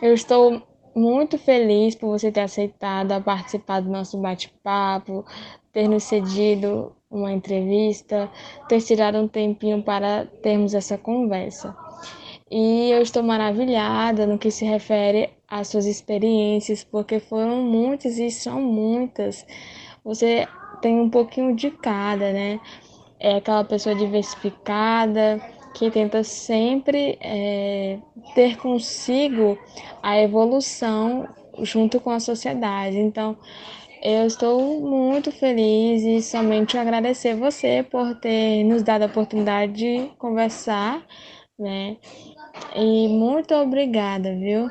Eu 0.00 0.14
estou 0.14 0.62
muito 0.94 1.36
feliz 1.36 1.94
por 1.94 2.08
você 2.08 2.32
ter 2.32 2.40
aceitado 2.40 3.12
a 3.12 3.20
participar 3.20 3.80
do 3.80 3.90
nosso 3.90 4.18
bate-papo, 4.18 5.24
ter 5.70 5.86
nos 5.86 6.04
cedido 6.04 6.96
uma 7.10 7.30
entrevista, 7.30 8.30
ter 8.66 8.80
tirado 8.80 9.18
um 9.18 9.28
tempinho 9.28 9.82
para 9.82 10.24
termos 10.42 10.72
essa 10.74 10.96
conversa. 10.96 11.76
E 12.50 12.90
eu 12.90 13.02
estou 13.02 13.22
maravilhada 13.22 14.26
no 14.26 14.38
que 14.38 14.50
se 14.50 14.64
refere 14.64 15.30
às 15.46 15.68
suas 15.68 15.84
experiências, 15.84 16.82
porque 16.82 17.20
foram 17.20 17.62
muitas 17.62 18.18
e 18.18 18.30
são 18.30 18.62
muitas. 18.62 19.44
Você 20.02 20.48
tem 20.80 20.98
um 20.98 21.10
pouquinho 21.10 21.54
de 21.54 21.70
cada, 21.70 22.32
né? 22.32 22.60
É 23.18 23.36
aquela 23.36 23.64
pessoa 23.64 23.94
diversificada 23.94 25.40
que 25.76 25.90
tenta 25.90 26.24
sempre 26.24 27.18
é, 27.20 27.98
ter 28.34 28.56
consigo 28.56 29.58
a 30.02 30.18
evolução 30.18 31.28
junto 31.62 32.00
com 32.00 32.10
a 32.10 32.18
sociedade. 32.18 32.96
Então, 32.96 33.36
eu 34.02 34.26
estou 34.26 34.80
muito 34.80 35.30
feliz 35.30 36.02
e 36.02 36.22
somente 36.22 36.78
agradecer 36.78 37.34
você 37.34 37.84
por 37.90 38.14
ter 38.16 38.64
nos 38.64 38.82
dado 38.82 39.02
a 39.02 39.06
oportunidade 39.06 39.74
de 39.74 40.10
conversar, 40.18 41.04
né? 41.58 41.98
E 42.74 43.08
muito 43.08 43.54
obrigada, 43.54 44.34
viu? 44.34 44.70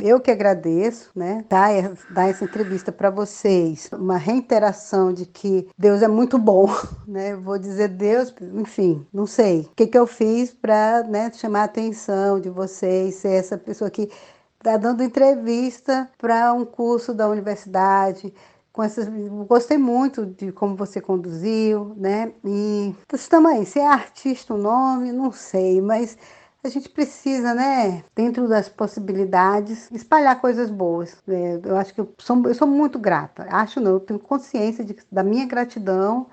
Eu 0.00 0.20
que 0.20 0.30
agradeço, 0.30 1.10
né, 1.14 1.44
dar, 1.48 1.70
dar 2.10 2.28
essa 2.28 2.44
entrevista 2.44 2.92
para 2.92 3.10
vocês, 3.10 3.88
uma 3.92 4.16
reiteração 4.16 5.12
de 5.12 5.26
que 5.26 5.68
Deus 5.76 6.02
é 6.02 6.08
muito 6.08 6.38
bom, 6.38 6.68
né? 7.06 7.34
vou 7.36 7.58
dizer 7.58 7.88
Deus, 7.88 8.34
enfim, 8.54 9.06
não 9.12 9.26
sei 9.26 9.60
o 9.60 9.70
que, 9.74 9.86
que 9.86 9.98
eu 9.98 10.06
fiz 10.06 10.52
para 10.52 11.02
né, 11.04 11.30
chamar 11.32 11.62
a 11.62 11.64
atenção 11.64 12.40
de 12.40 12.50
vocês, 12.50 13.16
ser 13.16 13.32
essa 13.32 13.56
pessoa 13.56 13.90
que 13.90 14.10
está 14.58 14.76
dando 14.76 15.02
entrevista 15.02 16.10
para 16.18 16.52
um 16.52 16.64
curso 16.64 17.14
da 17.14 17.28
universidade, 17.28 18.32
com 18.72 18.82
essas, 18.82 19.08
gostei 19.48 19.78
muito 19.78 20.26
de 20.26 20.52
como 20.52 20.76
você 20.76 21.00
conduziu, 21.00 21.94
né? 21.96 22.32
E 22.44 22.94
estamos 23.14 23.50
aí, 23.50 23.64
se 23.64 23.78
é 23.78 23.86
artista 23.86 24.52
o 24.52 24.58
nome, 24.58 25.12
não 25.12 25.32
sei, 25.32 25.80
mas 25.80 26.18
a 26.66 26.70
gente 26.70 26.88
precisa, 26.88 27.54
né, 27.54 28.04
dentro 28.14 28.48
das 28.48 28.68
possibilidades, 28.68 29.90
espalhar 29.90 30.40
coisas 30.40 30.70
boas. 30.70 31.16
É, 31.28 31.60
eu 31.64 31.76
acho 31.76 31.94
que 31.94 32.00
eu 32.00 32.12
sou, 32.18 32.42
eu 32.46 32.54
sou 32.54 32.66
muito 32.66 32.98
grata. 32.98 33.46
Acho 33.50 33.80
não, 33.80 33.92
eu 33.92 34.00
tenho 34.00 34.18
consciência 34.18 34.84
de, 34.84 34.96
da 35.10 35.22
minha 35.22 35.46
gratidão 35.46 36.26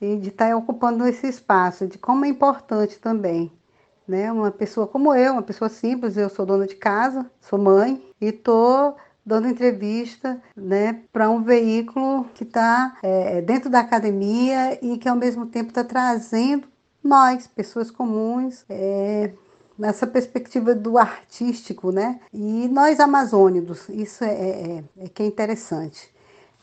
e 0.00 0.16
de 0.16 0.28
estar 0.28 0.54
ocupando 0.56 1.06
esse 1.06 1.26
espaço, 1.26 1.86
de 1.86 1.98
como 1.98 2.24
é 2.24 2.28
importante 2.28 2.98
também. 2.98 3.50
Né? 4.06 4.30
Uma 4.30 4.50
pessoa 4.50 4.86
como 4.86 5.14
eu, 5.14 5.34
uma 5.34 5.42
pessoa 5.42 5.68
simples, 5.68 6.16
eu 6.16 6.28
sou 6.28 6.46
dona 6.46 6.66
de 6.66 6.74
casa, 6.74 7.30
sou 7.40 7.58
mãe 7.58 8.02
e 8.20 8.26
estou 8.26 8.96
dando 9.24 9.48
entrevista 9.48 10.40
né, 10.56 11.02
para 11.12 11.30
um 11.30 11.42
veículo 11.42 12.24
que 12.34 12.42
está 12.42 12.96
é, 13.02 13.40
dentro 13.40 13.70
da 13.70 13.80
academia 13.80 14.78
e 14.84 14.98
que 14.98 15.08
ao 15.08 15.16
mesmo 15.16 15.46
tempo 15.46 15.68
está 15.68 15.84
trazendo 15.84 16.66
nós, 17.02 17.46
pessoas 17.46 17.90
comuns, 17.90 18.64
é, 18.68 19.32
nessa 19.80 20.06
perspectiva 20.06 20.74
do 20.74 20.98
artístico, 20.98 21.90
né? 21.90 22.20
E 22.32 22.68
nós 22.68 23.00
amazônicos, 23.00 23.88
isso 23.88 24.22
é, 24.22 24.30
é, 24.30 24.84
é 24.98 25.08
que 25.08 25.22
é 25.22 25.26
interessante. 25.26 26.12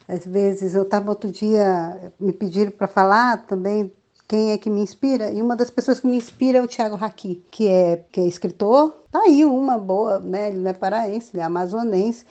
Às 0.08 0.26
vezes, 0.26 0.76
eu 0.76 0.84
estava 0.84 1.10
outro 1.10 1.32
dia, 1.32 2.14
me 2.20 2.32
pediram 2.32 2.72
para 2.72 2.88
falar 2.88 3.46
também 3.46 3.92
quem 4.28 4.52
é 4.52 4.58
que 4.58 4.70
me 4.70 4.82
inspira, 4.82 5.32
e 5.32 5.42
uma 5.42 5.56
das 5.56 5.70
pessoas 5.70 6.00
que 6.00 6.08
me 6.08 6.18
inspira 6.18 6.60
é 6.60 6.62
o 6.62 6.68
Tiago 6.68 6.96
Raqui, 6.96 7.44
que 7.50 7.68
é, 7.68 8.04
que 8.12 8.20
é 8.20 8.28
escritor, 8.28 8.92
tá 9.12 9.22
aí 9.22 9.44
uma 9.46 9.78
boa, 9.78 10.20
né? 10.20 10.50
Ele 10.50 10.60
não 10.60 10.70
é 10.70 10.74
paraense, 10.74 11.32
ele 11.34 11.42
é 11.42 11.46
amazonense, 11.46 12.26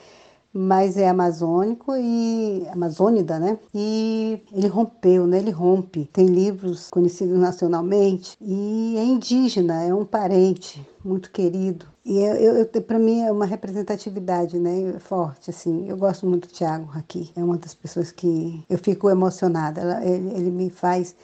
mas 0.57 0.97
é 0.97 1.07
amazônico 1.07 1.95
e 1.95 2.67
amazônida, 2.71 3.39
né? 3.39 3.59
E 3.73 4.41
ele 4.51 4.67
rompeu, 4.67 5.27
né? 5.27 5.37
Ele 5.37 5.51
rompe. 5.51 6.05
Tem 6.11 6.25
livros 6.25 6.89
conhecidos 6.89 7.37
nacionalmente 7.37 8.35
e 8.41 8.95
é 8.97 9.03
indígena, 9.03 9.83
é 9.83 9.93
um 9.93 10.05
parente 10.05 10.85
muito 11.05 11.31
querido. 11.31 11.85
E 12.03 12.19
eu, 12.19 12.57
eu 12.57 12.81
para 12.81 12.97
mim 12.97 13.21
é 13.21 13.31
uma 13.31 13.45
representatividade, 13.45 14.57
né, 14.59 14.97
forte 14.99 15.49
assim. 15.49 15.87
Eu 15.87 15.97
gosto 15.97 16.25
muito 16.25 16.47
do 16.47 16.53
Tiago 16.53 16.89
aqui. 16.95 17.31
É 17.35 17.43
uma 17.43 17.57
das 17.57 17.75
pessoas 17.75 18.11
que 18.11 18.63
eu 18.69 18.77
fico 18.77 19.09
emocionada. 19.09 20.03
Ele, 20.03 20.31
ele 20.31 20.51
me 20.51 20.69
faz 20.69 21.15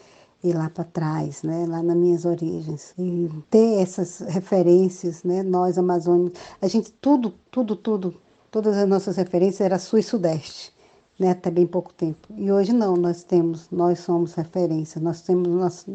ir 0.44 0.54
lá 0.54 0.70
para 0.70 0.84
trás, 0.84 1.42
né, 1.42 1.66
lá 1.68 1.82
nas 1.82 1.96
minhas 1.96 2.26
origens 2.26 2.94
e 2.98 3.30
ter 3.50 3.82
essas 3.82 4.20
referências, 4.20 5.24
né, 5.24 5.42
nós 5.42 5.78
amazônicos, 5.78 6.38
a 6.62 6.68
gente 6.68 6.92
tudo, 7.00 7.34
tudo, 7.50 7.78
tudo 7.78 8.14
todas 8.54 8.78
as 8.78 8.88
nossas 8.88 9.18
referências 9.18 9.62
eram 9.62 9.80
sul 9.80 9.98
e 9.98 10.04
sudeste, 10.04 10.72
né, 11.20 11.32
até 11.32 11.50
bem 11.50 11.66
pouco 11.66 11.92
tempo. 11.92 12.28
E 12.38 12.52
hoje 12.52 12.72
não, 12.72 12.96
nós 12.96 13.24
temos, 13.24 13.68
nós 13.72 13.98
somos 13.98 14.36
referência, 14.36 15.02
nós 15.02 15.22
temos, 15.22 15.48
nós, 15.48 15.88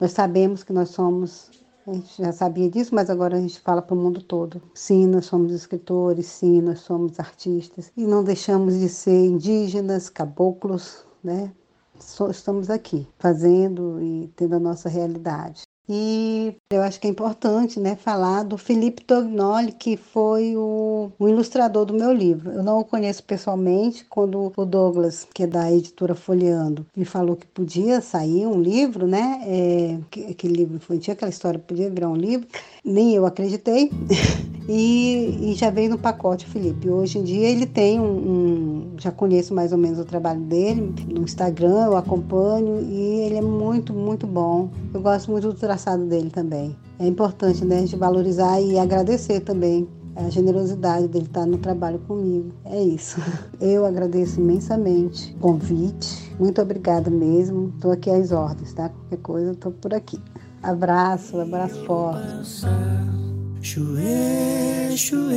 nós 0.00 0.12
sabemos 0.12 0.64
que 0.64 0.72
nós 0.72 0.88
somos, 0.88 1.50
a 1.86 1.92
gente 1.92 2.16
já 2.16 2.32
sabia 2.32 2.70
disso, 2.70 2.94
mas 2.94 3.10
agora 3.10 3.36
a 3.36 3.40
gente 3.40 3.60
fala 3.60 3.82
para 3.82 3.94
o 3.94 3.98
mundo 3.98 4.22
todo. 4.22 4.62
Sim, 4.72 5.06
nós 5.08 5.26
somos 5.26 5.52
escritores, 5.52 6.24
sim, 6.24 6.62
nós 6.62 6.80
somos 6.80 7.20
artistas 7.20 7.92
e 7.94 8.06
não 8.06 8.24
deixamos 8.24 8.78
de 8.78 8.88
ser 8.88 9.26
indígenas, 9.26 10.08
caboclos, 10.08 11.04
né? 11.22 11.52
Só 12.00 12.30
estamos 12.30 12.70
aqui 12.70 13.06
fazendo 13.18 14.00
e 14.00 14.32
tendo 14.34 14.56
a 14.56 14.60
nossa 14.60 14.88
realidade. 14.88 15.65
E 15.88 16.56
eu 16.70 16.82
acho 16.82 16.98
que 16.98 17.06
é 17.06 17.10
importante 17.10 17.78
né, 17.78 17.94
falar 17.94 18.42
do 18.42 18.58
Felipe 18.58 19.04
Tognoli, 19.04 19.72
que 19.72 19.96
foi 19.96 20.56
o, 20.56 21.12
o, 21.18 21.28
ilustrador 21.28 21.84
do 21.84 21.94
meu 21.94 22.12
livro. 22.12 22.50
Eu 22.50 22.62
não 22.62 22.80
o 22.80 22.84
conheço 22.84 23.22
pessoalmente, 23.22 24.04
quando 24.04 24.52
o 24.56 24.64
Douglas, 24.64 25.26
que 25.32 25.44
é 25.44 25.46
da 25.46 25.70
editora 25.70 26.14
Folheando, 26.14 26.84
me 26.96 27.04
falou 27.04 27.36
que 27.36 27.46
podia 27.46 28.00
sair 28.00 28.46
um 28.46 28.60
livro, 28.60 29.06
né? 29.06 29.40
É, 29.44 29.98
aquele 30.30 30.54
livro 30.54 30.76
infantil, 30.76 31.12
aquela 31.12 31.30
história 31.30 31.58
podia 31.58 31.88
virar 31.88 32.08
um 32.08 32.16
livro, 32.16 32.48
nem 32.84 33.14
eu 33.14 33.24
acreditei. 33.24 33.90
e, 34.68 35.50
e, 35.50 35.54
já 35.54 35.70
veio 35.70 35.90
no 35.90 35.98
pacote, 35.98 36.46
Felipe. 36.46 36.90
Hoje 36.90 37.18
em 37.18 37.22
dia 37.22 37.48
ele 37.48 37.66
tem 37.66 38.00
um, 38.00 38.04
um, 38.04 38.90
Já 38.98 39.10
conheço 39.10 39.54
mais 39.54 39.72
ou 39.72 39.78
menos 39.78 39.98
o 39.98 40.04
trabalho 40.04 40.40
dele 40.40 40.92
no 41.08 41.22
Instagram, 41.22 41.86
eu 41.86 41.96
acompanho 41.96 42.80
e 42.80 43.20
ele 43.20 43.36
é 43.36 43.42
muito, 43.42 43.92
muito 43.92 44.26
bom. 44.26 44.68
Eu 44.92 45.00
gosto 45.00 45.30
muito 45.30 45.48
do 45.48 45.54
traçado 45.54 46.04
dele 46.06 46.30
também. 46.30 46.76
É 46.98 47.06
importante 47.06 47.64
né, 47.64 47.78
a 47.78 47.80
gente 47.80 47.96
valorizar 47.96 48.60
e 48.60 48.78
agradecer 48.78 49.40
também 49.40 49.86
a 50.16 50.30
generosidade 50.30 51.06
dele 51.08 51.26
estar 51.26 51.46
no 51.46 51.58
trabalho 51.58 51.98
comigo. 52.00 52.50
É 52.64 52.82
isso. 52.82 53.20
Eu 53.60 53.84
agradeço 53.84 54.40
imensamente 54.40 55.34
o 55.34 55.40
convite. 55.40 56.34
Muito 56.40 56.60
obrigada 56.60 57.10
mesmo. 57.10 57.72
Estou 57.76 57.92
aqui 57.92 58.10
às 58.10 58.32
ordens, 58.32 58.72
tá? 58.72 58.88
Qualquer 58.88 59.18
coisa, 59.18 59.52
estou 59.52 59.72
por 59.72 59.94
aqui. 59.94 60.18
Abraço, 60.62 61.38
abraço 61.38 61.84
forte. 61.84 62.66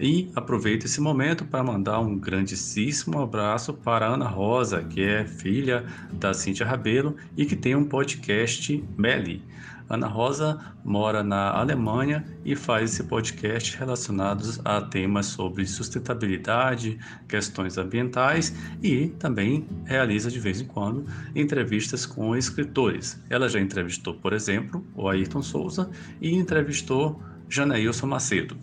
E 0.00 0.30
aproveito 0.36 0.84
esse 0.84 1.00
momento 1.00 1.44
para 1.46 1.64
mandar 1.64 1.98
um 2.00 2.14
grandíssimo 2.16 3.20
abraço 3.22 3.72
para 3.72 4.06
a 4.06 4.14
Ana 4.14 4.28
Rosa, 4.28 4.84
que 4.84 5.02
é 5.02 5.24
filha 5.24 5.86
da 6.12 6.34
Cíntia 6.34 6.66
Rabelo 6.66 7.16
e 7.36 7.44
que 7.46 7.56
tem 7.56 7.74
um 7.74 7.86
podcast 7.86 8.84
Meli. 8.98 9.42
Ana 9.88 10.06
Rosa 10.06 10.58
mora 10.84 11.22
na 11.22 11.50
Alemanha 11.50 12.24
e 12.44 12.54
faz 12.54 12.92
esse 12.92 13.04
podcast 13.04 13.76
relacionados 13.76 14.60
a 14.64 14.82
temas 14.82 15.26
sobre 15.26 15.66
sustentabilidade, 15.66 16.98
questões 17.26 17.78
ambientais 17.78 18.54
e 18.82 19.08
também 19.18 19.66
realiza 19.84 20.30
de 20.30 20.38
vez 20.38 20.60
em 20.60 20.66
quando 20.66 21.06
entrevistas 21.34 22.04
com 22.04 22.36
escritores. 22.36 23.22
Ela 23.30 23.48
já 23.48 23.60
entrevistou, 23.60 24.14
por 24.14 24.32
exemplo, 24.32 24.84
o 24.94 25.08
Ayrton 25.08 25.42
Souza 25.42 25.90
e 26.20 26.34
entrevistou 26.34 27.20
Janailson 27.48 28.06
Macedo. 28.06 28.56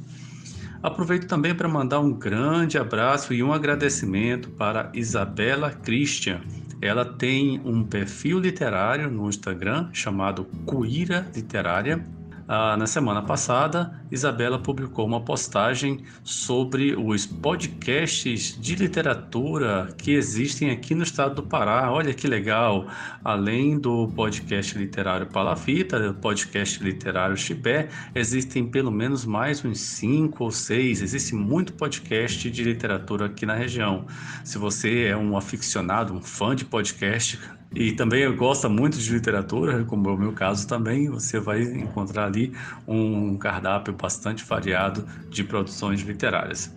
Aproveito 0.83 1.25
também 1.25 1.55
para 1.55 1.67
mandar 1.67 1.99
um 1.99 2.13
grande 2.13 2.77
abraço 2.77 3.33
e 3.33 3.41
um 3.41 3.51
agradecimento 3.51 4.51
para 4.51 4.91
Isabela 4.93 5.71
Christian, 5.71 6.41
ela 6.81 7.05
tem 7.05 7.61
um 7.63 7.83
perfil 7.83 8.39
literário 8.39 9.09
no 9.09 9.27
Instagram 9.29 9.89
chamado 9.93 10.45
Cuíra 10.65 11.27
Literária 11.33 12.05
ah, 12.47 12.77
na 12.77 12.85
semana 12.85 13.23
passada, 13.23 13.99
Isabela 14.11 14.59
publicou 14.59 15.03
uma 15.03 15.19
postagem 15.19 16.03
sobre 16.23 16.95
os 16.95 17.25
podcasts 17.25 18.55
de 18.61 18.75
literatura 18.75 19.89
que 19.97 20.11
existem 20.11 20.69
aqui 20.69 20.93
no 20.93 21.01
estado 21.01 21.35
do 21.35 21.43
Pará. 21.43 21.91
Olha 21.91 22.13
que 22.13 22.27
legal! 22.27 22.87
Além 23.23 23.79
do 23.79 24.07
podcast 24.09 24.77
literário 24.77 25.25
Palafita, 25.25 25.99
do 25.99 26.13
podcast 26.13 26.83
literário 26.83 27.35
Chibé, 27.35 27.89
existem 28.13 28.67
pelo 28.67 28.91
menos 28.91 29.25
mais 29.25 29.65
uns 29.65 29.79
cinco 29.79 30.43
ou 30.43 30.51
seis. 30.51 31.01
Existe 31.01 31.33
muito 31.33 31.73
podcast 31.73 32.51
de 32.51 32.63
literatura 32.63 33.25
aqui 33.25 33.43
na 33.45 33.55
região. 33.55 34.05
Se 34.43 34.59
você 34.59 35.05
é 35.05 35.17
um 35.17 35.35
aficionado, 35.35 36.13
um 36.13 36.21
fã 36.21 36.55
de 36.55 36.63
podcast, 36.63 37.39
e 37.73 37.91
também 37.93 38.33
gosta 38.35 38.69
muito 38.69 38.97
de 38.97 39.11
literatura, 39.11 39.83
como 39.85 40.09
é 40.09 40.13
o 40.13 40.17
meu 40.17 40.33
caso 40.33 40.67
também, 40.67 41.09
você 41.09 41.39
vai 41.39 41.61
encontrar 41.63 42.25
ali 42.25 42.53
um 42.87 43.37
cardápio 43.37 43.93
bastante 43.93 44.43
variado 44.45 45.05
de 45.29 45.43
produções 45.43 46.01
literárias. 46.01 46.73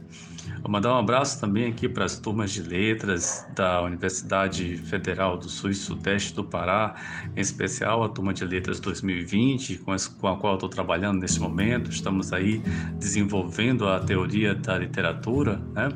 Vou 0.62 0.70
mandar 0.70 0.94
um 0.94 0.98
abraço 0.98 1.40
também 1.40 1.66
aqui 1.66 1.88
para 1.88 2.04
as 2.04 2.18
turmas 2.18 2.50
de 2.50 2.62
letras 2.62 3.46
da 3.54 3.80
Universidade 3.82 4.76
Federal 4.76 5.36
do 5.36 5.48
Sul 5.48 5.70
e 5.70 5.74
Sudeste 5.74 6.34
do 6.34 6.42
Pará, 6.42 6.96
em 7.36 7.40
especial 7.40 8.02
a 8.02 8.08
turma 8.08 8.34
de 8.34 8.44
letras 8.44 8.80
2020, 8.80 9.78
com, 9.78 9.92
a 9.92 10.36
qual 10.36 10.54
estou 10.54 10.68
trabalhando 10.68 11.20
nesse 11.20 11.38
momento. 11.38 11.90
Estamos 11.90 12.32
aí 12.32 12.60
desenvolvendo 12.98 13.86
a 13.86 14.00
teoria 14.00 14.54
da 14.54 14.76
literatura, 14.76 15.60
né? 15.72 15.90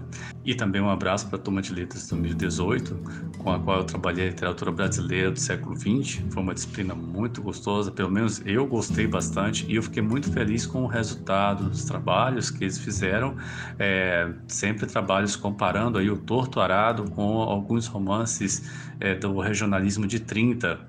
E 0.44 0.54
também 0.54 0.80
um 0.80 0.90
abraço 0.90 1.28
para 1.28 1.38
a 1.38 1.42
turma 1.42 1.60
de 1.60 1.72
letras 1.72 2.08
2018, 2.08 2.94
com 3.38 3.52
a 3.52 3.58
qual 3.58 3.78
eu 3.78 3.84
trabalhei 3.84 4.26
a 4.26 4.30
literatura 4.30 4.70
brasileira 4.70 5.30
do 5.30 5.38
século 5.38 5.76
XX. 5.76 6.22
Foi 6.30 6.42
uma 6.42 6.54
disciplina 6.54 6.94
muito 6.94 7.42
gostosa, 7.42 7.90
pelo 7.90 8.10
menos 8.10 8.42
eu 8.44 8.66
gostei 8.66 9.06
bastante 9.06 9.66
e 9.68 9.76
eu 9.76 9.82
fiquei 9.82 10.02
muito 10.02 10.32
feliz 10.32 10.66
com 10.66 10.82
o 10.82 10.86
resultado 10.86 11.68
dos 11.68 11.84
trabalhos 11.84 12.50
que 12.50 12.64
eles 12.64 12.78
fizeram. 12.78 13.36
É, 13.78 14.32
sempre 14.52 14.86
trabalhos 14.86 15.36
comparando 15.36 15.98
aí 15.98 16.10
o 16.10 16.16
Torto 16.16 16.60
Arado 16.60 17.10
com 17.10 17.40
alguns 17.40 17.86
romances 17.86 18.70
é, 19.00 19.14
do 19.14 19.38
regionalismo 19.40 20.06
de 20.06 20.20
30. 20.20 20.80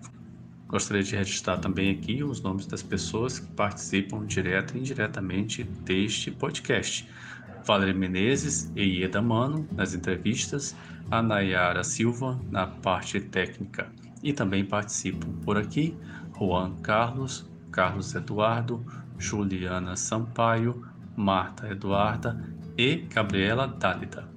Gostaria 0.67 1.03
de 1.03 1.15
registrar 1.15 1.57
também 1.57 1.91
aqui 1.91 2.23
os 2.23 2.41
nomes 2.41 2.65
das 2.65 2.81
pessoas 2.81 3.39
que 3.39 3.47
participam 3.53 4.25
direta 4.25 4.77
e 4.77 4.81
indiretamente 4.81 5.63
deste 5.63 6.31
podcast. 6.31 7.07
Valerie 7.65 7.93
Menezes 7.93 8.71
e 8.75 8.99
Ieda 8.99 9.21
Mano 9.21 9.67
nas 9.71 9.93
entrevistas, 9.93 10.75
a 11.09 11.21
Nayara 11.21 11.83
Silva 11.83 12.39
na 12.49 12.67
parte 12.67 13.19
técnica. 13.19 13.91
E 14.21 14.33
também 14.33 14.65
participam 14.65 15.31
por 15.43 15.57
aqui 15.57 15.95
Juan 16.37 16.75
Carlos, 16.81 17.49
Carlos 17.71 18.13
Eduardo, 18.15 18.85
Juliana 19.17 19.95
Sampaio, 19.95 20.83
Marta 21.15 21.69
Eduarda 21.69 22.43
e 22.77 22.97
Gabriela 22.97 23.67
Dálida. 23.67 24.33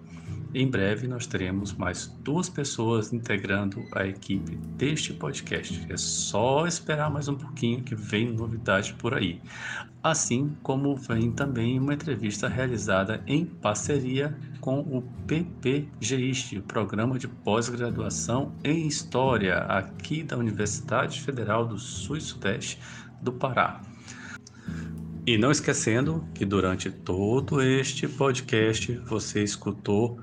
Em 0.54 0.66
breve 0.66 1.06
nós 1.06 1.26
teremos 1.26 1.74
mais 1.74 2.06
duas 2.22 2.48
pessoas 2.48 3.12
integrando 3.12 3.84
a 3.92 4.06
equipe 4.06 4.56
deste 4.76 5.12
podcast. 5.12 5.84
É 5.92 5.96
só 5.98 6.66
esperar 6.66 7.10
mais 7.10 7.28
um 7.28 7.34
pouquinho 7.34 7.82
que 7.82 7.94
vem 7.94 8.32
novidade 8.32 8.94
por 8.94 9.12
aí. 9.12 9.38
Assim 10.02 10.56
como 10.62 10.96
vem 10.96 11.30
também 11.30 11.78
uma 11.78 11.92
entrevista 11.92 12.48
realizada 12.48 13.22
em 13.26 13.44
parceria 13.44 14.34
com 14.60 14.80
o 14.80 15.02
PPGIST, 15.26 16.58
o 16.58 16.62
Programa 16.62 17.18
de 17.18 17.28
Pós-Graduação 17.28 18.54
em 18.64 18.86
História, 18.86 19.58
aqui 19.58 20.22
da 20.22 20.38
Universidade 20.38 21.20
Federal 21.20 21.66
do 21.66 21.78
Sul 21.78 22.16
e 22.16 22.20
Sudeste 22.22 22.80
do 23.20 23.32
Pará. 23.32 23.82
E 25.26 25.36
não 25.36 25.50
esquecendo 25.50 26.24
que 26.32 26.44
durante 26.44 26.88
todo 26.88 27.60
este 27.60 28.06
podcast 28.06 28.92
você 29.04 29.42
escutou 29.42 30.20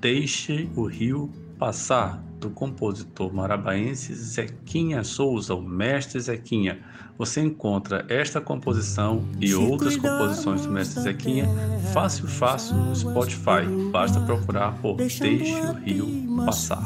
Deixe 0.00 0.68
o 0.74 0.84
Rio 0.84 1.30
Passar, 1.56 2.20
do 2.40 2.50
compositor 2.50 3.32
marabaense 3.32 4.12
Zequinha 4.12 5.04
Souza, 5.04 5.54
o 5.54 5.62
mestre 5.62 6.18
Zequinha. 6.18 6.80
Você 7.16 7.40
encontra 7.40 8.04
esta 8.08 8.40
composição 8.40 9.24
e 9.40 9.54
outras 9.54 9.96
composições 9.96 10.66
do 10.66 10.72
mestre 10.72 11.02
Zequinha 11.02 11.46
fácil, 11.92 12.26
fácil 12.26 12.74
no 12.74 12.96
Spotify. 12.96 13.64
Basta 13.92 14.18
procurar 14.22 14.72
por 14.78 14.96
Deixe 14.96 15.54
o 15.54 15.72
Rio 15.74 16.44
Passar. 16.44 16.82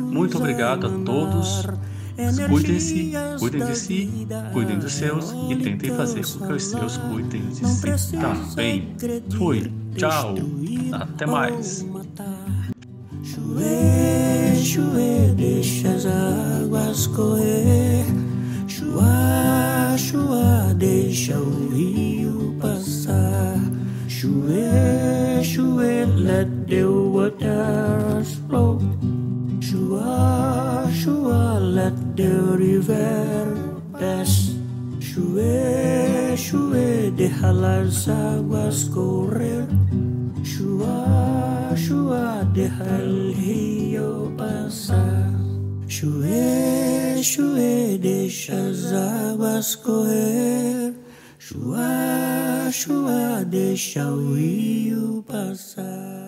Muito 0.00 0.38
obrigado 0.38 0.86
a 0.86 1.04
todos 1.04 1.66
Cuidem-se, 2.48 3.12
cuidem 3.38 3.66
de 3.66 3.76
si, 3.76 4.26
cuidem 4.52 4.78
dos 4.78 4.92
seus 4.94 5.34
e 5.50 5.56
tentem 5.56 5.94
fazer 5.94 6.26
com 6.26 6.46
que 6.46 6.52
os 6.52 6.64
seus 6.64 6.96
cuidem 6.96 7.42
de 7.48 7.66
si 7.66 8.16
também. 8.16 8.94
Fui, 9.36 9.70
tchau, 9.96 10.34
até 10.92 11.26
mais. 11.26 11.84
Chuê, 13.22 14.56
chuê, 14.62 15.34
deixa 15.36 15.90
as 15.90 16.06
águas 16.06 17.06
correr. 17.08 18.04
Chua, 18.66 19.96
chua, 19.98 20.74
deixa 20.74 21.38
o 21.38 21.68
rio 21.68 22.56
passar. 22.60 23.60
Chuê. 24.08 25.16
shue, 25.56 26.06
let 26.16 26.66
the 26.66 26.84
waters 26.84 28.34
flow. 28.48 28.75
The 32.16 32.56
river 32.56 33.82
pass. 33.92 34.54
Shue, 34.98 36.34
shue, 36.36 37.12
deja 37.14 37.52
las 37.52 38.08
aguas 38.08 38.86
correr. 38.86 39.66
Shua, 40.42 41.74
shua, 41.76 42.44
deja 42.54 42.98
el 43.00 43.34
río 43.34 44.32
pasar. 44.36 45.30
Shue, 45.86 47.22
shue, 47.22 47.98
deixa 47.98 48.68
as 48.68 48.92
águas 48.92 49.76
correr. 49.76 50.94
Chua, 51.38 52.70
chua, 52.72 53.44
deixa 53.44 54.10
o 54.10 54.34
rio 54.34 55.22
passar. 55.28 56.25